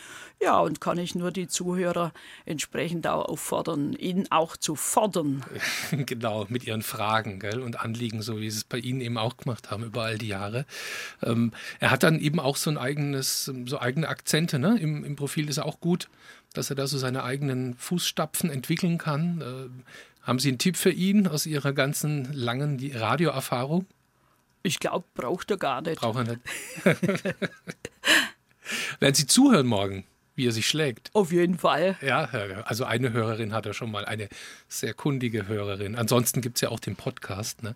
Ja, 0.41 0.59
und 0.59 0.81
kann 0.81 0.97
ich 0.97 1.15
nur 1.15 1.31
die 1.31 1.47
Zuhörer 1.47 2.11
entsprechend 2.45 3.07
auch 3.07 3.25
auffordern, 3.29 3.93
ihn 3.93 4.27
auch 4.29 4.57
zu 4.57 4.75
fordern. 4.75 5.43
genau, 5.91 6.45
mit 6.49 6.65
ihren 6.65 6.81
Fragen 6.81 7.39
gell, 7.39 7.61
und 7.61 7.79
Anliegen, 7.79 8.21
so 8.21 8.41
wie 8.41 8.51
sie 8.51 8.57
es 8.57 8.63
bei 8.65 8.77
Ihnen 8.77 8.99
eben 8.99 9.17
auch 9.17 9.37
gemacht 9.37 9.71
haben 9.71 9.83
über 9.83 10.03
all 10.03 10.17
die 10.17 10.27
Jahre. 10.27 10.65
Ähm, 11.23 11.51
er 11.79 11.91
hat 11.91 12.03
dann 12.03 12.19
eben 12.19 12.41
auch 12.41 12.57
so 12.57 12.69
ein 12.69 12.77
eigenes, 12.77 13.45
so 13.65 13.79
eigene 13.79 14.09
Akzente. 14.09 14.59
Ne? 14.59 14.77
Im, 14.79 15.05
Im 15.05 15.15
Profil 15.15 15.47
ist 15.47 15.57
er 15.57 15.65
auch 15.65 15.79
gut, 15.79 16.09
dass 16.53 16.69
er 16.69 16.75
da 16.75 16.87
so 16.87 16.97
seine 16.97 17.23
eigenen 17.23 17.75
Fußstapfen 17.75 18.49
entwickeln 18.49 18.97
kann. 18.97 19.41
Äh, 19.41 19.69
haben 20.25 20.39
Sie 20.39 20.49
einen 20.49 20.57
Tipp 20.57 20.75
für 20.75 20.91
ihn 20.91 21.27
aus 21.27 21.45
Ihrer 21.45 21.71
ganzen 21.71 22.33
langen 22.33 22.79
Radioerfahrung? 22.93 23.85
Ich 24.63 24.79
glaube, 24.79 25.05
braucht 25.13 25.51
er 25.51 25.57
gar 25.57 25.81
nicht. 25.81 26.01
Braucht 26.01 26.17
er 26.17 26.23
nicht. 26.23 26.41
Werden 28.99 29.13
Sie 29.13 29.27
zuhören 29.27 29.67
morgen? 29.67 30.05
Wie 30.35 30.47
er 30.47 30.51
sich 30.51 30.67
schlägt. 30.67 31.09
Auf 31.13 31.31
jeden 31.31 31.57
Fall. 31.57 31.97
Ja, 32.01 32.25
also 32.65 32.83
eine 32.83 33.13
Hörerin 33.13 33.53
hat 33.53 33.65
er 33.65 33.73
schon 33.73 33.91
mal, 33.91 34.05
eine 34.05 34.27
sehr 34.67 34.93
kundige 34.93 35.47
Hörerin. 35.47 35.95
Ansonsten 35.95 36.41
gibt 36.41 36.57
es 36.57 36.61
ja 36.61 36.69
auch 36.69 36.79
den 36.79 36.95
Podcast 36.95 37.63
ne, 37.63 37.75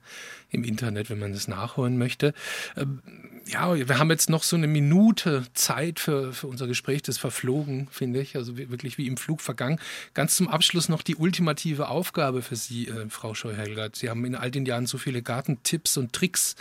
im 0.50 0.64
Internet, 0.64 1.10
wenn 1.10 1.20
man 1.20 1.34
das 1.34 1.48
nachholen 1.48 1.98
möchte. 1.98 2.34
Ähm, 2.76 3.02
ja, 3.46 3.76
wir 3.76 3.98
haben 3.98 4.12
jetzt 4.12 4.30
noch 4.30 4.44
so 4.44 4.56
eine 4.56 4.68
Minute 4.68 5.46
Zeit 5.54 6.00
für, 6.00 6.34
für 6.34 6.48
unser 6.48 6.68
Gespräch. 6.68 7.02
Das 7.02 7.18
verflogen, 7.18 7.88
finde 7.92 8.22
ich. 8.22 8.36
Also 8.36 8.58
wirklich 8.58 8.98
wie 8.98 9.08
im 9.08 9.18
Flug 9.18 9.42
vergangen. 9.42 9.80
Ganz 10.14 10.36
zum 10.36 10.48
Abschluss 10.48 10.90
noch 10.90 11.02
die 11.02 11.16
ultimative 11.16 11.88
Aufgabe 11.88 12.42
für 12.42 12.56
Sie, 12.56 12.88
äh, 12.88 13.10
Frau 13.10 13.34
Scheu-Helgert. 13.34 13.96
Sie 13.96 14.10
haben 14.10 14.26
in 14.26 14.36
all 14.36 14.52
den 14.52 14.66
Jahren 14.66 14.86
so 14.86 14.98
viele 14.98 15.22
Gartentipps 15.22 15.98
und 15.98 16.14
Tricks 16.14 16.56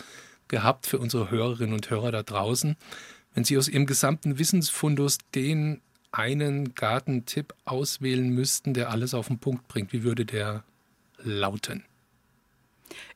gehabt 0.48 0.86
für 0.86 0.98
unsere 0.98 1.30
Hörerinnen 1.30 1.74
und 1.74 1.90
Hörer 1.90 2.12
da 2.12 2.22
draußen. 2.22 2.76
Wenn 3.34 3.44
Sie 3.44 3.58
aus 3.58 3.68
Ihrem 3.68 3.86
gesamten 3.86 4.38
Wissensfundus 4.38 5.18
den 5.34 5.80
einen 6.12 6.74
Gartentipp 6.74 7.54
auswählen 7.64 8.28
müssten, 8.30 8.74
der 8.74 8.90
alles 8.90 9.14
auf 9.14 9.28
den 9.28 9.38
Punkt 9.38 9.68
bringt, 9.68 9.92
wie 9.92 10.02
würde 10.02 10.24
der 10.24 10.64
lauten? 11.18 11.84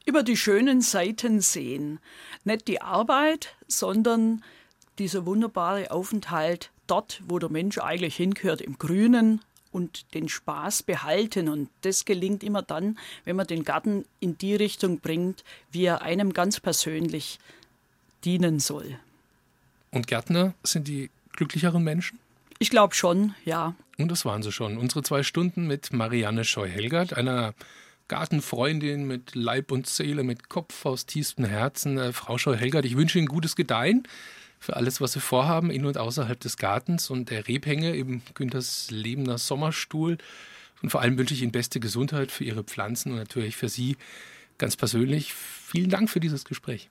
Über 0.04 0.22
die 0.22 0.36
schönen 0.36 0.80
Seiten 0.80 1.40
sehen. 1.40 2.00
Nicht 2.44 2.68
die 2.68 2.82
Arbeit, 2.82 3.56
sondern 3.68 4.42
dieser 4.98 5.24
wunderbare 5.24 5.90
Aufenthalt 5.90 6.70
dort, 6.86 7.22
wo 7.26 7.38
der 7.38 7.48
Mensch 7.48 7.78
eigentlich 7.78 8.16
hingehört, 8.16 8.60
im 8.60 8.78
Grünen 8.78 9.40
und 9.70 10.12
den 10.14 10.28
Spaß 10.28 10.82
behalten. 10.82 11.48
Und 11.48 11.70
das 11.80 12.04
gelingt 12.04 12.44
immer 12.44 12.62
dann, 12.62 12.98
wenn 13.24 13.36
man 13.36 13.46
den 13.46 13.64
Garten 13.64 14.04
in 14.20 14.36
die 14.36 14.54
Richtung 14.54 15.00
bringt, 15.00 15.44
wie 15.70 15.84
er 15.84 16.02
einem 16.02 16.32
ganz 16.34 16.60
persönlich 16.60 17.38
dienen 18.24 18.60
soll. 18.60 18.98
Und 19.90 20.06
Gärtner 20.06 20.54
sind 20.62 20.88
die 20.88 21.10
glücklicheren 21.32 21.82
Menschen? 21.82 22.18
Ich 22.62 22.70
glaube 22.70 22.94
schon, 22.94 23.34
ja. 23.44 23.74
Und 23.98 24.12
das 24.12 24.24
waren 24.24 24.44
sie 24.44 24.52
schon. 24.52 24.78
Unsere 24.78 25.02
zwei 25.02 25.24
Stunden 25.24 25.66
mit 25.66 25.92
Marianne 25.92 26.44
Scheu-Helgert, 26.44 27.12
einer 27.12 27.54
Gartenfreundin 28.06 29.04
mit 29.04 29.34
Leib 29.34 29.72
und 29.72 29.88
Seele, 29.88 30.22
mit 30.22 30.48
Kopf 30.48 30.86
aus 30.86 31.04
tiefstem 31.04 31.44
Herzen. 31.44 31.98
Äh, 31.98 32.12
Frau 32.12 32.38
Scheu-Helgert, 32.38 32.84
ich 32.84 32.96
wünsche 32.96 33.18
Ihnen 33.18 33.26
gutes 33.26 33.56
Gedeihen 33.56 34.06
für 34.60 34.76
alles, 34.76 35.00
was 35.00 35.14
Sie 35.14 35.18
vorhaben, 35.18 35.72
in 35.72 35.84
und 35.84 35.98
außerhalb 35.98 36.38
des 36.38 36.56
Gartens 36.56 37.10
und 37.10 37.30
der 37.30 37.48
Rebhänge, 37.48 37.96
eben 37.96 38.22
Günthers 38.34 38.92
lebender 38.92 39.38
Sommerstuhl. 39.38 40.18
Und 40.82 40.90
vor 40.90 41.00
allem 41.00 41.18
wünsche 41.18 41.34
ich 41.34 41.42
Ihnen 41.42 41.50
beste 41.50 41.80
Gesundheit 41.80 42.30
für 42.30 42.44
Ihre 42.44 42.62
Pflanzen 42.62 43.10
und 43.10 43.18
natürlich 43.18 43.56
für 43.56 43.68
Sie 43.68 43.96
ganz 44.58 44.76
persönlich. 44.76 45.34
Vielen 45.34 45.90
Dank 45.90 46.08
für 46.10 46.20
dieses 46.20 46.44
Gespräch. 46.44 46.90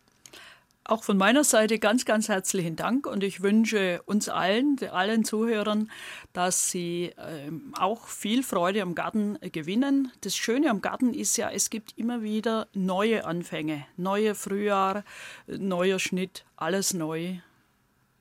Auch 0.83 1.03
von 1.03 1.15
meiner 1.15 1.43
Seite 1.43 1.77
ganz, 1.77 2.05
ganz 2.05 2.27
herzlichen 2.27 2.75
Dank 2.75 3.05
und 3.05 3.23
ich 3.23 3.41
wünsche 3.41 4.01
uns 4.05 4.29
allen, 4.29 4.77
allen 4.91 5.23
Zuhörern, 5.23 5.91
dass 6.33 6.71
sie 6.71 7.13
äh, 7.17 7.51
auch 7.73 8.07
viel 8.07 8.41
Freude 8.41 8.81
am 8.81 8.95
Garten 8.95 9.37
gewinnen. 9.51 10.11
Das 10.21 10.35
Schöne 10.35 10.71
am 10.71 10.81
Garten 10.81 11.13
ist 11.13 11.37
ja, 11.37 11.51
es 11.51 11.69
gibt 11.69 11.97
immer 11.97 12.23
wieder 12.23 12.67
neue 12.73 13.25
Anfänge, 13.25 13.85
neue 13.95 14.33
Frühjahr, 14.33 15.03
neuer 15.45 15.99
Schnitt, 15.99 16.45
alles 16.55 16.95
neu 16.95 17.37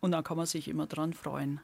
und 0.00 0.12
da 0.12 0.20
kann 0.20 0.36
man 0.36 0.46
sich 0.46 0.68
immer 0.68 0.86
dran 0.86 1.14
freuen. 1.14 1.60